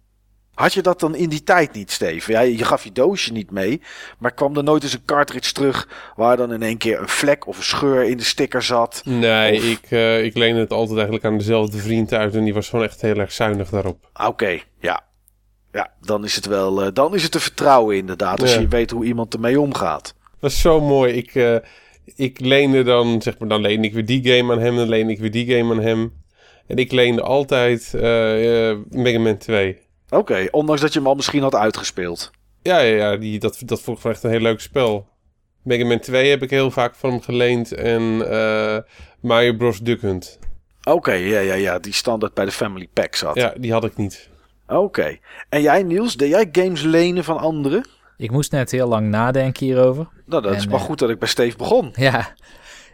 [0.54, 2.34] Had je dat dan in die tijd niet, Steven?
[2.34, 3.82] Ja, je gaf je doosje niet mee,
[4.18, 7.48] maar kwam er nooit eens een cartridge terug waar dan in één keer een vlek
[7.48, 9.02] of een scheur in de sticker zat?
[9.06, 12.36] Nee, Of- ik, eh, ik leende het altijd eigenlijk aan dezelfde vriend uit.
[12.36, 14.10] En die was gewoon echt heel erg zuinig daarop.
[14.26, 15.02] Oké, ja.
[15.72, 16.84] Ja, dan is het wel.
[16.84, 18.42] eh, dan is het te vertrouwen inderdaad.
[18.42, 18.60] Als Ja.
[18.60, 20.04] je weet hoe iemand ermee omgaat.
[20.04, 21.14] Dat was zo mooi.
[21.14, 21.56] Ik, eh,
[22.16, 24.76] ik leende dan, zeg maar, dan leende ik weer die game aan hem.
[24.76, 26.14] Dan leende ik weer die game aan hem.
[26.70, 29.78] En ik leende altijd eh, eh, Mega Man 2.
[30.10, 32.32] Oké, ondanks dat je hem al misschien had uitgespeeld.
[32.62, 35.08] Ja, ja, ja die, dat, dat vond ik wel echt een heel leuk spel.
[35.64, 37.72] Mega Man 2 heb ik heel vaak van hem geleend.
[37.72, 38.78] En eh
[39.22, 39.80] Mario Bros.
[39.80, 40.40] Duck Hunt.
[40.84, 41.80] Oké, ja, ja, ja.
[41.80, 43.36] Die standaard bij de Family Pack zat.
[43.36, 44.30] Ja, die had ik niet.
[44.68, 45.18] Oké.
[45.50, 47.88] En jij, Niels, deed jij games lenen van anderen?
[48.18, 50.08] Ik moest net heel lang nadenken hierover.
[50.26, 51.92] Nou, dat is maar goed dat ik bij Steve begon.
[51.94, 52.34] Ja,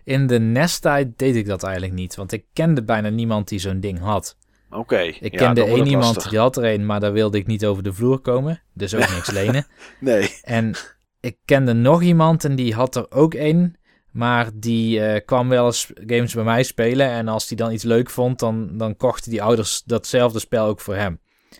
[0.05, 2.15] in de nesttijd deed ik dat eigenlijk niet.
[2.15, 4.37] Want ik kende bijna niemand die zo'n ding had.
[4.69, 4.99] Oké.
[4.99, 6.29] Ik ja, kende één iemand lastig.
[6.29, 8.61] die had er een, maar daar wilde ik niet over de vloer komen.
[8.73, 9.65] Dus ook niks lenen.
[9.99, 10.39] Nee.
[10.43, 10.75] En
[11.19, 13.75] ik kende nog iemand en die had er ook één.
[14.11, 17.09] Maar die eh, kwam wel eens games bij mij spelen.
[17.09, 20.79] En als die dan iets leuk vond, dan, dan kochten die ouders datzelfde spel ook
[20.81, 21.19] voor hem.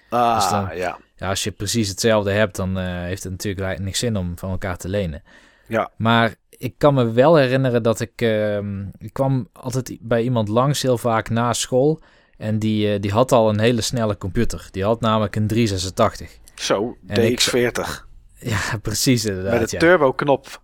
[0.10, 1.00] Ah, Dus dan- ja.
[1.16, 4.38] Ja, als je precies hetzelfde hebt, dan eh, heeft het natuurlijk eigenlijk niks zin om
[4.38, 5.24] van elkaar te lenen.
[5.68, 5.92] Ja.
[5.98, 6.36] Maar
[6.66, 8.12] ik kan me wel herinneren dat ik...
[8.22, 12.00] ehm, ik kwam altijd bij iemand langs heel vaak na school.
[12.38, 14.68] En die, eh, die had al een hele snelle computer.
[14.72, 16.40] Die had namelijk een 386.
[16.56, 18.08] Zo, En ik- DX40.
[18.40, 19.60] Ja, precies inderdaad.
[19.60, 19.86] Met een ja.
[19.88, 20.62] turbo knop.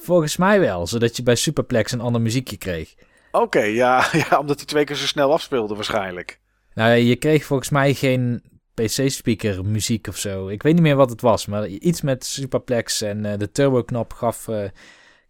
[0.00, 2.94] Volgens mij wel, zodat je bij Superplex een ander muziekje kreeg.
[3.30, 6.40] Oké, ja, ja, omdat hij twee keer zo snel afspeelde waarschijnlijk.
[6.74, 8.42] Nou, je kreeg volgens mij geen
[8.74, 10.48] PC-speaker muziek of zo.
[10.48, 14.12] Ik weet niet meer wat het was, maar iets met Superplex en uh, de turboknop
[14.12, 14.62] gaf, uh,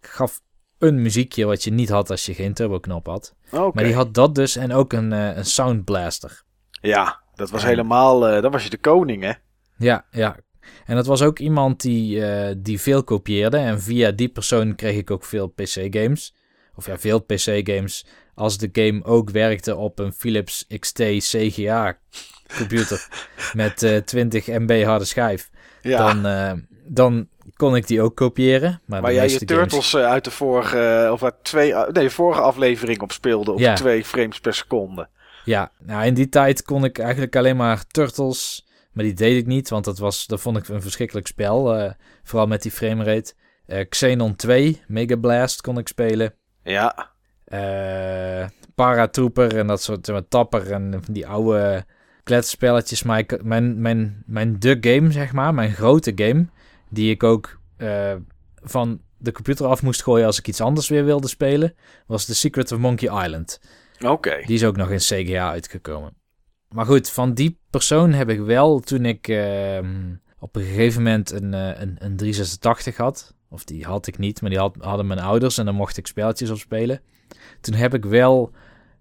[0.01, 0.41] gaf
[0.79, 3.35] een muziekje wat je niet had als je geen turboknop had.
[3.51, 6.43] Maar die had dat dus en ook een, uh, een sound blaster.
[6.81, 9.33] Ja, dat was helemaal, dan was je de koning hè?
[9.77, 10.37] Ja, ja.
[10.85, 12.23] En dat was ook iemand die,
[12.59, 16.35] die veel kopieerde en via die persoon kreeg ik ook veel PC-games.
[16.75, 18.07] Of ja, veel PC-games
[18.41, 21.99] als de game ook werkte op een Philips XT CGA
[22.57, 23.09] computer
[23.53, 25.51] met uh, 20 MB harde schijf,
[25.83, 26.13] Ja.
[26.13, 26.53] dan, uh,
[26.85, 27.29] dan
[27.61, 28.81] kon ik die ook kopiëren.
[28.87, 32.41] Maar Waar de jij je Turtles uh, uit de vorige, of uit twee, nee, vorige
[32.41, 33.75] aflevering op speelde op Ja.
[33.75, 35.09] twee frames per seconde.
[35.45, 39.47] Ja, nou in die tijd kon ik eigenlijk alleen maar Turtles, maar die deed ik
[39.47, 41.75] niet, want dat, was, dat vond ik een verschrikkelijk spel.
[41.77, 41.91] eh,
[42.23, 43.33] vooral met die framerate.
[43.67, 46.35] Eh Xenon 2, Mega Blast kon ik spelen.
[46.63, 47.11] Ja,
[47.45, 51.85] eh Paratrooper en dat soort, zeg Tapper en die oude
[52.23, 53.03] kletspelletjes.
[53.03, 56.47] Maar ik, mijn, mijn, mijn de game, zeg maar, mijn grote game,
[56.91, 58.15] die ik ook uh,
[58.55, 61.75] van de computer af moest gooien als ik iets anders weer wilde spelen,
[62.07, 63.61] was The Secret of Monkey Island.
[63.97, 64.11] oké.
[64.11, 64.43] Okay.
[64.45, 66.15] Die is ook nog in CGA uitgekomen.
[66.69, 69.79] Maar goed, van die persoon heb ik wel toen ik uh,
[70.39, 73.35] op een gegeven moment een, uh, een, een 386 had.
[73.49, 76.07] Of die had ik niet, maar die had, hadden mijn ouders en dan mocht ik
[76.07, 77.01] spelletjes op spelen.
[77.61, 78.53] Toen heb ik wel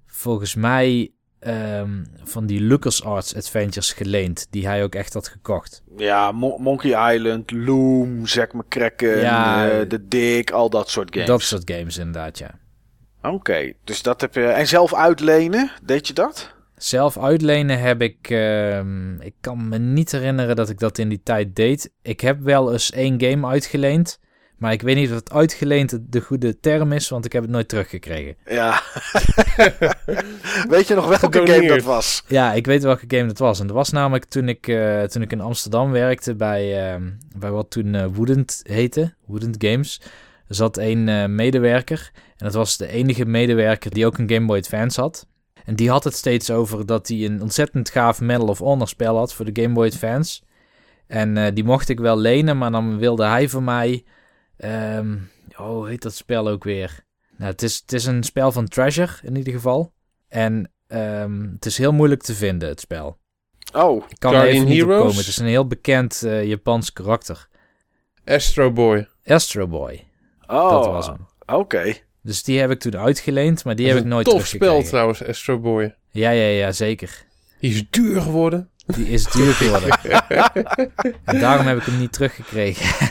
[0.06, 1.12] volgens mij
[1.48, 5.84] um, van die LucasArts Adventures geleend, die hij ook echt had gekocht.
[5.98, 11.28] Ja, Mo Monkey Island, Loom, Zack McCracken, Ja, uh, The Dick, al dat soort games.
[11.28, 12.60] Dat soort games inderdaad, ja.
[13.22, 14.46] Oké, okay, dus dat heb je...
[14.46, 16.54] En zelf uitlenen, deed je dat?
[16.76, 18.30] Zelf uitlenen heb ik...
[18.30, 18.80] Uh,
[19.20, 21.92] ik kan me niet herinneren dat ik dat in die tijd deed.
[22.02, 24.20] Ik heb wel eens één game uitgeleend.
[24.60, 27.52] Maar ik weet niet of het uitgeleend de goede term is, want ik heb het
[27.52, 28.36] nooit teruggekregen.
[28.46, 28.82] Ja.
[30.76, 32.24] weet je nog welke game dat was?
[32.28, 33.60] Ja, ik weet welke game dat was.
[33.60, 37.02] En dat was namelijk toen ik, uh, toen ik in Amsterdam werkte bij, uh,
[37.36, 40.02] bij wat toen uh, Woodend heette, Woodend Games.
[40.48, 44.46] Er zat een uh, medewerker en dat was de enige medewerker die ook een Game
[44.46, 45.28] Boy Advance had.
[45.66, 49.18] En die had het steeds over dat hij een ontzettend gaaf Medal of Honor spel
[49.18, 50.42] had voor de Game Boy Advance.
[51.08, 54.04] En uh, die mocht ik wel lenen, maar dan wilde hij voor mij...
[54.66, 57.06] Um, oh, hoe heet dat spel ook weer?
[57.38, 59.94] Nou, het, is, het is een spel van Treasure in ieder geval.
[60.28, 63.18] En um, het is heel moeilijk te vinden, het spel.
[63.74, 64.96] Oh, ik kan Guardian er even niet Heroes?
[64.96, 65.18] op komen.
[65.18, 67.48] Het is een heel bekend uh, Japans karakter.
[68.26, 69.08] Astro Boy.
[69.26, 70.06] Astro Boy,
[70.48, 70.70] oh.
[70.70, 71.28] dat was hem.
[71.42, 71.54] Oké.
[71.54, 72.04] Okay.
[72.22, 74.78] Dus die heb ik toen uitgeleend, maar die Dat heb ik nooit een tof teruggekregen.
[74.78, 75.96] spel trouwens, Astro Boy.
[76.12, 77.26] Ja, ja, ja, zeker.
[77.60, 78.70] Die is duur geworden.
[78.96, 80.00] Die is duur geworden.
[81.24, 83.10] en daarom heb ik hem niet teruggekregen.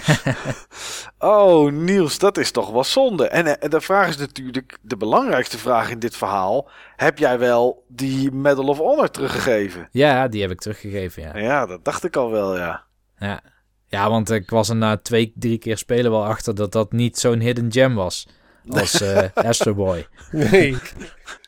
[1.19, 3.29] oh, Niels, dat is toch wel zonde.
[3.29, 6.69] En, en de vraag is natuurlijk, de belangrijkste vraag in dit verhaal.
[6.97, 9.89] Heb jij wel die Medal of Honor teruggegeven?
[9.91, 11.39] Ja, die heb ik teruggegeven, ja.
[11.39, 12.85] Ja, dat dacht ik al wel, ja.
[13.19, 13.41] Ja,
[13.87, 17.19] ja want ik was er na twee, drie keer spelen wel achter dat dat niet
[17.19, 18.29] zo'n hidden gem was.
[18.69, 20.07] Als uh, Astro Boy.
[20.31, 20.77] Nee.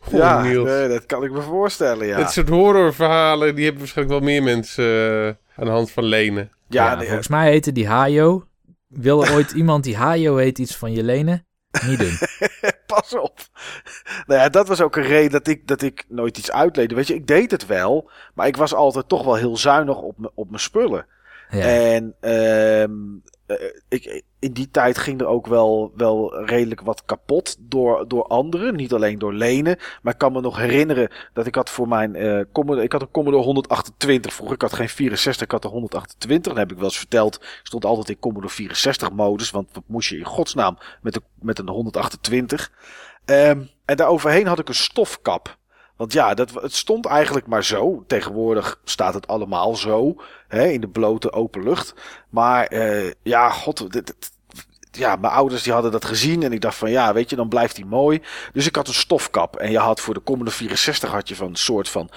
[0.00, 0.68] Goh, ja, Niels.
[0.68, 2.16] nee, dat kan ik me voorstellen, ja.
[2.16, 5.26] Dit soort horrorverhalen, die hebben waarschijnlijk wel meer mensen uh,
[5.56, 6.50] aan de hand van lenen.
[6.68, 8.46] Ja, Ja, ja nee, volgens mij heette die Hayo.
[8.88, 11.46] Wil er ooit iemand die Hayo heet iets van je lenen?
[11.86, 12.18] Niet doen.
[12.86, 13.38] pas op.
[14.26, 16.94] Nou ja, dat was ook een reden dat ik, dat ik nooit iets uitleende.
[16.94, 20.18] Weet je, ik deed het wel, maar ik was altijd toch wel heel zuinig op,
[20.18, 21.06] me, op mijn spullen.
[21.50, 21.64] Ja.
[21.64, 23.56] En um, uh,
[23.88, 28.76] ik, in die tijd ging er ook wel, wel redelijk wat kapot door, door anderen.
[28.76, 29.78] Niet alleen door lenen.
[30.02, 33.02] Maar ik kan me nog herinneren dat ik had voor mijn uh, Commodore, ik had
[33.02, 34.54] een Commodore 128 vroeger.
[34.54, 36.52] Ik had geen 64, ik had de 128.
[36.52, 37.34] Dan heb ik wel eens verteld.
[37.34, 39.50] Ik stond altijd in Commodore 64 modus.
[39.50, 42.70] Want wat moest je in godsnaam met, de, met een 128?
[43.24, 45.58] Um, en daaroverheen had ik een stofkap.
[46.00, 48.04] Want ja, dat, het stond eigenlijk maar zo.
[48.06, 50.14] Tegenwoordig staat het allemaal zo.
[50.48, 51.94] Hè, in de blote open lucht.
[52.28, 53.92] Maar uh, ja, god.
[53.92, 54.14] Dit,
[54.90, 56.42] ja, mijn ouders die hadden dat gezien.
[56.42, 58.22] En ik dacht van ja, weet je, dan blijft die mooi.
[58.52, 59.56] Dus ik had een stofkap.
[59.56, 62.10] En je had voor de Commodore 64 had je van een soort van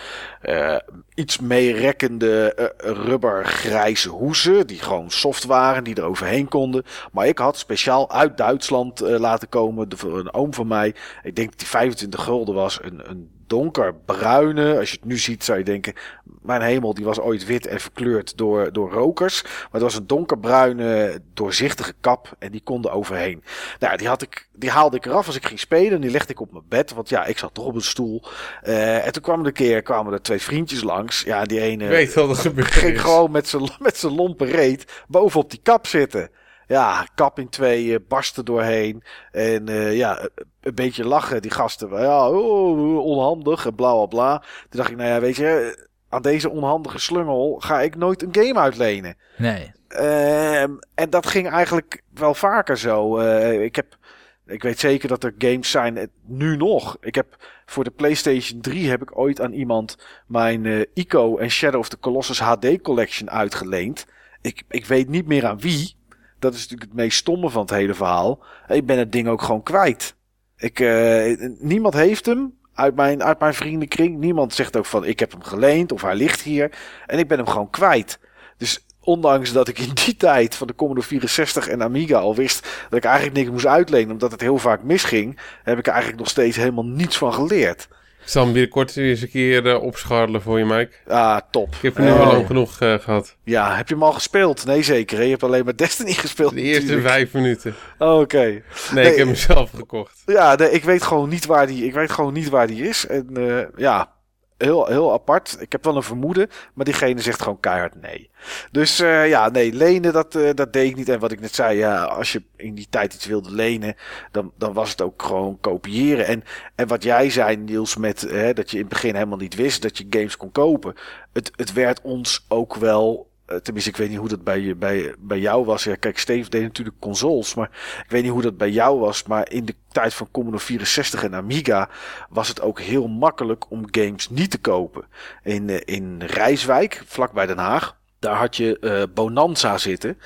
[0.43, 0.77] uh,
[1.13, 4.67] iets meerekkende uh, rubber grijze hoesen.
[4.67, 6.83] Die gewoon soft waren, die er overheen konden.
[7.11, 9.89] Maar ik had speciaal uit Duitsland laten komen.
[9.89, 10.95] De, een oom van mij.
[11.23, 12.79] Ik denk dat die 25 gulden was.
[12.81, 14.77] Een, een donkerbruine.
[14.79, 15.93] Als je het nu ziet zou je denken,
[16.41, 19.41] mijn hemel, die was ooit wit en verkleurd door, door rokers.
[19.43, 23.43] Maar het was een donkerbruine, doorzichtige kap en die kon er overheen.
[23.79, 26.31] Nou, die, had ik, die haalde ik eraf als ik ging spelen en die legde
[26.31, 26.93] ik op mijn bed.
[26.93, 28.23] Want ja, ik zat toch op een stoel.
[28.63, 31.21] Uh, en toen kwam er een keer, kwamen er twee vriendjes langs.
[31.21, 35.49] Ja, die ene Weet dat gebeurt ging gewoon met zijn met zijn lompe reet bovenop
[35.49, 36.29] die kap zitten.
[36.67, 39.03] Ja, kap in tweeën, barsten doorheen.
[39.31, 40.29] En eh, ja,
[40.61, 42.01] een beetje lachen, die gasten.
[42.01, 44.37] Ja, oh, onhandig en bla bla bla.
[44.39, 45.77] Toen dacht ik, nou ja, weet je,
[46.09, 49.15] aan deze onhandige slungel ga ik nooit een game uitlenen.
[49.37, 49.71] Nee.
[49.87, 53.17] Ehm, en dat ging eigenlijk wel vaker zo.
[53.17, 53.97] Eh, ik heb.
[54.45, 56.97] Ik weet zeker dat er games zijn, eh, nu nog.
[57.01, 57.35] Ik heb
[57.65, 61.89] voor de PlayStation 3 heb ik ooit aan iemand mijn eh, Ico en Shadow of
[61.89, 64.05] the Colossus HD Collection uitgeleend.
[64.41, 65.95] Ik, ik weet niet meer aan wie.
[66.43, 68.43] Dat is natuurlijk het meest stomme van het hele verhaal.
[68.67, 70.15] Ik ben het ding ook gewoon kwijt.
[70.57, 74.17] Ik, eh, niemand heeft hem uit mijn, uit mijn vriendenkring.
[74.17, 76.71] Niemand zegt ook van ik heb hem geleend of hij ligt hier.
[77.05, 78.19] En ik ben hem gewoon kwijt.
[78.57, 82.67] Dus ondanks dat ik in die tijd van de Commodore 64 en Amiga al wist
[82.89, 86.21] dat ik eigenlijk niks moest uitlenen omdat het heel vaak misging, heb ik er eigenlijk
[86.21, 87.87] nog steeds helemaal niets van geleerd.
[88.23, 90.89] Ik zal hem binnenkort eens een keer eh, opscharrelen voor je, Mike.
[91.07, 91.67] Ah, top.
[91.75, 93.35] Ik heb er nu Eh, al lang genoeg eh, gehad.
[93.43, 94.65] Ja, heb je hem al gespeeld?
[94.65, 95.17] Nee, zeker.
[95.17, 95.23] hè?
[95.23, 96.53] Je hebt alleen maar Destiny gespeeld.
[96.53, 97.07] De eerste natuurlijk.
[97.07, 97.75] vijf minuten.
[97.97, 98.37] Oh, Oké.
[98.37, 98.61] Nee,
[98.93, 99.11] Nee.
[99.11, 100.21] ik heb hem zelf gekocht.
[100.25, 103.07] Ja, nee, ik weet gewoon niet waar die, ik weet gewoon niet waar die is.
[103.07, 104.11] En eh, ja,
[104.57, 105.57] heel, heel apart.
[105.59, 108.29] Ik heb wel een vermoeden, maar diegene zegt gewoon keihard nee.
[108.71, 111.09] Dus eh, ja, nee, lenen, dat, eh, dat deed ik niet.
[111.09, 113.95] En wat ik net zei, ja, als je in die tijd iets wilde lenen,
[114.31, 116.25] dan, dan was het ook gewoon kopiëren.
[116.25, 116.43] En,
[116.75, 119.81] en wat jij zei, Niels, met hè, dat je in het begin helemaal niet wist
[119.81, 120.95] dat je games kon kopen.
[121.33, 123.31] Het, het werd ons ook wel.
[123.53, 125.83] Eh, Tenminste, ik weet niet hoe dat bij, bij, bij jou was.
[125.83, 127.53] Ja, kijk, Steve deed natuurlijk consoles.
[127.53, 127.69] Maar
[128.03, 129.23] ik weet niet hoe dat bij jou was.
[129.23, 131.89] Maar in de tijd van Commodore 64 en Amiga
[132.29, 135.05] was het ook heel makkelijk om games niet te kopen.
[135.43, 140.17] In, eh, in Rijswijk, vlakbij Den Haag, daar had je eh, Bonanza zitten.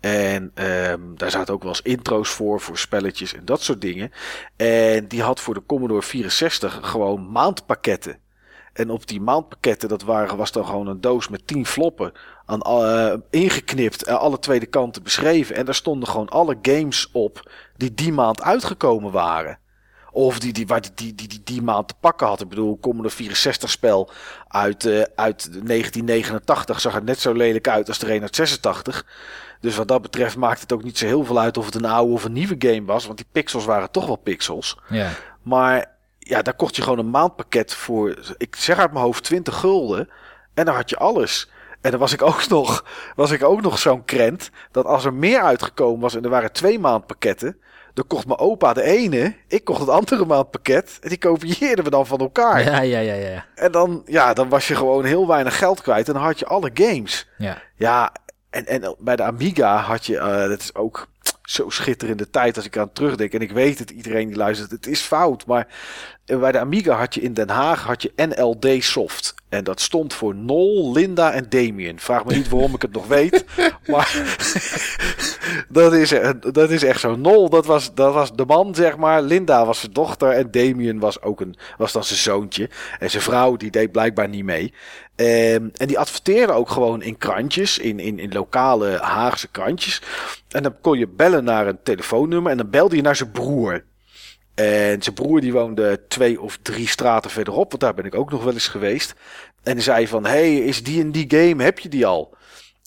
[0.00, 4.12] En ehm, daar zaten ook wel eens intro's voor, voor spelletjes en dat soort dingen.
[4.56, 8.18] En die had voor de Commodore 64 gewoon maandpakketten.
[8.76, 12.12] En op die maandpakketten, dat waren, was dan gewoon een doos met 10 floppen.
[12.44, 15.56] Aan, eh, ingeknipt en alle tweede kanten beschreven.
[15.56, 19.58] En daar stonden gewoon alle games op die die maand uitgekomen waren.
[20.10, 22.40] Of die, die, waar die, die, die, die, die maand te pakken had.
[22.40, 24.10] Ik bedoel, Commodore 64 spel
[24.48, 29.06] uit, eh, uit 1989 zag er net zo lelijk uit als de een uit 86.
[29.60, 31.84] Dus wat dat betreft maakt het ook niet zo heel veel uit of het een
[31.84, 33.06] oude of een nieuwe game was.
[33.06, 34.78] Want die pixels waren toch wel pixels.
[34.88, 35.10] Ja.
[35.42, 35.95] Maar
[36.28, 40.08] ja, daar kocht je gewoon een maandpakket voor, ik zeg uit mijn hoofd 20 gulden.
[40.54, 41.50] En dan had je alles.
[41.80, 42.84] En dan was ik ook nog,
[43.16, 44.50] was ik ook nog zo'n krent.
[44.70, 47.60] Dat als er meer uitgekomen was en er waren twee maandpakketten.
[47.94, 50.98] Dan kocht mijn opa de ene, ik kocht het andere maandpakket.
[51.00, 52.64] En die kopieerden we dan van elkaar.
[52.64, 53.44] Ja, ja, ja, ja.
[53.54, 56.08] En dan, ja, dan was je gewoon heel weinig geld kwijt.
[56.08, 57.28] En dan had je alle games.
[57.38, 58.12] Ja, Ja,
[58.50, 61.08] en, en bij de Amiga had je, eh dat is ook
[61.42, 63.32] zo schitterende tijd als ik aan terugdenk.
[63.32, 65.46] En ik weet het, iedereen die luistert, het is fout.
[65.46, 65.66] Maar
[66.26, 69.34] bij de Amiga had je in Den Haag had je NLD Soft.
[69.48, 71.98] En dat stond voor Nol, Linda en Damien.
[71.98, 73.44] Vraag me niet waarom ik het nog weet.
[73.86, 74.36] Maar
[75.68, 77.16] dat, is, eh, dat is echt zo.
[77.16, 79.22] Nol, dat was, dat was de man, zeg maar.
[79.22, 80.30] Linda was zijn dochter.
[80.30, 82.70] En Damien was ook een, was dan zijn zoontje.
[82.98, 84.72] En zijn vrouw, die deed blijkbaar niet mee.
[85.16, 90.02] Ehm, en die adverteerden ook gewoon in krantjes, in, in, in lokale Haagse krantjes.
[90.48, 93.84] En dan kon je bellen naar een telefoonnummer en dan belde je naar zijn broer.
[94.56, 98.30] En zijn broer die woonde twee of drie straten verderop, want daar ben ik ook
[98.30, 99.14] nog wel eens geweest.
[99.62, 102.36] En die zei van, hey, is die en die game, heb je die al?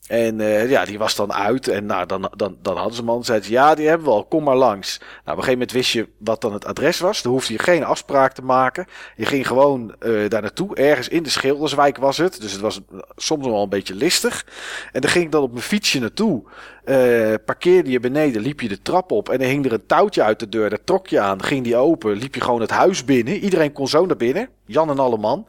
[0.09, 1.67] En eh, ja, die was dan uit.
[1.67, 3.23] En nou, dan, dan, dan hadden ze hem al.
[3.23, 4.97] Ze, ja, die hebben we al, kom maar langs.
[4.97, 7.21] Nou, op een gegeven moment wist je wat dan het adres was.
[7.21, 8.85] Dan hoefde je geen afspraak te maken.
[9.15, 10.75] Je ging gewoon eh, daar naartoe.
[10.75, 12.41] Ergens in de Schilderswijk was het.
[12.41, 12.79] Dus het was
[13.15, 14.45] soms wel een beetje listig.
[14.91, 16.43] En dan ging ik dan op mijn fietsje naartoe.
[16.89, 19.29] Eh, parkeerde je beneden, liep je de trap op.
[19.29, 20.69] En dan hing er een touwtje uit de deur.
[20.69, 22.11] Daar trok je aan, ging die open.
[22.11, 23.37] Liep je gewoon het huis binnen.
[23.37, 24.49] Iedereen kon zo naar binnen.
[24.65, 25.47] Jan en alle man.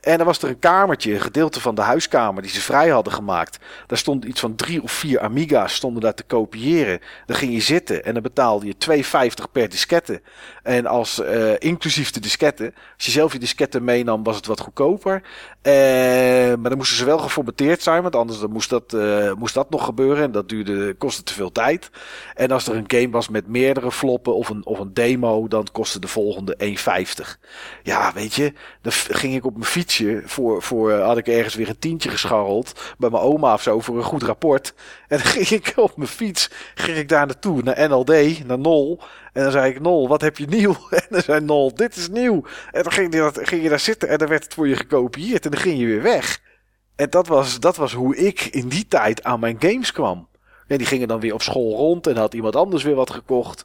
[0.00, 3.12] En dan was er een kamertje, een gedeelte van de huiskamer die ze vrij hadden
[3.12, 3.58] gemaakt.
[3.86, 7.00] Daar stond iets van drie of vier Amiga's stonden daar te kopiëren.
[7.26, 10.20] Dan ging je zitten en dan betaalde je 2,50 per diskette.
[10.62, 12.74] En als eh, inclusief de disketten.
[12.96, 15.22] Als je zelf je disketten meenam, was het wat goedkoper.
[15.62, 15.72] Eh,
[16.54, 19.70] maar dan moesten ze wel geformateerd zijn, want anders dan moest, dat, eh, moest dat
[19.70, 20.24] nog gebeuren.
[20.24, 21.90] En dat duurde, kostte te veel tijd.
[22.34, 25.66] En als er een game was met meerdere floppen of een, of een demo, dan
[25.72, 27.38] kostte de volgende 1,50.
[27.82, 30.22] Ja, weet je, dan ging ik op mijn fietsje.
[30.24, 32.94] Voor, voor had ik ergens weer een tientje gescharreld.
[32.98, 34.74] Bij mijn oma of zo voor een goed rapport.
[35.12, 39.00] En dan ging ik op mijn fiets ging ik daar naartoe, naar NLD, naar Nol.
[39.32, 40.76] En dan zei ik, Nol, wat heb je nieuw?
[40.90, 42.42] En dan zei Nol, dit is nieuw.
[42.70, 45.44] En dan ging ging je daar zitten en dan werd het voor je gekopieerd.
[45.44, 46.40] En dan ging je weer weg.
[46.96, 50.28] En dat was, dat was hoe ik in die tijd aan mijn games kwam.
[50.66, 53.64] Ja, die gingen dan weer op school rond en had iemand anders weer wat gekocht.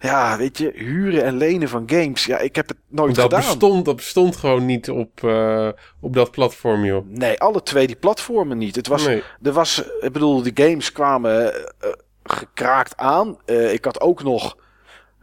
[0.00, 2.24] Ja, weet je, huren en lenen van games.
[2.24, 3.40] Ja, ik heb het nooit Dat gedaan.
[3.40, 5.68] bestond, dat bestond gewoon niet op, eh,
[6.00, 7.04] op dat platform, joh.
[7.08, 8.76] Nee, alle twee die platformen niet.
[8.76, 9.22] Het was, Nee.
[9.42, 11.60] er was, ik bedoel, die games kwamen eh,
[12.24, 13.38] gekraakt aan.
[13.44, 14.56] Eh, ik had ook nog.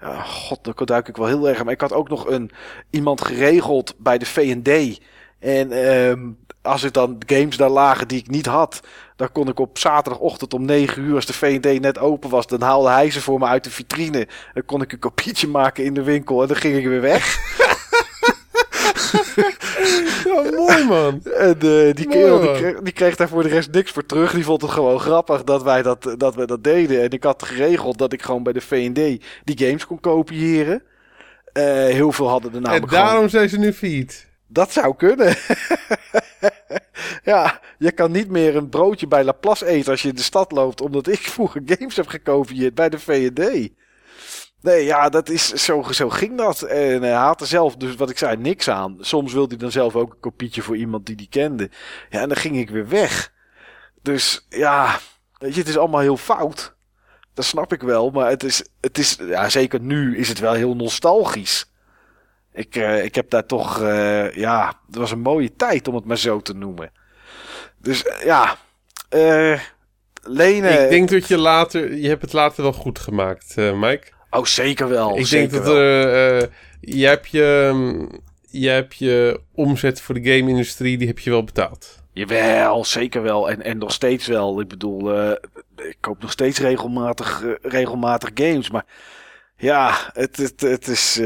[0.01, 1.63] Ja, God, daar duik ik wel heel erg.
[1.63, 2.51] Maar ik had ook nog een,
[2.89, 4.99] iemand geregeld bij de VD.
[5.39, 6.29] En ehm,
[6.61, 8.79] als ik dan games daar lagen die ik niet had.
[9.15, 12.61] Dan kon ik op zaterdagochtend om 9 uur, als de VD net open was, dan
[12.61, 14.27] haalde hij ze voor me uit de vitrine.
[14.53, 17.37] Dan kon ik een kopietje maken in de winkel en dan ging ik weer weg.
[20.25, 21.21] Ja, mooi man.
[21.23, 24.33] En eh, die kerel die kreeg, die kreeg daar voor de rest niks voor terug.
[24.33, 27.01] Die vond het gewoon grappig dat wij dat, dat, wij dat deden.
[27.01, 30.83] En ik had geregeld dat ik gewoon bij de V&D die games kon kopiëren.
[31.53, 33.29] Eh, heel veel hadden En namelijk daarom gewoon...
[33.29, 34.24] zijn ze nu failliet.
[34.47, 35.37] Dat zou kunnen.
[37.23, 40.51] ja, je kan niet meer een broodje bij Laplace eten als je in de stad
[40.51, 40.81] loopt.
[40.81, 43.69] Omdat ik vroeger games heb gekopieerd bij de V&D.
[44.61, 46.61] Nee, ja, dat is, zo, zo ging dat.
[46.61, 48.97] En hij had zelf, dus wat ik zei, niks aan.
[48.99, 51.69] Soms wilde hij dan zelf ook een kopietje voor iemand die die kende.
[52.09, 53.33] Ja, en dan ging ik weer weg.
[54.01, 54.99] Dus ja,
[55.37, 56.75] weet je, het is allemaal heel fout.
[57.33, 60.53] Dat snap ik wel, maar het is, het is ja, zeker nu is het wel
[60.53, 61.71] heel nostalgisch.
[62.55, 66.05] Ik, eh, ik heb daar toch, eh, ja, het was een mooie tijd om het
[66.05, 66.91] maar zo te noemen.
[67.77, 68.57] Dus eh, ja,
[70.23, 70.83] lenen.
[70.83, 71.95] ik denk dat je later...
[71.95, 74.07] Je hebt het later wel goed gemaakt, Mike.
[74.29, 75.17] Oh, zeker wel.
[75.17, 76.49] ik denk dat er...
[76.81, 78.09] je, hebt je, mm,
[78.49, 82.03] je hebt je omzet voor de game-industrie, die heb je wel betaald.
[82.13, 83.49] Jawel, zeker wel.
[83.49, 84.59] En, en nog steeds wel.
[84.59, 85.31] Ik bedoel,
[85.75, 88.69] ik koop nog steeds regelmatig, regelmatig games.
[88.69, 88.85] Maar
[89.57, 91.21] ja, het, het, het is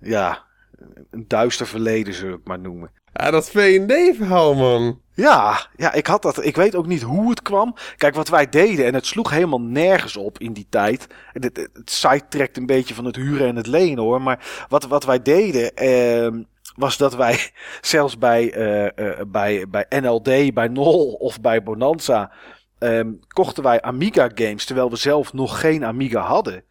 [0.00, 0.44] ja,
[1.10, 2.90] een duister verleden, zullen we het maar noemen.
[3.12, 5.00] Ja, dat V&D-verhaal, man.
[5.14, 6.44] Ja, ja, ik had dat.
[6.44, 7.74] Ik weet ook niet hoe het kwam.
[7.96, 11.06] Kijk, wat wij deden, en het sloeg helemaal nergens op in die tijd.
[11.32, 14.22] Het, het, het sidetrekt een beetje van het huren en het lenen hoor.
[14.22, 16.42] Maar wat, wat wij deden, ehm,
[16.76, 17.50] was dat wij
[17.80, 22.32] zelfs bij, eh, eh, bij, bij NLD, bij NOL of bij Bonanza.
[22.78, 26.64] ehm, kochten wij Amiga games terwijl we zelf nog geen Amiga hadden.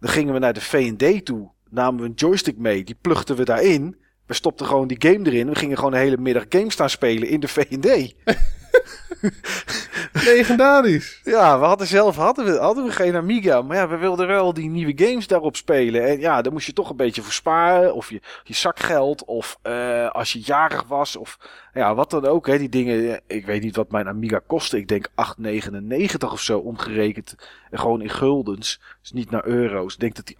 [0.00, 3.44] Dan gingen we naar de V&D toe, namen we een joystick mee, die plugden we
[3.44, 3.96] daarin.
[4.26, 5.48] We stopten gewoon die game erin.
[5.48, 8.14] We gingen gewoon de hele middag games staan spelen in de V&D.
[10.12, 11.20] Legendarisch.
[11.24, 13.62] Ja, we hadden zelf hadden we, hadden we geen Amiga.
[13.62, 16.06] Maar ja, we wilden wel die nieuwe games daarop spelen.
[16.06, 17.94] En ja, daar moest je toch een beetje voor sparen.
[17.94, 19.24] Of je, je zakgeld.
[19.24, 21.16] Of eh, als je jarig was.
[21.16, 21.38] Of
[21.74, 22.46] ja, wat dan ook.
[22.46, 23.08] Hè, die dingen.
[23.26, 24.76] eh, Ik weet niet wat mijn Amiga kostte.
[24.78, 27.34] Ik denk 8,99 of zo omgerekend.
[27.70, 28.80] En gewoon in guldens.
[29.00, 29.94] Dus niet naar euro's.
[29.94, 30.36] Ik denk dat die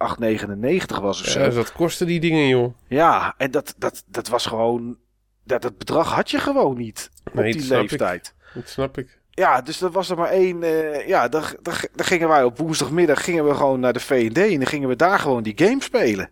[0.95, 1.39] 8,99 was of zo.
[1.39, 2.73] Ja, dus wat kosten die dingen, joh?
[2.87, 4.97] Ja, en dat, dat, dat was gewoon.
[5.43, 7.09] Dat, dat bedrag had je gewoon niet.
[7.25, 8.33] Op Nee, die dat ik.
[8.53, 9.19] Dat snap ik.
[9.29, 10.63] Ja, dus dat was er maar één.
[10.63, 14.37] eh, ja, dan, dan, dan gingen wij op woensdagmiddag gingen we gewoon naar de V&D
[14.37, 16.29] en dan gingen we daar gewoon die game spelen.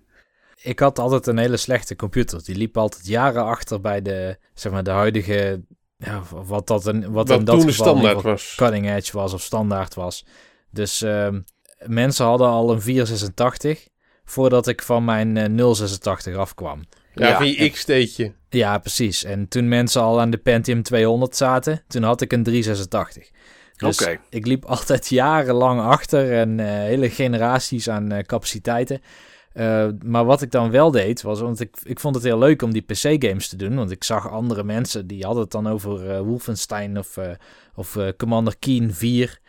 [0.61, 2.43] Ik had altijd een hele slechte computer.
[2.43, 5.61] Die liep altijd jaren achter bij de, zeg maar, de huidige...
[5.97, 8.53] Ja, wat dat een, wat, in dat toen de geval in standaard geval was.
[8.55, 10.25] cutting edge was of standaard was.
[10.71, 11.41] Dus ehm,
[11.85, 13.87] mensen hadden al een 486
[14.23, 16.83] voordat ik van mijn eh, 086 afkwam.
[17.19, 17.37] Ja,
[18.49, 19.23] Ja, precies.
[19.23, 23.29] En toen mensen al aan de Pentium 200 zaten, toen had ik een 386.
[23.79, 29.01] Dus ik liep altijd jarenlang achter en eh, hele generaties aan eh, capaciteiten.
[29.53, 32.61] Eh, maar wat ik dan wel deed, was, want ik, ik vond het heel leuk
[32.61, 33.75] om die PC-games te doen.
[33.75, 37.17] Want ik zag andere mensen, die hadden het dan over Wolfenstein of,
[37.75, 39.39] of Commander Keen 4.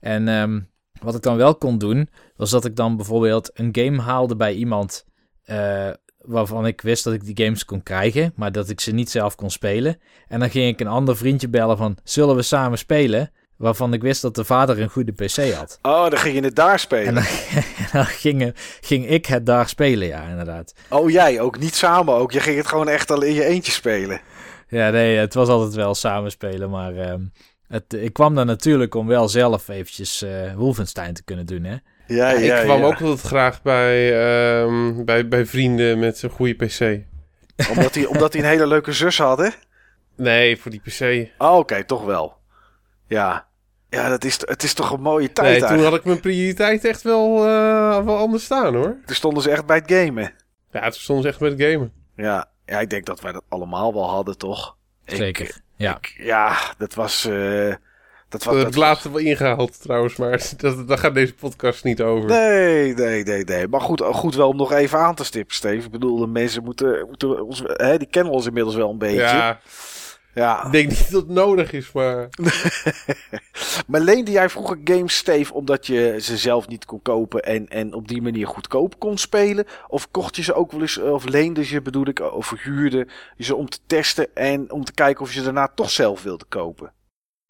[0.00, 0.60] En ehm,
[1.00, 4.54] wat ik dan wel kon doen, was dat ik dan bijvoorbeeld een game haalde bij
[4.54, 5.04] iemand...
[6.26, 9.34] waarvan ik wist dat ik die games kon krijgen, maar dat ik ze niet zelf
[9.34, 9.98] kon spelen.
[10.28, 13.30] En dan ging ik een ander vriendje bellen van, zullen we samen spelen?
[13.56, 15.78] Waarvan ik wist dat de vader een goede PC had.
[15.82, 17.06] Oh, dan ging je het daar spelen.
[17.06, 17.24] En dan,
[17.84, 20.74] en dan ging, ging ik het daar spelen, ja, inderdaad.
[20.90, 22.32] Oh, jij ook niet samen ook.
[22.32, 24.20] Je ging het gewoon echt al in je eentje spelen.
[24.68, 27.20] Ja, nee, het was altijd wel samen spelen, maar ehm,
[27.68, 31.76] het, ik kwam daar natuurlijk om wel zelf eventjes eh Wolfenstein te kunnen doen, hè.
[32.06, 32.84] Ja, Ja, ja, ik kwam ja.
[32.86, 34.20] ook altijd graag bij,
[34.62, 37.00] ehm, bij, bij vrienden met een goede PC.
[37.70, 39.48] Omdat hij omdat hij een hele leuke zus had, hè?
[40.16, 41.28] Nee, voor die PC.
[41.38, 42.36] Oh, oké, toch wel.
[43.06, 43.46] Ja.
[43.90, 45.90] Ja, dat is, het is toch een mooie tijd Nee, toen eigenlijk.
[45.90, 48.96] had ik mijn prioriteit echt wel, eh, wel anders staan hoor.
[49.06, 50.32] Toen stonden ze echt bij het gamen.
[50.72, 51.92] Ja, toen stonden ze echt met het gamen.
[52.16, 52.48] Ja.
[52.66, 54.76] ja, ik denk dat wij dat allemaal wel hadden, toch?
[55.04, 55.96] Ik- Zeker, ja.
[55.96, 57.24] ik- ja, dat was...
[57.24, 57.74] eh,
[58.28, 62.28] dat was ik later wel ingehaald trouwens, maar dat, daar gaat deze podcast niet over.
[62.28, 63.68] Nee, nee, nee, nee.
[63.68, 65.84] Maar goed, goed wel om nog even aan te stippen, Steve.
[65.84, 69.20] Ik bedoel, de mensen moeten, moeten ons, hè, die kennen ons inmiddels wel een beetje.
[69.20, 69.60] ja,
[70.34, 70.64] Ja.
[70.64, 72.28] ik denk niet dat het nodig is, maar...
[73.86, 77.94] Maar leende jij vroeger games, Steve, omdat je ze zelf niet kon kopen en, en
[77.94, 79.64] op die manier goedkoop kon spelen?
[79.88, 83.44] Of kocht je ze ook wel eens, of leende je, bedoel ik, of huurde je
[83.44, 86.44] ze om te testen en om te kijken of je ze daarna toch zelf wilde
[86.48, 86.92] kopen?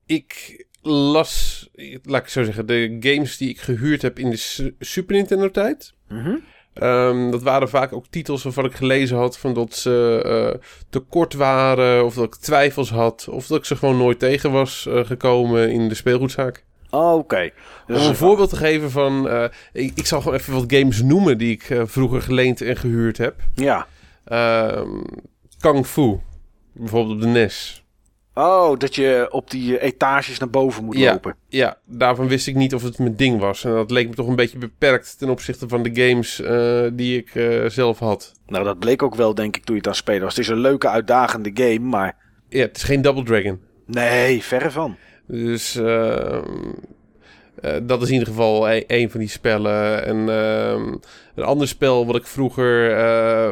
[0.06, 1.68] Ik las,
[2.02, 5.50] laat ik zo zeggen, de games die ik gehuurd heb in de Su- Super Nintendo
[5.50, 5.92] tijd.
[6.08, 6.36] Mhm.
[6.74, 10.60] Ehm, dat waren vaak ook titels waarvan ik gelezen had van dat ze eh,
[10.90, 14.50] te kort waren, of dat ik twijfels had, of dat ik ze gewoon nooit tegen
[14.52, 16.64] was eh, gekomen in de speelgoedzaak.
[16.90, 17.50] Oh, Oké.
[17.86, 21.02] Dus- Om een voorbeeld te geven van, eh, ik, ik zal gewoon even wat games
[21.02, 23.34] noemen die ik vroeger geleend en gehuurd heb.
[23.54, 23.86] Ja.
[24.24, 24.88] Ehm
[25.60, 26.18] Kung Fu,
[26.72, 27.84] bijvoorbeeld op de NES.
[28.38, 31.12] Oh, dat je op die eh, etages naar boven moet Ja.
[31.12, 31.36] lopen.
[31.48, 33.64] Ja, daarvan wist ik niet of het mijn ding was.
[33.64, 37.18] En dat leek me toch een beetje beperkt ten opzichte van de games eh, die
[37.18, 38.32] ik eh, zelf had.
[38.46, 40.36] Nou, dat bleek ook wel, denk ik, toen je het aan spelen was.
[40.36, 42.16] Het is een leuke, uitdagende game, maar
[42.48, 43.60] Ja, het is geen Double Dragon.
[43.86, 44.96] nee, verre van.
[45.26, 46.44] Dus ehm,
[47.60, 50.04] eh, dat is in ieder geval e- een van die spellen.
[50.04, 50.94] En ehm,
[51.34, 52.90] een ander spel wat ik vroeger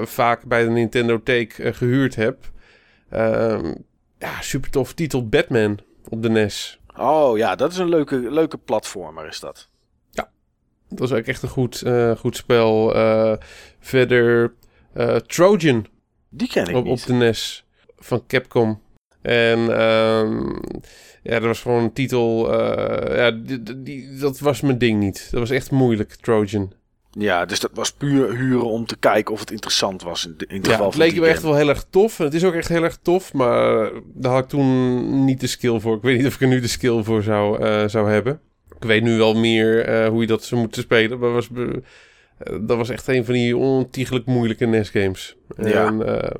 [0.09, 2.37] vaak bij de Nintendo Take eh, gehuurd heb.
[4.25, 5.79] Ja, super tof titel Batman
[6.09, 6.79] op de NES.
[6.97, 9.69] Oh ja, dat is een leuke, leuke platformer, is dat.
[10.89, 12.95] Dat was ook echt een goed, eh, goed spel.
[12.95, 13.33] Eh,
[13.81, 14.55] verder
[14.93, 15.87] eh, Trojan
[16.29, 17.01] Die ken ik op, niet.
[17.01, 17.65] op de NES
[17.97, 18.81] van Capcom.
[19.23, 20.47] En ehm,
[21.23, 22.53] ja, dat was gewoon een titel.
[23.17, 23.31] ja,
[23.77, 25.29] die- dat was mijn ding niet.
[25.31, 26.73] Dat was echt moeilijk, Trojan.
[27.19, 30.47] Ja, dus dat was puur huren om te kijken of het interessant was in, de-
[30.49, 32.19] in het Ja, geval het leek me echt wel heel erg tof.
[32.19, 33.33] En het is ook echt heel erg tof.
[33.33, 35.97] Maar daar had ik toen niet de skill voor.
[35.97, 38.41] Ik weet niet of ik er nu de skill voor zou, eh, zou hebben.
[38.77, 41.19] Ik weet nu wel meer eh, hoe je dat zou moeten spelen.
[41.19, 41.67] Maar was, eh,
[42.61, 45.37] dat was echt een van die ontiegelijk moeilijke NES-games.
[45.57, 45.87] Ja.
[45.87, 46.31] En eh,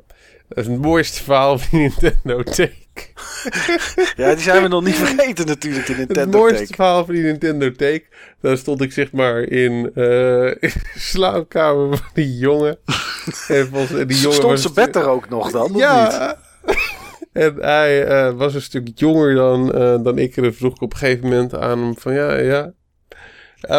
[0.47, 2.83] dat is het mooiste verhaal van Nintendo Take.
[4.15, 6.75] Ja, die zijn we nog niet vergeten natuurlijk, de Het Nintendo mooiste Take.
[6.75, 8.03] verhaal van die Nintendo Take.
[8.41, 12.77] Daar stond ik zeg maar in, eh, in de slaapkamer van die jongen.
[13.47, 15.79] en volgens, en die jongen Stond ze bed er ook nog dan, of niet?
[15.79, 16.37] ja.
[17.33, 20.37] en hij eh, was een stuk jonger dan, eh, dan ik.
[20.37, 22.73] En dan vroeg ik op een gegeven moment aan hem van ja, ja.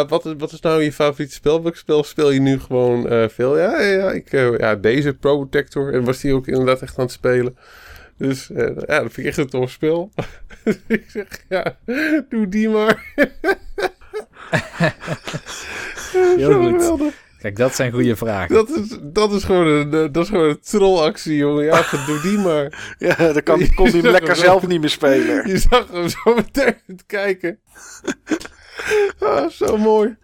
[0.08, 1.62] Wat, is, wat is nou je favoriete spel?
[1.62, 3.58] Welk spel speel je nu gewoon veel?
[3.58, 5.92] Ja, ja, ik, ja, deze Pro Protector.
[5.92, 7.56] En was die ook inderdaad echt aan het spelen.
[8.18, 10.10] Dus eh, ja, dat vind ik echt een tof spel.
[10.64, 11.76] Dus ik zeg, ja,
[12.28, 13.04] doe die maar.
[16.36, 16.72] Heel goed.
[16.72, 17.24] geweldig.
[17.40, 18.54] Kijk, dat zijn goede vragen.
[18.54, 21.64] Dat is, dat is gewoon een, eh, dat is gewoon een trollactie, jongen.
[21.64, 22.94] Ja, doe die maar.
[22.98, 25.48] Ja, dan kan, kon hij hem lekker zelf niet meer spelen.
[25.48, 27.58] Je zag hem zo meteen het kijken.
[29.18, 30.16] Ah, zo mooi.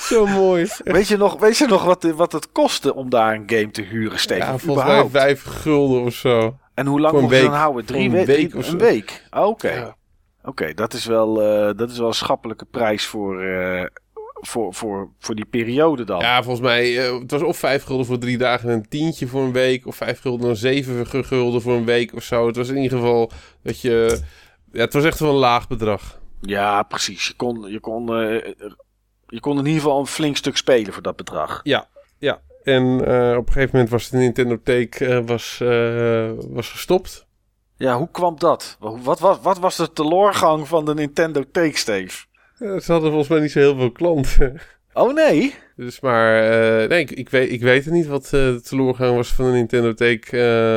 [0.00, 0.66] Zo mooi.
[0.84, 3.82] Weet je nog, weet je nog wat, wat het kostte om daar een game te
[3.82, 4.46] huren, Steven?
[4.46, 6.58] Ja, volgens mij vijf gulden of zo.
[6.78, 7.84] En hoe lang mocht je dan houden?
[7.84, 9.24] Drie een we- week drie- of Een week?
[9.30, 9.96] Ah, Oké, Ja.
[10.44, 13.84] Oké, dat is wel eh, dat is wel een schappelijke prijs voor, eh,
[14.40, 16.20] voor, voor, voor die periode dan.
[16.20, 19.26] Ja, volgens mij, eh, het was of vijf gulden voor drie dagen en een tientje
[19.26, 19.86] voor een week.
[19.86, 22.46] Of vijf gulden en zeven gu- gulden voor een week of zo.
[22.46, 23.30] Het was in ieder geval
[23.62, 24.20] dat je...
[24.72, 26.20] Ja, het was echt wel een laag bedrag.
[26.40, 27.26] Ja, precies.
[27.26, 28.52] Je kon, je, kon, eh,
[29.26, 31.60] je kon in ieder geval een flink stuk spelen voor dat bedrag.
[31.62, 31.88] Ja,
[32.18, 32.40] ja.
[32.68, 37.26] En eh, op een gegeven moment was de Nintendo Take eh, was, eh, was gestopt.
[37.76, 38.76] Ja, hoe kwam dat?
[38.78, 42.24] Wat, wat, wat, was de teloorgang van de Nintendo Take, Steve?
[42.58, 44.60] Ze hadden volgens mij niet zo heel veel klanten.
[44.92, 45.54] Oh nee?
[45.76, 46.42] Dus maar,
[46.88, 49.94] nee, ik, ik, weet, ik weet het niet wat de teleurgang was van de Nintendo
[49.94, 50.36] Take,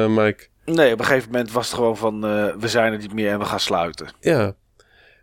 [0.09, 0.47] Mike.
[0.65, 2.21] Nee, op een gegeven moment was het gewoon van
[2.59, 4.07] we zijn er niet meer en we gaan sluiten.
[4.19, 4.55] Ja.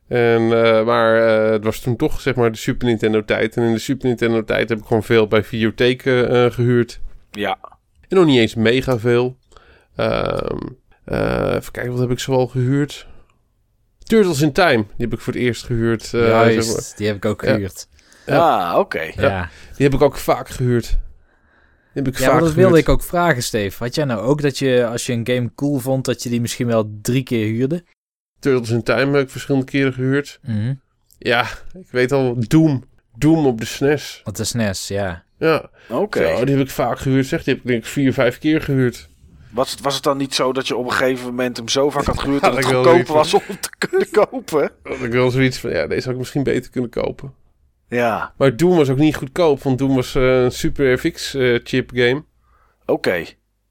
[0.08, 3.56] En, eh, maar eh, het was toen toch, zeg maar, de Super Nintendo tijd.
[3.56, 7.00] En in de Super Nintendo tijd heb ik gewoon veel bij videotheken eh, gehuurd.
[7.30, 7.58] Ja.
[8.08, 9.36] En nog niet eens mega veel.
[9.96, 10.56] Ehm,
[11.04, 13.06] eh, even kijken, wat heb ik zoal gehuurd?
[13.98, 16.14] Turtles in Time, die heb ik voor het eerst gehuurd.
[16.14, 16.92] eh, Juist, zeg maar.
[16.96, 17.52] die heb ik ook Ja.
[17.52, 17.88] gehuurd.
[18.26, 19.02] Ah, oké.
[19.16, 20.86] Ja, Die heb ik ook vaak gehuurd.
[20.88, 22.66] Die heb ik ja vaak maar dat gehuurd.
[22.68, 23.82] wilde ik ook vragen, Steve.
[23.84, 26.40] Had jij nou ook dat je, als je een game cool vond, dat je die
[26.40, 27.84] misschien wel drie keer huurde?
[28.38, 30.38] Turtles in Time heb ik verschillende keren gehuurd.
[30.42, 30.74] Mhm.
[31.18, 31.42] Ja,
[31.78, 32.84] ik weet al, Doom.
[33.16, 34.20] Doom op de SNES.
[34.24, 35.24] Want de SNES, ja.
[35.38, 36.36] Ja, Oké.
[36.36, 37.26] Zo, die heb ik vaak gehuurd.
[37.26, 39.08] Zeg, die heb ik denk ik vier, vijf keer gehuurd.
[39.50, 41.90] Was, het, was het dan niet zo dat je op een gegeven moment hem zo
[41.90, 44.70] vaak had gehuurd dat het ik wel goedkoop was om te kunnen kopen?
[44.82, 47.34] Dat ik wel zoiets van, ja, deze had ik misschien beter kunnen kopen.
[47.88, 52.24] Ja, Maar Doom was ook niet goedkoop, want Doom was eh, een Super FX-chip game.
[52.86, 53.24] oké.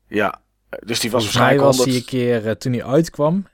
[0.07, 0.41] Ja,
[0.85, 1.89] dus die was Volgens mij waarschijnlijk was 100...
[1.89, 3.47] die een keer, eh, toen die uitkwam,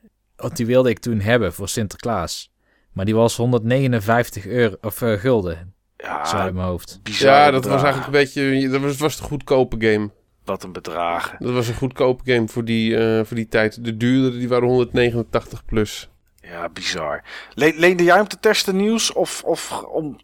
[0.52, 2.52] die wilde ik toen hebben voor Sinterklaas.
[2.91, 6.99] Maar die was 159 euro, of eh, gulden, zo Ja, uit mijn hoofd.
[7.03, 10.10] bizar Ja, dat was eigenlijk een beetje, dat was, het was de goedkope game.
[10.45, 11.36] Wat een bedrag.
[11.40, 13.86] Dat was een goedkope game voor die, eh, voor die tijd.
[13.86, 16.10] De duurdere, die waren 189 plus.
[16.41, 17.24] Ja, bizar.
[17.53, 20.20] Le leende jij om te testen nieuws of, of om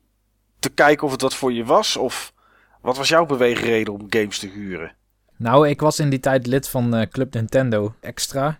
[0.59, 1.97] te kijken of het wat voor je was?
[1.97, 2.33] Of
[2.81, 4.95] wat was jouw beweegreden om games te huren?
[5.37, 8.59] Nou, ik was in die tijd lid van eh, Club Nintendo Extra.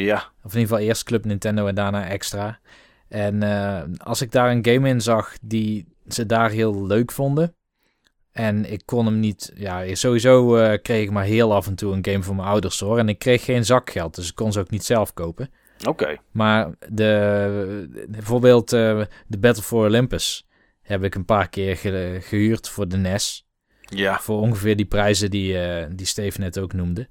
[0.00, 2.58] Ja, Of in ieder geval eerst Club Nintendo en daarna Extra.
[3.08, 7.54] En eh, als ik daar een game in zag die ze daar heel leuk vonden.
[8.32, 9.52] En ik kon hem niet.
[9.54, 12.80] Ja, sowieso eh, kreeg ik maar heel af en toe een game van mijn ouders
[12.80, 12.98] hoor.
[12.98, 15.50] En ik kreeg geen zakgeld, dus ik kon ze ook niet zelf kopen.
[15.86, 16.16] Oké.
[16.30, 20.46] Maar de, bijvoorbeeld eh, de Battle for Olympus
[20.82, 23.46] heb ik een paar keer ge- gehuurd voor de NES.
[23.80, 24.18] Ja.
[24.18, 27.08] Voor ongeveer die prijzen die, eh, die Steve net ook noemde.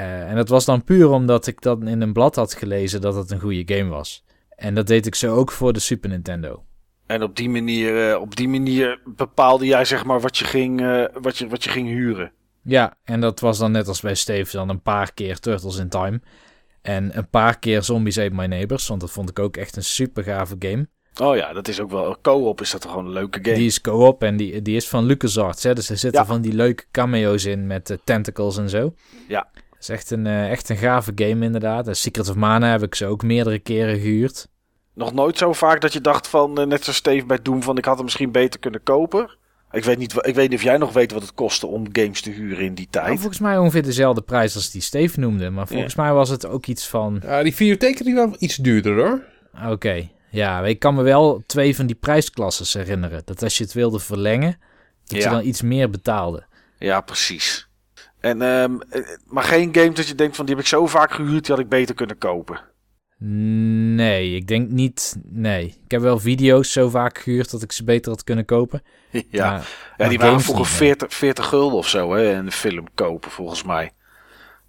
[0.00, 3.14] Eh, en dat was dan puur omdat ik dan in een blad had gelezen dat
[3.14, 4.24] het een goede game was.
[4.56, 6.64] En dat deed ik zo ook voor de Super Nintendo.
[7.06, 10.80] En op die manier, eh, op die manier bepaalde jij zeg maar wat je ging,
[10.80, 12.32] eh, wat je, wat je ging huren.
[12.62, 15.88] Ja, en dat was dan net als bij Steve dan een paar keer Turtles in
[15.88, 16.20] Time.
[16.82, 19.84] En een paar keer Zombies Ate My Neighbors, want dat vond ik ook echt een
[19.84, 20.88] super gave game.
[21.22, 22.16] Oh ja, dat is ook wel.
[22.22, 23.56] Co-op is dat gewoon een leuke game.
[23.56, 25.62] Die is co-op en die, die is van LucasArts.
[25.62, 25.74] Hè?
[25.74, 26.26] Dus er zitten Ja.
[26.26, 28.94] van die leuke cameo's in met tentacles en zo.
[29.28, 29.48] Ja.
[29.80, 31.88] Is echt een, eh, echt een gave game inderdaad.
[31.88, 34.48] En Secret of Mana heb ik ze ook meerdere keren gehuurd.
[34.94, 37.78] Nog nooit zo vaak dat je dacht van, eh, net zoals Steve bij Doom, van
[37.78, 39.38] ik had hem misschien beter kunnen kopen.
[39.72, 42.20] Ik weet, niet, ik weet niet of jij nog weet wat het kostte om games
[42.20, 43.18] te huren in die Nou, tijd.
[43.18, 45.50] volgens mij ongeveer dezelfde prijs als die Steve noemde.
[45.50, 47.20] Maar volgens mij was het ook iets van...
[47.24, 49.22] Ja, die videotheken die waren iets duurder hoor.
[49.72, 53.22] Oké, ja, ik kan me wel twee van die prijsklasses herinneren.
[53.24, 54.58] Dat als je het wilde verlengen,
[55.04, 55.28] dat Ja.
[55.28, 56.44] je dan iets meer betaalde.
[56.78, 57.68] Ja, precies.
[58.20, 61.12] En, ehm, eh, maar geen games dat je denkt van die heb ik zo vaak
[61.12, 62.60] gehuurd, die had ik beter kunnen kopen.
[63.94, 65.16] Nee, ik denk niet.
[65.24, 65.64] Nee.
[65.84, 68.82] Ik heb wel video's zo vaak gehuurd dat ik ze beter had kunnen kopen.
[69.30, 70.88] ja, Maar- ja die waren vroeger niet, nee.
[70.88, 73.90] 40, 40 gulden of zo, hè, een film kopen volgens mij.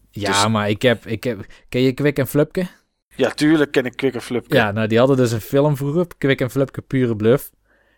[0.10, 1.46] Ja, Dus- maar ik heb, ik heb...
[1.70, 2.68] Ken je Kwik en Flupke?
[3.16, 4.46] Ja, tuurlijk ken ik Quick and Flip.
[4.54, 7.52] Ja, nou die hadden dus een film vroeger, Kwik en Flupke Pure Bluff.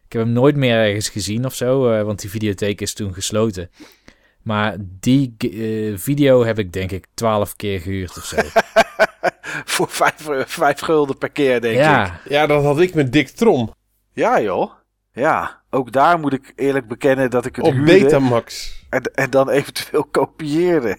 [0.06, 3.14] Ik heb hem nooit meer ergens gezien of zo, eh, want die videotheek is toen
[3.14, 3.70] gesloten.
[4.44, 8.38] Maar die eh, video heb ik denk ik twaalf keer gehuurd of zo.
[9.65, 10.14] Voor 5
[10.48, 11.80] vijf gulden per keer, denk ik.
[11.82, 13.74] ja, Ja, dat had ik met Dick Trom.
[14.14, 14.72] Ja, joh.
[15.11, 18.80] Ja, ook daar moet ik eerlijk bekennen dat ik het Op huurde Betamax.
[18.90, 20.98] en, en dan eventueel kopieerde.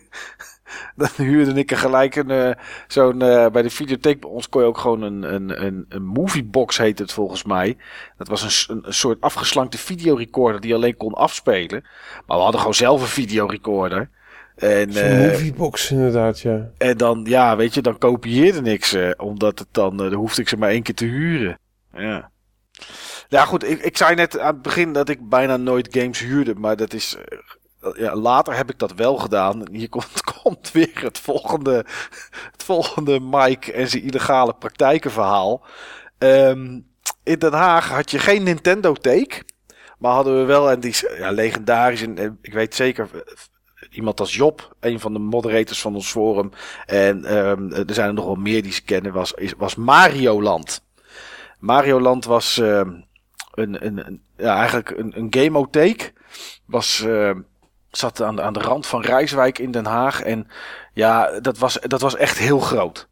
[0.97, 2.51] Dan huurde ik er gelijk een, eh,
[2.89, 6.05] zo'n, eh, bij de videotheek bij ons kon je ook gewoon een, een, een, een
[6.05, 7.77] moviebox heet het volgens mij.
[8.17, 11.83] Dat was een, een, een soort afgeslankte videorecorder die alleen kon afspelen.
[12.27, 14.11] Maar we hadden gewoon zelf een videorecorder.
[14.57, 16.71] En, Zo'n eh, moviebox inderdaad, ja.
[16.79, 18.97] en dan, ja, weet je, dan kopieerde niks.
[19.17, 21.59] omdat het dan, dan hoefde ik ze maar één keer te huren.
[21.93, 22.33] Ja.
[23.29, 26.55] Ja, goed, ik, ik zei net aan het begin dat ik bijna nooit games huurde.
[26.55, 27.17] Maar dat is.
[27.85, 29.63] Eh, ja, later heb ik dat wel gedaan.
[29.71, 31.85] Hier komt, komt weer het volgende,
[32.53, 35.65] het volgende Mike en zijn illegale praktijken verhaal.
[36.19, 36.81] Ehm,
[37.23, 39.43] in Den Haag had je geen Nintendo Take.
[39.99, 42.03] Maar hadden we wel, en die is ja, legendarisch.
[42.03, 43.21] En ik weet zeker, eh,
[43.91, 46.51] iemand als Job, een van de moderators van ons forum.
[46.87, 50.85] En ehm, er zijn er nog wel meer die ze kennen, was, was Mario Land.
[51.59, 52.91] Mario Land was ehm,
[53.55, 56.13] een, een, een, ja, eigenlijk een, een gameotheek.
[56.67, 57.05] Was,
[57.97, 60.23] zat aan de, aan de rand van Rijswijk in Den Haag.
[60.23, 60.49] En
[60.93, 63.09] ja, dat was, dat was echt heel groot.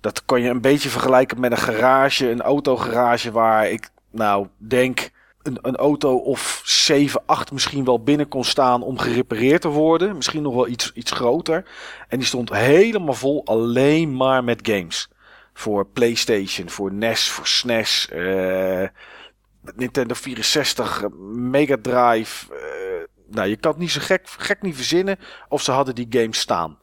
[0.00, 5.10] Dat kon je een beetje vergelijken met een garage, een autogarage waar ik nou denk
[5.42, 10.16] een, een auto of 7, 8 misschien wel binnen kon staan om gerepareerd te worden.
[10.16, 11.64] Misschien nog wel iets, iets groter.
[12.08, 15.08] En die stond helemaal vol alleen maar met games.
[15.52, 18.88] Voor PlayStation, voor NES, voor SNES, eh,
[19.74, 22.54] Nintendo 64, eh, Mega Drive.
[22.54, 22.60] eh,
[23.30, 26.38] nou, je kan het niet zo gek, gek niet verzinnen of ze hadden die games
[26.38, 26.78] staan.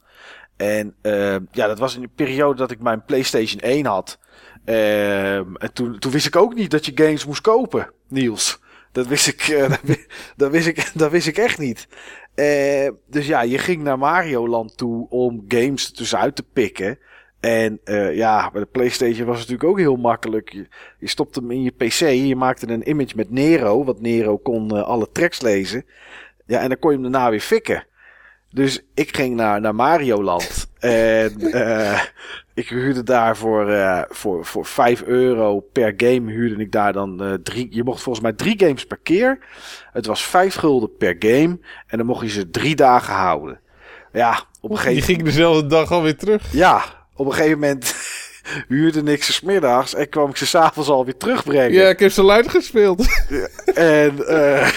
[0.57, 4.19] En eh, ja, dat was in de periode dat ik mijn PlayStation 1 had.
[4.65, 8.59] Ehm, en toen, toen wist ik ook niet dat je games moest kopen, Niels.
[8.91, 10.05] Dat wist ik, eh, dat, wi-
[10.35, 11.87] dat wist ik, dat wist ik echt niet.
[12.35, 16.99] Eh, dus ja, je ging naar Mario Land toe om games tussenuit te pikken.
[17.39, 20.51] En eh, ja, bij de PlayStation was het natuurlijk ook heel makkelijk.
[20.51, 20.67] Je,
[20.99, 24.77] je stopte hem in je PC, je maakte een image met Nero, want Nero kon
[24.77, 25.85] eh, alle tracks lezen.
[26.47, 27.85] Ja, en dan kon je hem daarna weer fikken.
[28.51, 30.65] Dus ik ging naar, naar Mario Land.
[30.77, 32.01] En eh,
[32.53, 37.23] ik huurde daar voor, eh, voor, voor 5 euro per game huurde ik daar dan
[37.23, 37.67] eh, drie.
[37.69, 39.39] Je mocht volgens mij drie games per keer.
[39.91, 41.59] Het was 5 gulden per game.
[41.87, 43.59] En dan mocht je ze drie dagen houden.
[44.13, 46.53] Ja, op een Die gegeven ging dezelfde dag alweer terug.
[46.53, 46.83] ja,
[47.15, 47.95] op een gegeven moment
[48.67, 51.71] huurde ik ze smiddags en kwam ik ze s'avonds alweer terugbrengen.
[51.73, 53.05] Ja, ik heb ze luid gespeeld.
[53.75, 54.69] En eh,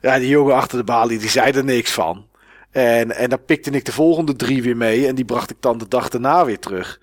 [0.00, 2.28] ja, die jongen achter de balie, die zei er niks van.
[2.70, 5.78] En, en dan pikte ik de volgende drie weer mee en die bracht ik dan
[5.78, 7.00] de dag daarna weer terug.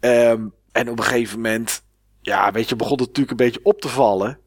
[0.00, 1.82] Ehm, en op een gegeven moment,
[2.20, 4.38] ja, weet je, begon het natuurlijk een beetje op te vallen.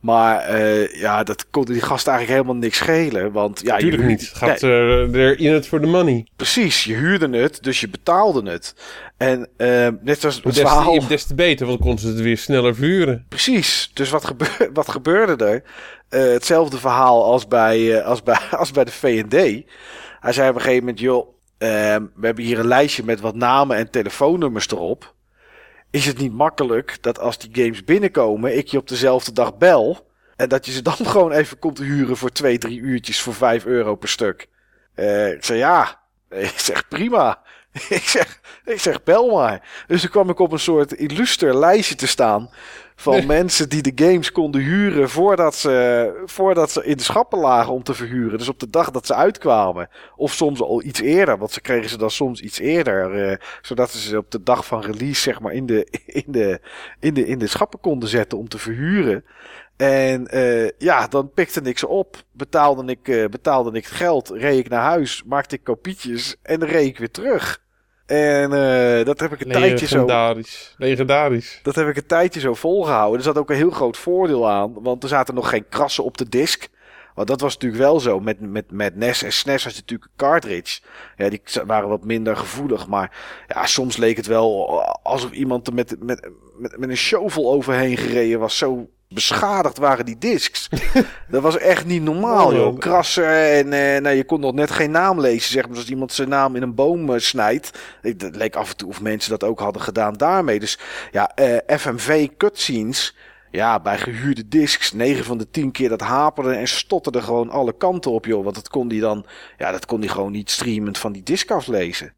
[0.00, 3.32] Maar eh, ja, dat kon die gast eigenlijk helemaal niks schelen.
[3.32, 4.30] Want ja, Tuurlijk je, niet.
[4.34, 6.26] Gaat eh, er in het voor de money.
[6.36, 8.74] precies, je huurde het, dus je betaalde het.
[9.16, 10.98] En eh, net als het Des verhaal...
[10.98, 13.26] te, des te beter, want dan konden ze het weer sneller vuren.
[13.28, 13.90] Precies.
[13.94, 15.62] Dus wat, gebeur, wat gebeurde er?
[16.32, 19.64] Hetzelfde verhaal als bij, als bij, als bij de V&D.
[20.20, 21.28] Hij zei op een gegeven moment, joh,
[21.58, 25.14] ehm, we hebben hier een lijstje met wat namen en telefoonnummers erop.
[25.90, 30.08] Is het niet makkelijk dat als die games binnenkomen, ik je op dezelfde dag bel...
[30.36, 33.64] en dat je ze dan gewoon even komt huren voor twee, drie uurtjes voor vijf
[33.64, 34.48] euro per stuk?
[34.94, 36.00] Eh, ik zei, ja.
[36.30, 37.42] Ik zeg, prima.
[37.88, 39.84] ik, zeg, ik zeg, bel maar.
[39.86, 42.50] Dus toen kwam ik op een soort illuster lijstje te staan
[43.00, 43.26] van Nee.
[43.26, 47.82] mensen die de games konden huren voordat ze, voordat ze in de schappen lagen om
[47.82, 48.38] te verhuren.
[48.38, 49.88] Dus op de dag dat ze uitkwamen.
[50.16, 53.28] Of soms al iets eerder, want ze kregen ze dan soms iets eerder.
[53.30, 55.86] eh, zodat ze ze op de dag van release zeg maar in de,
[56.24, 56.60] in de,
[57.00, 59.24] in de, in de schappen konden zetten om te verhuren.
[59.76, 64.28] En eh, ja, dan pikte ik ze op, betaalde ik, eh, betaalde ik het geld,
[64.28, 67.62] reed ik naar huis, maakte ik kopietjes en reed ik weer terug.
[68.10, 69.94] En eh, dat heb ik een tijdje zo...
[69.94, 70.74] Legendarisch.
[70.76, 71.60] Legendarisch.
[71.62, 73.18] Dat heb ik een tijdje zo volgehouden.
[73.18, 74.82] Er zat ook een heel groot voordeel aan.
[74.82, 76.68] Want er zaten nog geen krassen op de disk.
[77.14, 78.20] Want dat was natuurlijk wel zo.
[78.20, 80.80] Met, met, met NES en SNES had je natuurlijk een cartridge.
[81.16, 82.86] Ja, die waren wat minder gevoelig.
[82.86, 83.16] Maar
[83.48, 87.96] ja, soms leek het wel alsof iemand er met, met, met, met een shovel overheen
[87.96, 88.58] gereden was.
[88.58, 90.68] Zo beschadigd waren die discs.
[91.30, 92.64] dat was echt niet normaal, Oh, joh.
[92.64, 92.78] man.
[92.78, 95.50] Krassen en eh, nou, je kon nog net geen naam lezen.
[95.52, 97.78] Zeg maar, als iemand zijn naam in een boom eh, snijdt.
[98.00, 100.60] Het leek af en toe of mensen dat ook hadden gedaan daarmee.
[100.60, 100.78] Dus
[101.10, 103.16] ja, eh, FMV cutscenes.
[103.50, 107.76] Ja, bij gehuurde discs, 9 van de 10 keer dat haperde en stotterde gewoon alle
[107.76, 108.42] kanten op, joh.
[108.44, 109.26] Want dat kon die dan,
[109.58, 112.14] ja, dat kon die gewoon niet streamend van die disc aflezen.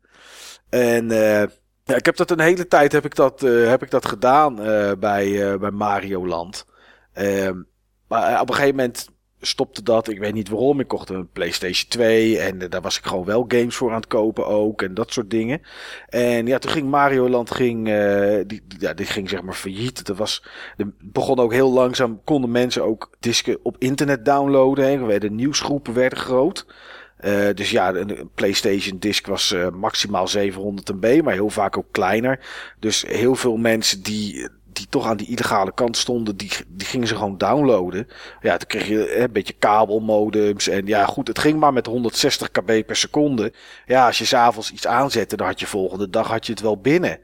[0.70, 1.48] En eh,
[1.84, 4.54] ja, ik heb dat een hele tijd heb ik dat, heb ik dat gedaan
[4.98, 6.64] bij, eh, bij Mario Land.
[7.12, 7.62] Ehm,
[8.08, 9.10] maar eh, op een gegeven moment
[9.46, 10.08] stopte dat.
[10.08, 10.80] Ik weet niet waarom.
[10.80, 13.96] Ik kocht een PlayStation 2 en eh, daar was ik gewoon wel games voor aan
[13.96, 15.60] het kopen ook en dat soort dingen.
[16.08, 20.08] En ja, toen ging Mario Land ging, eh, die, ja, die ging zeg maar failliet.
[20.08, 20.44] Er was,
[20.76, 24.84] er begon ook heel langzaam, konden mensen ook disken op internet downloaden.
[24.84, 24.98] Hè.
[24.98, 26.66] Werden nieuwsgroepen werden groot.
[27.16, 32.40] Eh, dus ja, een, PlayStation disc was maximaal 700 MB, maar heel vaak ook kleiner.
[32.78, 37.06] Dus heel veel mensen die, die toch aan die illegale kant stonden, die, die gingen
[37.06, 38.08] ze gewoon downloaden.
[38.40, 40.68] Ja, toen kreeg je een beetje kabelmodems.
[40.68, 43.52] En ja, goed, het ging maar met 160 kb per seconde.
[43.86, 46.80] Ja, als je s'avonds iets aanzette, dan had je volgende dag had je het wel
[46.80, 47.18] binnen.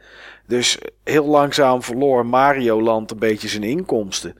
[0.47, 4.35] Dus heel langzaam verloor Mario Land een beetje zijn inkomsten.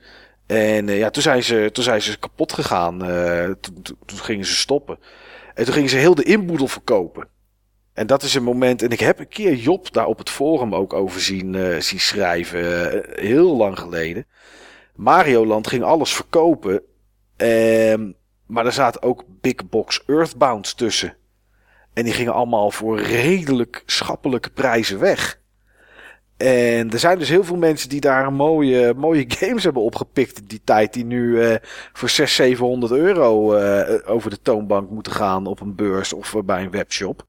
[0.47, 3.05] En eh, ja, toen zijn ze, toen zijn ze kapot gegaan.
[3.05, 3.49] Eh,
[4.05, 4.99] toen gingen ze stoppen.
[5.53, 7.27] En toen gingen ze heel de inboedel verkopen.
[7.99, 8.81] En dat is een moment.
[8.81, 12.91] En ik heb een keer Job daar op het forum ook over zien, eh, schrijven.
[12.91, 14.25] eh, heel lang geleden.
[14.95, 16.81] Mario Land ging alles verkopen.
[17.37, 18.11] Ehm,
[18.45, 21.15] maar er zaten ook Big Box Earthbounds tussen.
[21.93, 25.39] En die gingen allemaal voor redelijk schappelijke prijzen weg.
[26.37, 30.45] En er zijn dus heel veel mensen die daar mooie, mooie games hebben opgepikt in
[30.45, 30.93] die tijd.
[30.93, 31.55] Die nu eh,
[31.93, 33.55] voor 600, 700 euro
[34.05, 37.27] over de toonbank moeten gaan op een beurs of bij een webshop.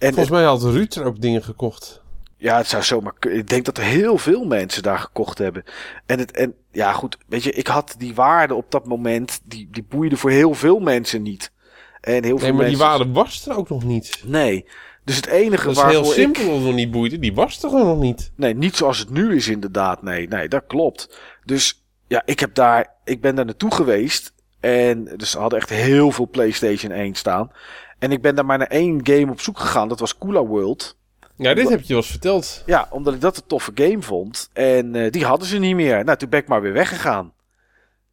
[0.00, 2.02] En Volgens mij had Ruud er ook dingen gekocht.
[2.36, 5.64] ja, het zou zomaar Ik denk dat er heel veel mensen daar gekocht hebben.
[6.06, 9.68] En, het, en ja, goed, weet je, ik had die waarde op dat moment, die,
[9.70, 11.52] die boeide voor heel veel mensen niet.
[12.00, 14.22] En heel Nee, veel maar die waarde was er ook nog niet.
[14.26, 14.66] Nee.
[15.04, 17.18] Dus het enige Dat is waarvoor heel ik- simpel het nog niet boeide.
[17.18, 18.30] Die was er gewoon nog niet.
[18.36, 20.02] Nee, niet zoals het nu is inderdaad.
[20.02, 21.18] Nee, nee, dat klopt.
[21.44, 24.32] Dus ja, ik heb daar, ik ben daar naartoe geweest.
[24.60, 27.50] En dus ze hadden echt heel veel PlayStation 1 staan.
[28.00, 29.88] En ik ben daar maar naar één game op zoek gegaan.
[29.88, 30.96] Dat was Cooler World.
[31.36, 32.62] Ja, dit heb je wel eens verteld.
[32.66, 34.50] Ja, omdat ik dat een toffe game vond.
[34.52, 36.04] En eh, die hadden ze niet meer.
[36.04, 37.32] Nou, toen ben ik maar weer weggegaan.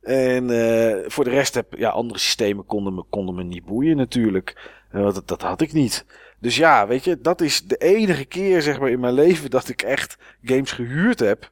[0.01, 3.97] En eh, voor de rest heb ja, andere systemen konden me, konden me niet boeien
[3.97, 4.71] natuurlijk.
[4.91, 6.05] Eh, want dat, dat had ik niet.
[6.39, 9.69] Dus ja, weet je, dat is de enige keer zeg maar in mijn leven dat
[9.69, 11.51] ik echt games gehuurd heb.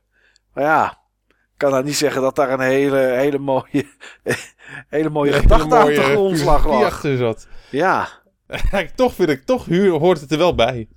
[0.53, 3.85] Maar ja, ik kan nou niet zeggen dat daar een hele, hele mooie,
[4.89, 6.83] hele mooie gedachte aan de grondslag lag.
[6.83, 7.47] achter zat.
[7.69, 8.07] Ja,
[8.95, 10.87] toch vind ik, toch huur, hoort het er wel bij.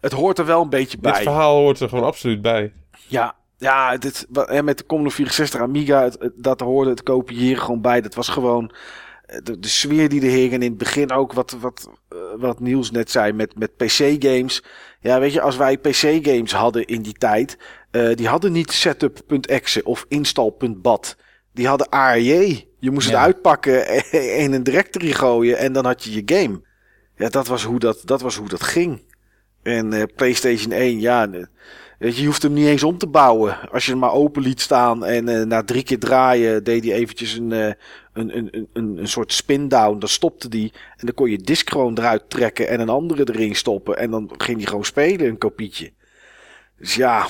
[0.00, 1.22] het hoort er wel een beetje Dit bij.
[1.22, 2.72] verhaal hoort er gewoon absoluut bij.
[3.06, 4.26] Ja, ja dit,
[4.62, 8.00] met de Commodore 64 Amiga, het, het- dat hoorde het kopiëren gewoon bij.
[8.00, 8.72] Dat was gewoon
[9.26, 10.52] eh, de, de sfeer die er hing.
[10.52, 14.62] En in het begin ook wat, wat, eh, wat Niels net zei met, met PC-games.
[15.00, 17.58] Ja, weet je, als wij PC-games hadden in die tijd,
[17.90, 21.16] eh, die hadden niet setup.exe of install.bat.
[21.52, 22.64] Die hadden ARJ.
[22.78, 23.14] Je moest Ja.
[23.16, 26.60] het uitpakken en in een directory gooien en dan had je je game.
[27.16, 29.02] Ja, dat was hoe dat, dat, was hoe dat ging.
[29.62, 31.28] En eh, PlayStation 1, ja,
[31.98, 33.70] je, hoeft hem niet eens om te bouwen.
[33.70, 36.92] Als je hem maar open liet staan en eh, na drie keer draaien deed hij
[36.92, 37.72] eventjes een, eh,
[38.12, 39.98] een, een, een, een, soort spin down.
[39.98, 43.54] Dan stopte die en dan kon je disc gewoon eruit trekken en een andere erin
[43.56, 43.96] stoppen.
[43.98, 45.92] En dan ging hij gewoon spelen, een kopietje.
[46.78, 47.26] Dus ja,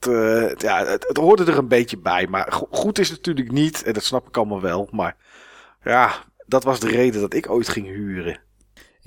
[0.00, 2.26] het, ja het, hoorde er een beetje bij.
[2.26, 4.88] Maar go- goed is het natuurlijk niet, en dat snap ik allemaal wel.
[4.92, 5.16] Maar
[5.84, 6.12] ja,
[6.46, 8.40] dat was de reden dat ik ooit ging huren.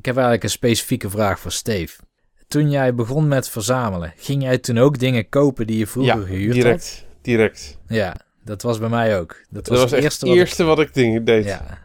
[0.02, 2.00] Ik heb eigenlijk een specifieke vraag voor Steve.
[2.48, 6.26] Toen jij begon met verzamelen, ging jij toen ook dingen kopen die je vroeger Ja,
[6.26, 7.06] gehuurd direct.
[7.22, 7.78] Direct.
[7.88, 7.98] had?
[7.98, 9.36] Ja, dat was bij mij ook.
[9.50, 11.44] Dat was, Dat was het echt eerste wat eerste wat ik ding deed.
[11.46, 11.50] ik...
[11.50, 11.80] Ja,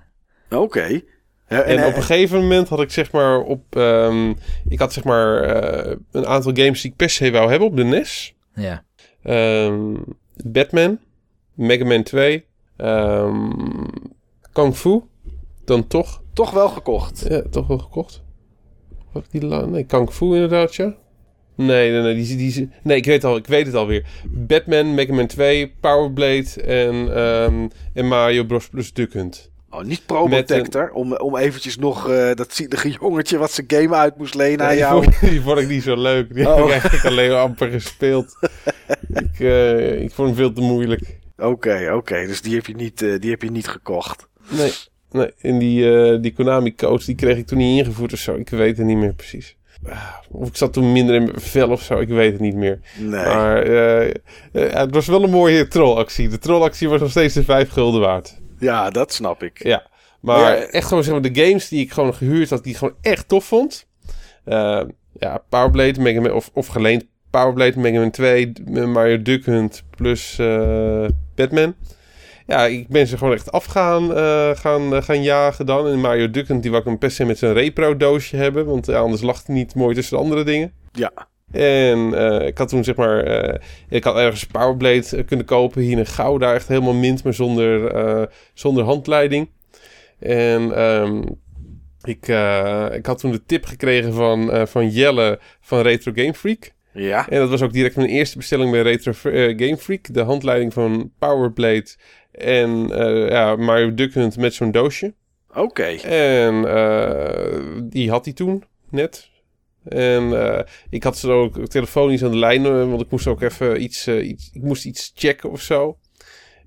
[0.50, 1.00] Oké.
[1.48, 3.76] Ja, En op een gegeven moment had ik zeg maar op...
[3.76, 4.32] ehm,
[4.68, 7.76] ik had zeg maar eh, een aantal games die ik per se wou hebben op
[7.76, 8.34] de NES.
[8.54, 8.84] ja.
[9.22, 9.94] Ehm,
[10.44, 10.98] Batman,
[11.54, 12.44] Mega Man 2,
[12.76, 13.50] ehm
[14.52, 15.00] Kung Fu.
[15.64, 17.24] Dan toch, toch wel gekocht.
[17.28, 18.22] ja, toch wel gekocht.
[19.14, 20.94] Ik die la- Nee, Kung Fu inderdaad, ja.
[21.54, 24.06] Nee, nee, nee, die, die, nee ik, weet al, ik weet het alweer.
[24.30, 28.68] Batman, Mega Man 2, Power Blade en, ehm, en Mario Bros.
[28.68, 29.50] plus Duck Hunt.
[29.70, 34.16] Oh, niet Probotector, om, om eventjes nog eh, dat zielige jongetje wat zijn game uit
[34.16, 35.02] moest lenen aan die, jou.
[35.02, 36.34] vond, die vond ik niet zo leuk.
[36.34, 36.64] Die heb Oh.
[36.64, 38.38] ik eigenlijk alleen amper gespeeld.
[39.08, 41.18] ik, eh, ik vond hem veel te moeilijk.
[41.36, 44.28] Oké, oké, dus die heb, je niet, eh, die heb je niet gekocht.
[44.48, 44.72] Nee,
[45.16, 45.32] nee.
[45.40, 48.34] En die, eh, die Konami-coach die kreeg ik toen niet ingevoerd of zo.
[48.34, 49.56] Ik weet het niet meer precies.
[49.88, 51.98] Ah, Of ik zat toen minder in mijn vel of zo.
[51.98, 52.80] Ik weet het niet meer.
[52.98, 53.24] Nee.
[53.24, 54.12] Maar eh, eh,
[54.52, 56.28] het was wel een mooie trollactie.
[56.28, 58.40] De trollactie was nog steeds de vijf gulden waard.
[58.58, 59.64] Ja, dat snap ik.
[59.64, 59.86] Ja.
[60.20, 62.94] Maar echt gewoon zeg maar de games die ik gewoon gehuurd had, die ik gewoon
[63.00, 63.86] echt tof vond.
[64.44, 64.82] Eh,
[65.18, 68.52] ja, Powerblade, Mega Man, of, of geleend Powerblade, Mega Man 2,
[68.86, 70.36] Mario Duck Hunt plus
[71.34, 71.74] Batman.
[72.46, 75.86] Ja, ik ben ze gewoon echt af gaan, eh, gaan, eh, gaan jagen dan.
[75.86, 78.66] En Mario Duck Hunt, die wou ik een per se met zijn repro doosje hebben.
[78.66, 80.72] Want ja, anders lag hij niet mooi tussen de andere dingen.
[80.92, 81.12] Ja.
[81.52, 85.82] En eh, ik had toen zeg maar, eh, ik had ergens Powerblade eh, kunnen kopen
[85.82, 88.22] hier in Gouda, echt helemaal mint, maar zonder, eh,
[88.54, 89.48] zonder handleiding.
[90.18, 91.22] En ehm,
[92.02, 96.34] ik, eh, ik had toen de tip gekregen van, eh, van Jelle van Retro Game
[96.34, 96.74] Freak.
[96.92, 97.28] Ja.
[97.28, 100.14] En dat was ook direct mijn eerste bestelling bij Retro eh, Game Freak.
[100.14, 101.86] De handleiding van Powerblade
[102.36, 105.14] en eh, ja, Mario Duck Hunt met zo'n doosje.
[105.54, 105.84] Oké.
[106.02, 109.28] En eh, die had hij toen net.
[109.84, 113.82] En eh, ik had ze ook telefonisch aan de lijn, want ik moest ook even
[113.82, 115.98] iets, iets, ik moest iets checken of zo.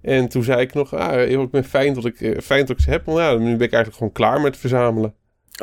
[0.02, 2.90] En toen zei ik nog, ah, ik ben fijn dat ik, fijn dat ik ze
[2.90, 3.06] heb.
[3.06, 5.14] Want ja, nu ben ik eigenlijk gewoon klaar met verzamelen.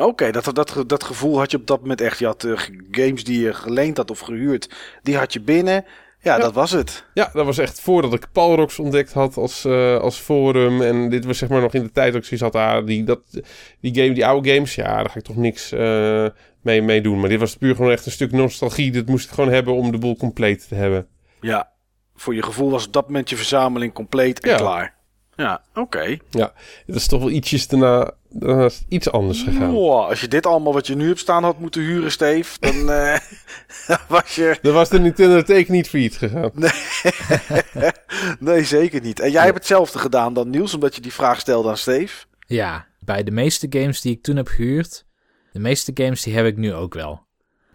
[0.01, 2.19] Oké, dat, dat, dat gevoel had je op dat moment echt.
[2.19, 2.47] Je had
[2.91, 4.69] games die je geleend had of gehuurd,
[5.01, 5.85] die had je binnen.
[6.27, 7.05] Ja, dat was het.
[7.13, 10.81] Ja, dat was echt voordat ik Palrox ontdekt had als, eh, als forum.
[10.81, 13.03] En dit was zeg maar nog in de tijd dat ik zoiets had, ah, die,
[13.03, 13.21] dat,
[13.79, 16.25] die, game, die oude games, ja, daar ga ik toch niks eh,
[16.61, 17.19] mee, mee doen.
[17.19, 18.91] Maar dit was puur gewoon echt een stuk nostalgie.
[18.91, 21.07] Dit moest ik gewoon hebben om de boel compleet te hebben.
[21.41, 21.71] Ja.
[22.15, 24.55] Voor je gevoel was op dat moment je verzameling compleet en Ja.
[24.57, 24.96] klaar.
[25.37, 26.17] Ja, oké.
[26.29, 26.51] Dat
[26.85, 29.71] is toch wel ietsjes daarna, daarna is iets anders gegaan.
[29.71, 32.89] Wow, als je dit allemaal wat je nu hebt staan had moeten huren, Steve, dan
[32.91, 33.19] eh,
[34.07, 34.57] was je...
[34.61, 36.51] Dan was de Nintendo teken niet failliet gegaan.
[38.39, 39.19] Nee, zeker niet.
[39.19, 42.25] En jij hebt hetzelfde gedaan dan Niels, omdat je die vraag stelde aan Steve.
[42.47, 45.05] ja, bij de meeste games die ik toen heb gehuurd,
[45.51, 47.25] de meeste games die heb ik nu ook wel.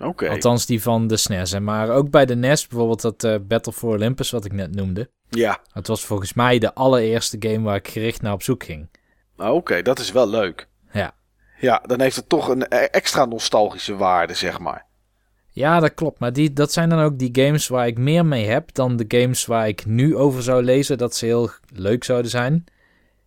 [0.03, 1.59] Althans die van de SNES.
[1.59, 5.11] Maar ook bij de NES, bijvoorbeeld dat eh, Battle for Olympus wat ik net noemde.
[5.29, 8.89] Ja, Het was volgens mij de allereerste game waar ik gericht naar op zoek ging.
[9.37, 10.69] oké, dat is wel leuk.
[10.93, 11.15] Ja.
[11.61, 14.87] Ja, dan heeft het toch een e- extra nostalgische waarde, zeg maar.
[15.51, 16.19] Ja, dat klopt.
[16.19, 19.05] Maar die, dat zijn dan ook die games waar ik meer mee heb dan de
[19.09, 22.65] games waar ik nu over zou lezen dat ze heel leuk zouden zijn.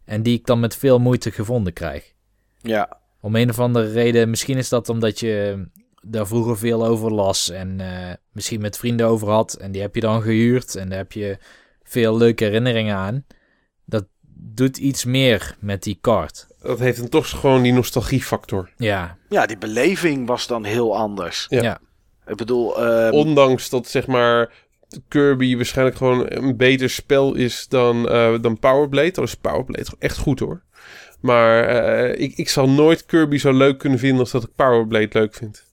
[0.06, 2.14] En die ik dan met veel moeite gevonden krijg.
[2.62, 5.66] Ja, Om een of andere reden, misschien is dat omdat je
[6.08, 9.54] daar vroeger veel over las en eh, misschien met vrienden over had.
[9.54, 11.38] En die heb je dan gehuurd en daar heb je
[11.84, 13.26] veel leuke herinneringen aan.
[13.86, 14.06] Dat
[14.38, 16.48] doet iets meer met die kaart.
[16.62, 18.70] Dat heeft dan toch gewoon die nostalgiefactor.
[18.78, 21.46] Ja, ja die beleving was dan heel anders.
[21.50, 21.62] Ja.
[21.62, 21.80] ja.
[22.28, 24.54] Ik bedoel, ehm, Ondanks dat zeg maar
[25.08, 29.12] Kirby waarschijnlijk gewoon een beter spel is dan, eh dan Powerblade.
[29.12, 30.64] Dat is Powerblade echt goed hoor.
[31.20, 35.10] Maar eh, ik, ik zal nooit Kirby zo leuk kunnen vinden als dat ik Powerblade
[35.12, 35.64] leuk vind.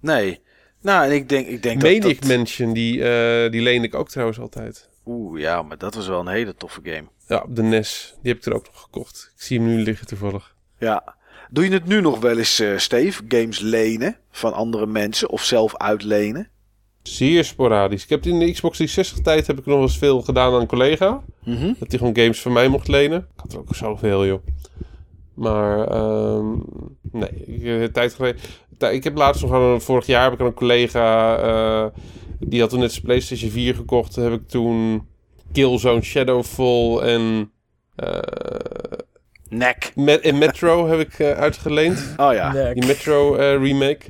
[0.00, 0.40] Nee.
[0.80, 1.90] Nou, en ik denk, ik denk dat...
[1.90, 2.36] Maniac dat...
[2.36, 4.88] Mansion, die, eh die leen ik ook trouwens altijd.
[5.06, 7.08] Oeh, ja, maar dat was wel een hele toffe game.
[7.26, 8.14] Ja, op de NES.
[8.22, 9.32] Die heb ik er ook nog gekocht.
[9.36, 10.54] Ik zie hem nu liggen toevallig.
[10.78, 11.16] Ja.
[11.50, 13.22] Doe je het nu nog wel eens, eh Steve?
[13.28, 16.48] Games lenen van andere mensen of zelf uitlenen?
[17.02, 18.02] Zeer sporadisch.
[18.02, 20.60] Ik heb in de Xbox 360 tijd heb ik nog wel eens veel gedaan aan
[20.60, 21.22] een collega.
[21.44, 21.72] Mhm.
[21.78, 23.18] Dat hij gewoon games van mij mocht lenen.
[23.18, 24.42] Ik had er ook zoveel, joh.
[25.34, 26.56] Maar, ehm,
[27.12, 28.40] nee, ik, eh, tijd geleden.
[28.78, 32.00] Ik heb laatst nog aan een, vorig jaar heb ik aan een collega, eh,
[32.40, 34.16] die had toen net zijn PlayStation 4 gekocht.
[34.16, 35.06] Heb ik toen
[35.52, 37.52] Killzone Shadowfall en,
[37.96, 38.18] eh,
[39.48, 39.92] Nek.
[39.94, 42.14] Met, en Metro heb ik eh, uitgeleend.
[42.16, 42.72] Oh ja.
[42.72, 44.00] Die Metro remake.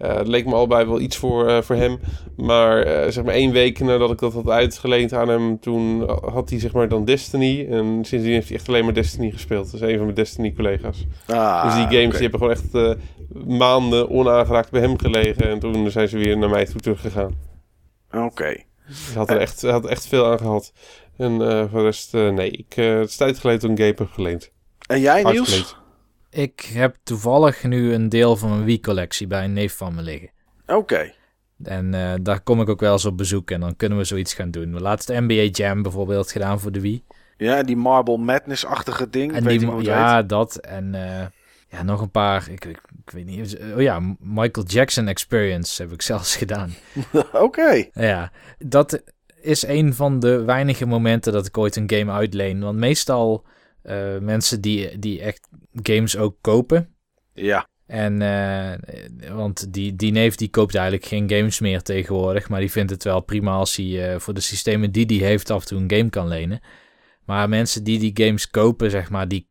[0.00, 1.98] Eh, het leek me allebei wel iets voor, eh, voor hem.
[2.36, 6.50] Maar eh, zeg maar één week nadat ik dat had uitgeleend aan hem, toen had
[6.50, 7.66] hij zeg maar dan Destiny.
[7.70, 9.64] En sindsdien heeft hij echt alleen maar Destiny gespeeld.
[9.64, 11.06] Dat is een van mijn Destiny collega's.
[11.26, 12.98] Ah, dus die games die hebben gewoon echt
[13.46, 15.48] maanden onaangeraakt bij hem gelegen.
[15.48, 17.34] En toen zijn ze weer naar mij toe teruggegaan.
[18.12, 18.56] Oké.
[18.90, 20.72] Hij had er echt, had echt veel aan gehad.
[21.16, 22.50] En eh, voor de rest, nee.
[22.50, 24.50] Ik, het is tijd geleden een game heb geleend.
[24.86, 25.38] En jij, Niels?
[25.38, 25.76] Uitgeleend.
[26.30, 30.30] Ik heb toevallig nu een deel van mijn Wii-collectie bij een neef van me liggen.
[30.66, 31.12] Oké.
[31.62, 34.34] En eh, daar kom ik ook wel eens op bezoek en dan kunnen we zoiets
[34.34, 34.72] gaan doen.
[34.72, 37.04] We laatst NBA Jam bijvoorbeeld gedaan voor de Wii.
[37.36, 39.32] Ja, die Marble Madness-achtige ding.
[39.32, 40.56] En weet die, hoe ja, dat.
[40.56, 41.26] En eh,
[41.68, 42.48] ja, nog een paar.
[42.50, 43.58] Ik, ik, ik weet niet.
[43.74, 46.74] Oh ja, Michael Jackson Experience heb ik zelfs gedaan.
[47.32, 47.88] Oké.
[47.92, 49.02] Ja, dat
[49.40, 52.60] is een van de weinige momenten dat ik ooit een game uitleen.
[52.60, 53.44] Want meestal
[53.82, 55.48] eh, mensen die, die echt
[55.82, 56.94] games ook kopen.
[57.34, 57.68] Ja.
[57.90, 62.48] En, eh, want die, die neef die koopt eigenlijk geen games meer tegenwoordig.
[62.48, 65.50] Maar die vindt het wel prima als hij eh, voor de systemen die die heeft
[65.50, 66.60] af en toe een game kan lenen.
[67.24, 69.48] Maar mensen die die games kopen, zeg maar, die,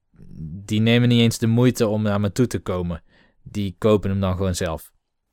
[0.66, 3.04] die nemen niet eens de moeite om naar me toe te komen.
[3.44, 4.92] Die kopen hem dan gewoon zelf.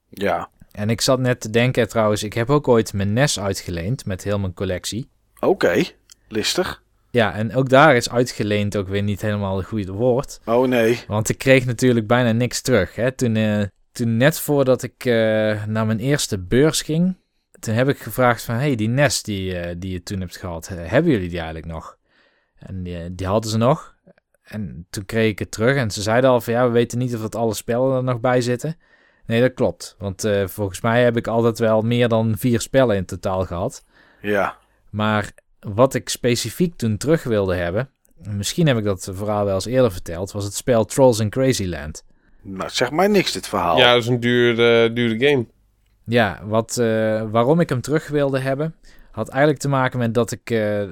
[0.08, 0.50] Ja.
[0.70, 4.24] En ik zat net te denken trouwens, ik heb ook ooit mijn NES uitgeleend met
[4.24, 5.08] heel mijn collectie.
[5.40, 5.84] Oké.
[6.28, 6.82] Listig.
[7.16, 10.40] Ja, en ook daar is uitgeleend ook weer niet helemaal het goede woord.
[10.44, 11.00] Oh nee.
[11.08, 12.94] Want ik kreeg natuurlijk bijna niks terug.
[12.94, 13.12] Hè?
[13.12, 13.62] Toen, eh,
[13.92, 17.16] toen net voordat ik eh, naar mijn eerste beurs ging,
[17.60, 20.68] toen heb ik gevraagd van, hey, die NES die, eh, die je toen hebt gehad,
[20.68, 21.98] eh, hebben jullie die eigenlijk nog?
[22.58, 23.94] En die, die hadden ze nog.
[24.42, 27.14] En toen kreeg ik het terug en ze zeiden al van, ja, we weten niet
[27.14, 28.76] of dat alle spellen er nog bij zitten.
[29.26, 29.94] Nee, dat klopt.
[29.98, 33.84] Want volgens mij heb ik altijd wel meer dan vier spellen in totaal gehad.
[34.20, 34.56] Ja.
[34.90, 37.90] Maar wat ik specifiek toen terug wilde hebben,
[38.28, 42.04] misschien heb ik dat verhaal wel eens eerder verteld, was het spel Trolls in Crazyland.
[42.42, 43.78] Nou, zeg maar niks dit verhaal.
[43.78, 45.46] Ja, dat is een duurde, duurde game.
[46.04, 48.74] Ja, wat, eh, waarom ik hem terug wilde hebben,
[49.10, 50.82] had eigenlijk te maken met dat ik, eh,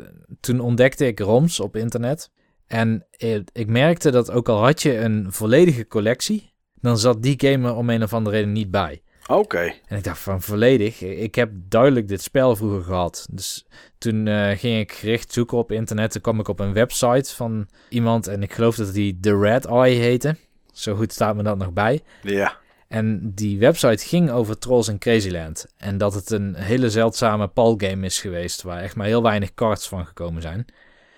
[0.41, 2.31] toen ontdekte ik ROMs op internet.
[2.67, 7.35] En eh, ik merkte dat ook al had je een volledige collectie, dan zat die
[7.37, 9.03] game er om een of andere reden niet bij.
[9.27, 9.73] Oké.
[9.87, 13.27] En ik dacht van volledig, ik heb duidelijk dit spel vroeger gehad.
[13.31, 13.67] Dus
[13.99, 16.11] toen eh, ging ik gericht zoeken op internet.
[16.11, 19.65] Toen kwam ik op een website van iemand en ik geloof dat die The Red
[19.65, 20.37] Eye heette.
[20.73, 22.03] Zo goed staat me dat nog bij.
[22.23, 22.57] Ja.
[22.89, 25.67] En die website ging over Trolls in Crazyland.
[25.77, 29.89] En dat het een hele zeldzame palgame is geweest, waar echt maar heel weinig cards
[29.89, 30.65] van gekomen zijn.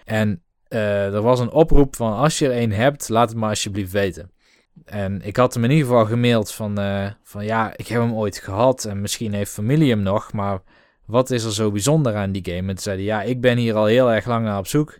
[0.04, 3.48] En eh, er was een oproep van als je er een hebt, laat het maar
[3.48, 4.30] alsjeblieft weten.
[4.84, 8.14] En ik had hem in ieder geval gemaild van, eh, van ja, ik heb hem
[8.14, 10.62] ooit gehad en misschien heeft familie hem nog, maar
[11.04, 12.58] wat is er zo bijzonder aan die game?
[12.58, 14.98] En toen zeiden ja, ik ben hier al heel erg lang naar op zoek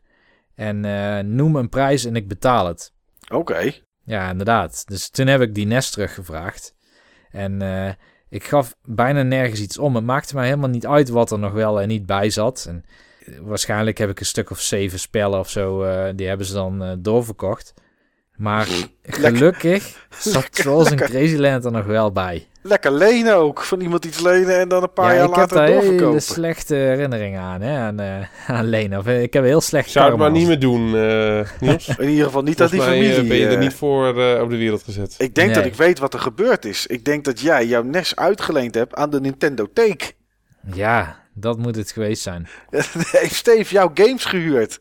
[0.55, 2.93] en eh, noem een prijs en ik betaal het.
[3.32, 3.73] Oké.
[4.05, 4.82] Ja, inderdaad.
[4.86, 6.74] Dus toen heb ik die Nest teruggevraagd.
[7.31, 7.93] En eh,
[8.28, 9.94] ik gaf bijna nergens iets om.
[9.94, 12.66] Het maakte mij helemaal niet uit wat er nog wel en niet bij zat.
[12.69, 12.85] En
[13.40, 15.85] waarschijnlijk heb ik een stuk of zeven spellen of zo.
[16.15, 17.74] die hebben ze dan doorverkocht.
[18.36, 18.66] Maar
[19.02, 22.46] gelukkig zat Trolls in Crazyland er nog wel bij.
[22.62, 23.62] Lekker lenen ook.
[23.62, 25.80] Van iemand iets lenen en dan een paar ja, jaar ik heb later daar hele
[25.80, 26.22] doorverkopen.
[26.22, 28.26] slechte herinneringen aan, hè, aan, eh
[28.56, 28.98] aan Lena.
[28.98, 31.88] Of, eh, Ik heb heel slecht Zou het maar niet meer doen, eh Niels.
[31.98, 33.14] In ieder geval niet dat die familie...
[33.14, 35.14] eh, ben je er niet voor eh, op de wereld gezet.
[35.18, 36.86] Ik denk dat ik weet wat er gebeurd is.
[36.86, 40.12] Ik denk dat jij jouw NES uitgeleend hebt aan de Nintendo Take.
[40.72, 42.48] Ja, dat moet het geweest zijn.
[43.10, 44.80] Heeft Steve jouw games gehuurd?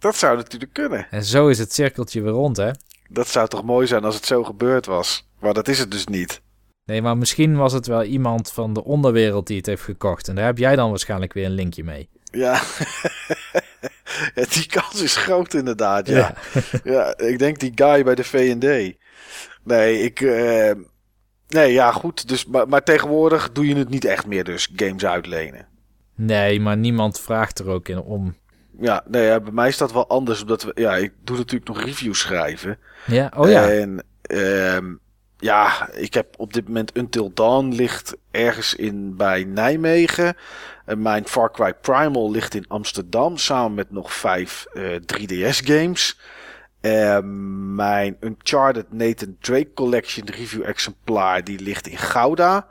[0.00, 1.06] Dat zou natuurlijk kunnen.
[1.10, 2.70] En zo is het cirkeltje weer rond, hè.
[3.08, 5.28] Dat zou toch mooi zijn als het zo gebeurd was.
[5.38, 6.40] Maar dat is het dus niet.
[6.84, 10.28] Nee, maar misschien was het wel iemand van de onderwereld die het heeft gekocht.
[10.28, 12.08] En daar heb jij dan waarschijnlijk weer een linkje mee.
[12.30, 12.60] Ja.
[14.54, 16.06] Die kans is groot inderdaad.
[16.06, 16.34] Ja.
[16.84, 17.16] ja.
[17.16, 18.96] ik denk die guy bij de V&D.
[19.64, 20.20] Nee, ik...
[20.20, 20.72] eh,
[21.48, 22.28] nee, ja, goed.
[22.28, 25.66] Dus, maar, maar tegenwoordig doe je het niet echt meer dus, games uitlenen.
[26.14, 28.34] Nee, maar niemand vraagt er ook in om.
[28.80, 30.40] Ja, nee, ja, bij mij is dat wel anders.
[30.40, 32.78] Omdat we, ja, ik doe natuurlijk nog reviews schrijven.
[33.06, 33.70] Ja, oh ja.
[33.70, 34.94] En ehm,
[35.36, 40.36] ja, ik heb op dit moment Until Dawn ligt ergens in bij Nijmegen.
[40.84, 46.20] En mijn Far Cry Primal ligt in Amsterdam samen met nog vijf eh, 3DS games.
[46.80, 52.66] Ehm, mijn Uncharted Nathan Drake Collection review exemplaar die ligt in Gouda.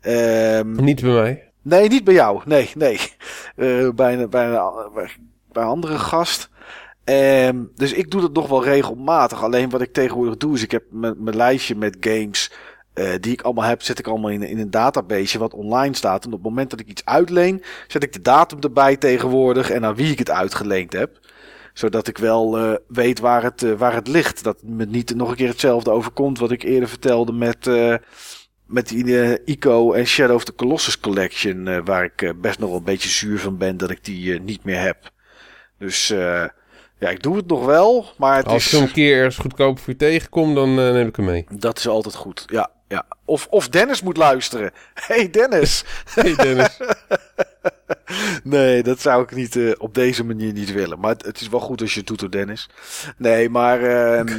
[0.00, 1.48] Ehm, Niet bij mij.
[1.62, 2.42] Nee, niet bij jou.
[2.44, 2.98] Nee, nee.
[3.56, 4.28] Eh, bij, een,
[5.54, 6.48] bij, een, andere gast.
[7.04, 9.42] Ehm, dus ik doe dat nog wel regelmatig.
[9.42, 12.50] Alleen wat ik tegenwoordig doe, is ik heb mijn lijstje met games
[12.94, 16.24] eh, die ik allemaal heb, zet ik allemaal in, in een database wat online staat.
[16.24, 19.84] En op het moment dat ik iets uitleen, zet ik de datum erbij tegenwoordig en
[19.84, 21.18] aan wie ik het uitgeleend heb.
[21.72, 24.44] Zodat ik wel eh, weet waar het, eh, waar het ligt.
[24.44, 27.70] Dat me niet nog een keer hetzelfde overkomt wat ik eerder vertelde met,
[28.66, 31.84] met die Ico en Shadow of the Colossus Collection.
[31.84, 35.12] waar ik best nog een beetje zuur van ben dat ik die niet meer heb.
[35.84, 36.44] Dus eh,
[36.98, 38.72] ja, ik doe het nog wel, maar het Als is...
[38.72, 41.46] ik een keer ergens goedkoop voor je tegenkom, dan eh, neem ik hem mee.
[41.50, 42.44] Dat is altijd goed.
[42.46, 43.06] Ja, ja.
[43.24, 44.70] Of, of Dennis moet luisteren.
[45.06, 45.84] Hey Dennis.
[46.14, 46.80] Hey Dennis.
[48.42, 51.00] nee, dat zou ik niet eh, op deze manier niet willen.
[51.00, 52.70] Maar het, het is wel goed als je het doet door Dennis.
[53.16, 54.38] Nee, maar ehm,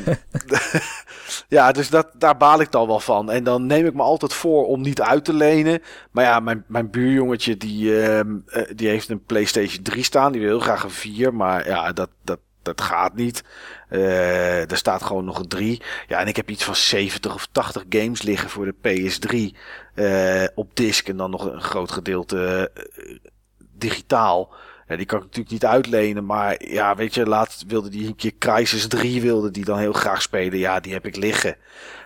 [1.47, 3.31] ja, dus dat, daar baal ik dan wel van.
[3.31, 5.81] En dan neem ik me altijd voor om niet uit te lenen.
[6.11, 10.31] Maar ja, mijn, mijn buurjongetje die, ehm, eh, die heeft een PlayStation 3 staan.
[10.31, 11.33] Die wil heel graag een 4.
[11.33, 13.43] Maar ja, dat, dat, dat gaat niet.
[13.89, 15.81] Eh, er staat gewoon nog een 3.
[16.07, 19.57] Ja, en ik heb iets van 70 of 80 games liggen voor de PS3
[19.93, 21.07] eh, op disc.
[21.07, 23.15] En dan nog een groot gedeelte eh,
[23.57, 24.53] digitaal.
[24.87, 26.25] Ja, die kan ik natuurlijk niet uitlenen.
[26.25, 29.93] Maar ja, weet je, laatst wilde die een keer Crisis 3 wilde die dan heel
[29.93, 30.59] graag spelen.
[30.59, 31.55] Ja, die heb ik liggen.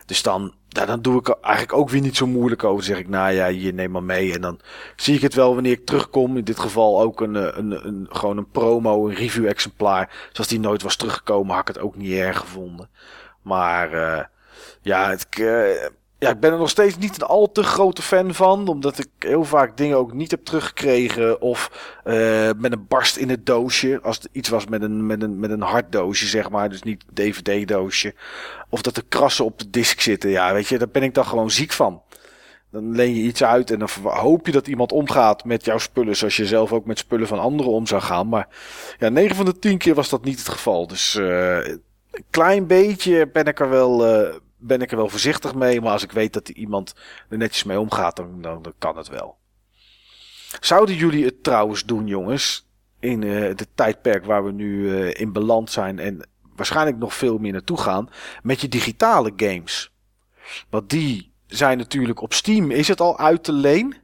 [0.09, 2.83] Dus dan, ja, dan doe ik eigenlijk ook weer niet zo moeilijk over.
[2.83, 4.33] zeg ik, nou ja, je neem maar mee.
[4.33, 4.59] En dan
[4.95, 6.37] zie ik het wel wanneer ik terugkom.
[6.37, 10.29] In dit geval ook een, eh, een, een, gewoon een promo, een review exemplaar.
[10.31, 12.89] Zoals die nooit was teruggekomen, had ik het ook niet erg gevonden.
[13.41, 14.23] Maar uh,
[14.81, 15.85] ja, het, uh,
[16.19, 18.67] ja, ik ben er nog steeds niet een al te grote fan van.
[18.67, 21.41] Omdat ik heel vaak dingen ook niet heb teruggekregen.
[21.41, 21.71] Of
[22.05, 23.99] uh, met een barst in het doosje.
[24.03, 26.69] Als het iets was met een, met een, met een hard doosje, zeg maar.
[26.69, 28.13] Dus niet DVD-doosje.
[28.69, 30.29] Of dat er krassen op de disk zitten.
[30.29, 32.01] Ja, weet je, daar ben ik dan gewoon ziek van.
[32.71, 36.15] Dan leen je iets uit en dan hoop je dat iemand omgaat met jouw spullen.
[36.15, 38.29] Zoals je zelf ook met spullen van anderen om zou gaan.
[38.29, 38.47] Maar
[38.97, 40.87] ja, 9 van de 10 keer was dat niet het geval.
[40.87, 44.21] Dus uh, een klein beetje ben ik er wel.
[44.21, 45.81] Uh, ben ik er wel voorzichtig mee.
[45.81, 46.95] Maar als ik weet dat iemand
[47.29, 49.37] er netjes mee omgaat, dan, dan, kan het wel.
[50.59, 52.67] Zouden jullie het trouwens doen, jongens?
[52.99, 55.99] In uh, het tijdperk waar we nu uh, in beland zijn.
[55.99, 58.09] En waarschijnlijk nog veel meer naartoe gaan.
[58.43, 59.91] Met je digitale games.
[60.69, 62.71] Want die zijn natuurlijk op Steam.
[62.71, 63.95] Is het al uit te leen?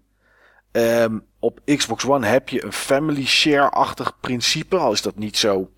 [0.72, 4.78] Um, op Xbox One heb je een family share-achtig principe.
[4.78, 5.72] Al is dat niet zo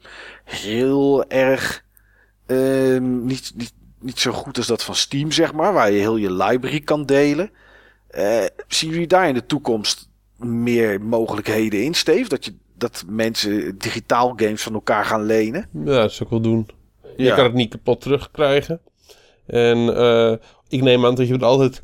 [0.43, 1.85] heel erg.
[2.45, 5.73] Um, niet, niet, niet zo goed als dat van Steam, zeg maar.
[5.73, 7.49] Waar je heel je library kan delen.
[8.11, 12.29] Uh, zien jullie daar in de toekomst meer mogelijkheden in, Steve?
[12.29, 15.69] Dat, je, dat mensen digitaal games van elkaar gaan lenen?
[15.71, 16.69] Ja, dat zou ik wel doen.
[17.17, 17.35] Je ja.
[17.35, 18.81] kan het niet kapot terugkrijgen.
[19.45, 20.33] En uh,
[20.69, 21.83] ik neem aan dat je het altijd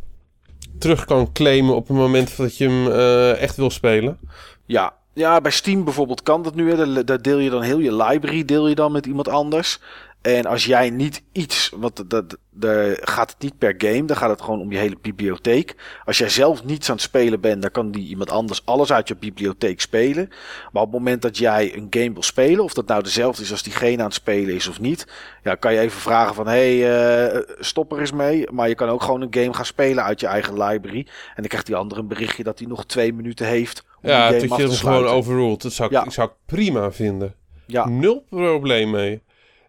[0.80, 4.19] terug kan claimen op het moment dat je hem uh, echt wil spelen.
[4.65, 4.94] Ja.
[5.14, 6.72] ja, bij Steam bijvoorbeeld kan dat nu.
[6.72, 7.03] Hè.
[7.03, 9.80] Daar deel je dan heel je library deel je dan met iemand anders.
[10.24, 14.30] En als jij niet iets, want dat, daar gaat het niet per game, dan gaat
[14.30, 15.76] het gewoon om je hele bibliotheek.
[16.06, 19.08] Als jij zelf niets aan het spelen bent, dan kan die iemand anders alles uit
[19.08, 20.28] je bibliotheek spelen.
[20.72, 23.52] Maar op het moment dat jij een game wil spelen, of dat nou dezelfde is
[23.52, 25.08] als diegene aan het spelen is of niet,
[25.44, 28.52] ja, kan je even vragen van, hé, hey, uh, stop er eens mee.
[28.52, 31.08] Maar je kan ook gewoon een game gaan spelen uit je eigen library.
[31.08, 34.26] En dan krijgt die andere een berichtje dat hij nog twee minuten heeft om ja,
[34.26, 35.62] game dat je gewoon overruled.
[35.62, 37.36] Dat zou ik, zou ik prima vinden.
[37.66, 37.88] Ja.
[37.88, 39.22] Nul probleem mee.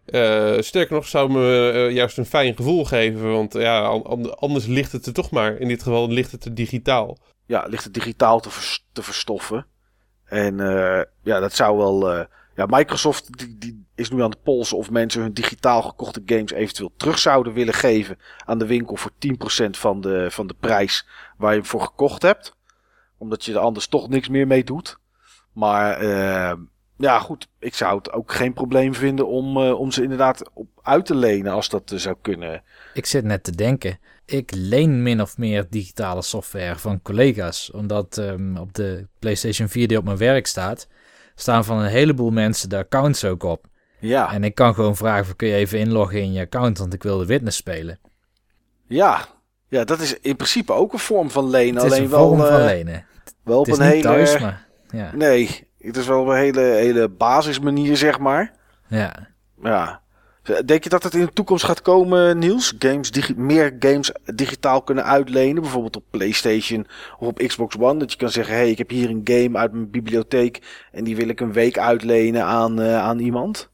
[0.05, 3.31] Uh, sterker nog, zou me uh, juist een fijn gevoel geven.
[3.31, 3.81] Want ja,
[4.35, 5.57] anders ligt het er toch maar.
[5.57, 7.17] In dit geval ligt het er digitaal.
[7.45, 8.49] Ja, ligt het digitaal te,
[8.91, 9.65] te verstoffen.
[10.25, 12.11] En uh, ja, dat zou wel.
[12.55, 16.51] ja, Microsoft die, die is nu aan de polsen of mensen hun digitaal gekochte games
[16.51, 21.07] eventueel terug zouden willen geven aan de winkel voor 10% van de, van de prijs
[21.37, 22.55] waar je hem voor gekocht hebt.
[23.17, 24.97] Omdat je er anders toch niks meer mee doet.
[25.53, 25.99] Maar
[26.97, 27.47] ja, goed.
[27.59, 31.15] Ik zou het ook geen probleem vinden om, uh, om ze inderdaad op uit te
[31.15, 32.63] lenen als dat uh, zou kunnen.
[32.93, 33.99] Ik zit net te denken.
[34.25, 37.71] Ik leen min of meer digitale software van collega's.
[37.71, 40.87] Omdat um, op de PlayStation 4 die op mijn werk staat,
[41.35, 43.65] staan van een heleboel mensen de accounts ook op.
[43.99, 44.33] Ja.
[44.33, 46.77] En ik kan gewoon vragen: kun je even inloggen in je account?
[46.77, 47.99] Want ik wil de witness spelen.
[48.87, 49.25] Ja.
[49.67, 51.75] Ja, dat is in principe ook een vorm van lenen.
[51.75, 53.05] Het is alleen een wel, vorm van lenen.
[53.43, 54.01] Wel op een hele.
[54.01, 55.15] thuis, maar ja.
[55.15, 58.53] Nee, het is wel een hele, hele basismanier, zeg maar.
[58.87, 59.27] Ja.
[59.63, 60.03] Ja.
[60.65, 62.73] Denk je dat het in de toekomst gaat komen, Niels?
[62.79, 65.61] Games meer games digitaal kunnen uitlenen.
[65.61, 66.87] Bijvoorbeeld op PlayStation
[67.19, 67.99] of op Xbox One.
[67.99, 70.87] Dat je kan zeggen, hé, hey, ik heb hier een game uit mijn bibliotheek.
[70.91, 73.69] En die wil ik een week uitlenen aan, uh, aan iemand.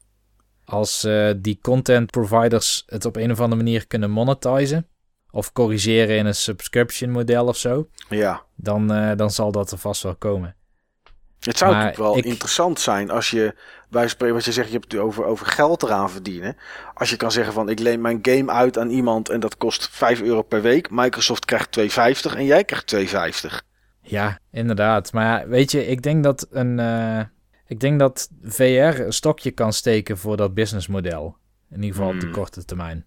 [0.64, 4.86] Als uh, die content providers het op een of andere manier kunnen monetizen.
[5.30, 7.88] Of corrigeren in een subscription model of zo.
[8.08, 8.42] Ja.
[8.56, 10.56] Dan, uh, dan zal dat er vast wel komen.
[11.44, 13.54] Het zou Maar natuurlijk wel ik- interessant zijn als je,
[13.90, 16.56] bij spreken wat je zegt, je hebt het over, over geld eraan verdienen.
[16.94, 19.88] Als je kan zeggen van, ik leen mijn game uit aan iemand en dat kost
[19.90, 20.90] 5 euro per week.
[20.90, 21.78] Microsoft krijgt
[22.30, 23.62] 2,50 en jij krijgt 2,50.
[24.00, 25.12] Ja, inderdaad.
[25.12, 26.78] Maar weet je, ik denk dat een.
[26.78, 27.20] eh,
[27.66, 28.60] ik denk dat VR
[29.00, 31.36] een stokje kan steken voor dat businessmodel.
[31.70, 32.34] In ieder geval op de Hmm.
[32.34, 33.04] korte termijn.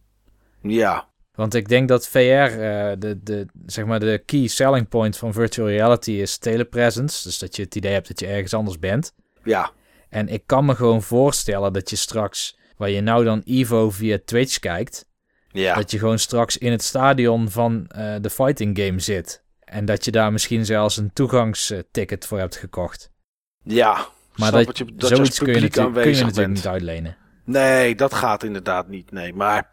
[0.61, 5.17] Ja, Want ik denk dat VR, eh, de, de, zeg maar de key selling point
[5.17, 7.23] van virtual reality is telepresence.
[7.23, 9.13] Dus dat je het idee hebt dat je ergens anders bent.
[9.43, 9.71] ja,
[10.09, 14.19] En ik kan me gewoon voorstellen dat je straks, waar je nou dan Evo via
[14.25, 15.05] Twitch kijkt,
[15.51, 15.75] ja.
[15.75, 19.43] dat je gewoon straks in het stadion van eh, de fighting game zit.
[19.59, 23.11] En dat je daar misschien zelfs een toegangsticket voor hebt gekocht.
[23.63, 26.23] Ja, Maar snap dat, dat je, dat je zoiets kun je, publiek natuurlijk, kun je
[26.23, 26.55] natuurlijk bent.
[26.55, 27.17] niet uitlenen.
[27.43, 29.11] Nee, dat gaat inderdaad niet.
[29.11, 29.71] Nee, maar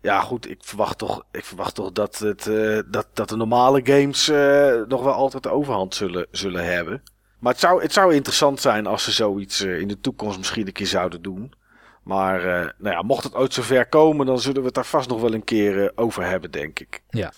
[0.00, 0.50] ja, goed.
[0.50, 4.82] Ik verwacht toch, ik verwacht toch dat, het, eh, dat, dat de normale games eh,
[4.88, 7.02] nog wel altijd de overhand zullen, zullen hebben.
[7.38, 10.66] Maar het zou, het zou interessant zijn als ze zoiets eh, in de toekomst misschien
[10.66, 11.52] een keer zouden doen.
[12.02, 12.42] Maar
[12.78, 15.34] nou ja, mocht het ooit zover komen, dan zullen we het daar vast nog wel
[15.34, 17.02] een keer over hebben, denk ik.
[17.10, 17.32] Ja.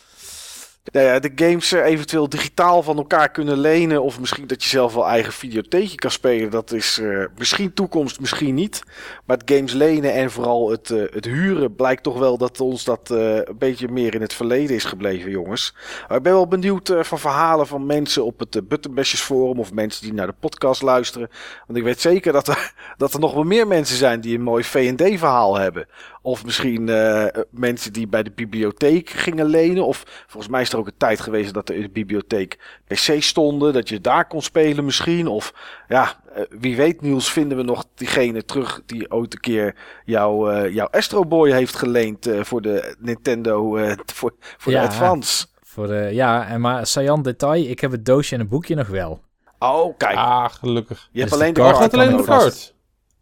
[0.84, 4.02] Nou ja, de games eh, eventueel digitaal van elkaar kunnen lenen.
[4.02, 6.50] Of misschien dat je zelf wel eigen videotheekje kan spelen.
[6.50, 8.82] Dat is eh, misschien toekomst, misschien niet.
[9.24, 12.84] Maar het games lenen en vooral het, eh, het huren blijkt toch wel dat ons
[12.84, 15.74] dat een beetje meer in het verleden is gebleven, jongens.
[16.08, 19.58] Maar ik ben wel benieuwd van verhalen van mensen op het Buttonbashers forum.
[19.58, 21.30] Of mensen die naar de podcast luisteren.
[21.66, 24.42] Want ik weet zeker dat er, dat er nog wel meer mensen zijn die een
[24.42, 25.86] mooi V&D verhaal hebben.
[26.22, 29.86] Of misschien eh, mensen die bij de bibliotheek gingen lenen.
[29.86, 33.26] Of volgens mij is er ook een tijd geweest dat er in de bibliotheek PC's
[33.26, 33.72] stonden.
[33.72, 35.26] Dat je daar kon spelen misschien.
[35.26, 35.52] Of
[35.88, 40.48] ja, eh, wie weet Niels vinden we nog diegene terug die ooit een keer jouw,
[40.50, 44.80] eh, jouw Astro Boy heeft geleend eh, voor de Nintendo, eh, voor, voor Ja.
[44.80, 45.46] de Advance.
[45.62, 48.88] Voor de, ja, en maar saillant detail, ik heb het doosje en het boekje nog
[48.88, 49.20] wel.
[49.58, 50.16] Oh, kijk.
[50.16, 51.08] Ah, gelukkig.
[51.12, 52.74] je hebt alleen de kaart alleen de kaart.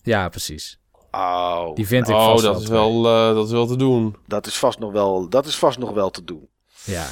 [0.02, 0.78] Ja, precies.
[1.10, 3.76] Oh, Die vind ik Oh, vast dat wel is, wel, eh, dat is wel te
[3.76, 4.16] doen.
[4.26, 6.48] dat is vast nog wel, dat is vast nog wel te doen.
[6.84, 7.06] Ja,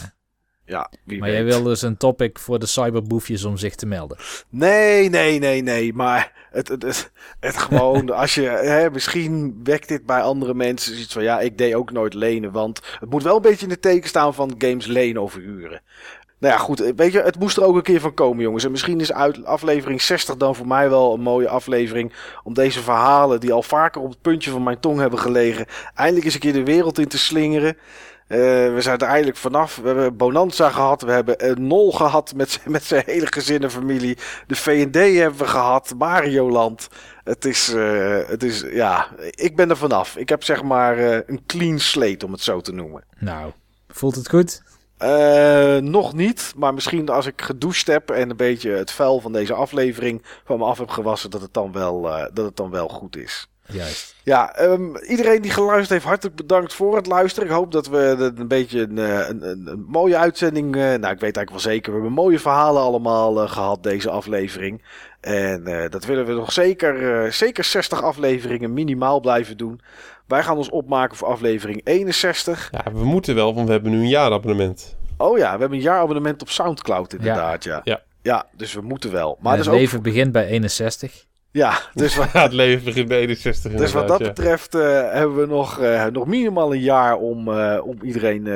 [0.65, 1.39] Ja, wie maar weet.
[1.39, 4.17] jij wilde dus een topic voor de cyberboefjes om zich te melden.
[4.49, 5.93] Nee, nee, nee, nee.
[5.93, 7.11] Maar het, het, het,
[7.41, 11.59] het gewoon, als je, hè, misschien wekt dit bij andere mensen zoiets van, ja, ik
[11.59, 12.53] deed ook nooit lenen.
[12.53, 15.83] Want het moet wel een beetje in de teken staan van games lenen of huren.
[16.39, 18.65] Nou ja, goed, weet je, het moest er ook een keer van komen, jongens.
[18.65, 22.13] En misschien is uit aflevering 60 dan voor mij wel een mooie aflevering.
[22.43, 26.25] Om deze verhalen, die al vaker op het puntje van mijn tong hebben gelegen, eindelijk
[26.25, 27.77] eens een keer de wereld in te slingeren.
[28.27, 28.39] Eh,
[28.75, 29.77] we zijn er eindelijk vanaf.
[29.77, 31.03] We hebben Bonanza gehad.
[31.03, 34.19] We hebben een Nol gehad met, met zijn hele gezin en familie.
[34.47, 35.95] De V&D hebben we gehad.
[35.99, 36.89] Mario Land.
[37.25, 40.17] Het is, eh, het is, ja, ik ben er vanaf.
[40.17, 43.05] Ik heb zeg maar eh, een clean slate om het zo te noemen.
[43.19, 43.53] Nou,
[43.89, 44.63] voelt het goed?
[44.99, 49.33] Eh, nog niet, maar misschien als ik gedoucht heb en een beetje het vuil van
[49.33, 52.71] deze aflevering van me af heb gewassen, dat het dan wel, eh, dat het dan
[52.71, 53.49] wel goed is.
[53.73, 54.15] Juist.
[54.23, 57.49] Ja, ehm, iedereen die geluisterd heeft, hartelijk bedankt voor het luisteren.
[57.49, 60.77] Ik hoop dat we een beetje een, eh, een, een, een mooie uitzending.
[60.77, 61.93] eh, nou, ik weet eigenlijk wel zeker.
[61.93, 64.83] We hebben mooie verhalen allemaal eh, gehad, deze aflevering.
[65.21, 69.81] En dat willen we nog zeker, zeker 60 afleveringen minimaal blijven doen.
[70.27, 72.69] Wij gaan ons opmaken voor aflevering 61.
[72.73, 74.97] Ja, we moeten wel, want we hebben nu een jaarabonnement.
[75.17, 77.81] Oh ja, we hebben een jaarabonnement op Soundcloud inderdaad, ja.
[77.85, 78.03] Ja.
[78.23, 79.39] Ja, dus we moeten wel.
[79.41, 79.79] Maar het is ook...
[79.79, 81.27] leven begint bij 61.
[81.51, 84.27] Ja, dus wat, Ja, het leven begint bij 61 dus wat dat ja.
[84.27, 84.81] betreft eh,
[85.13, 88.53] hebben we nog, eh, nog minimaal een jaar om, eh, om iedereen eh,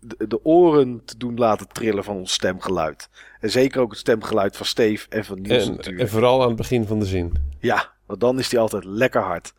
[0.00, 3.08] de, de oren te doen laten trillen van ons stemgeluid.
[3.40, 6.02] En zeker ook het stemgeluid van Steve en van Niels En, natuurlijk.
[6.02, 7.32] en vooral aan het begin van de zin.
[7.58, 9.52] Ja, want dan is die altijd lekker hard.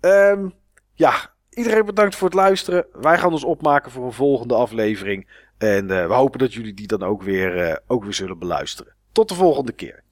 [0.00, 0.48] Ehm,
[0.96, 2.86] ja, iedereen bedankt voor het luisteren.
[2.92, 5.28] Wij gaan ons opmaken voor een volgende aflevering.
[5.58, 8.94] En eh, we hopen dat jullie die dan ook weer, eh, ook weer zullen beluisteren.
[9.12, 10.02] Tot de volgende keer.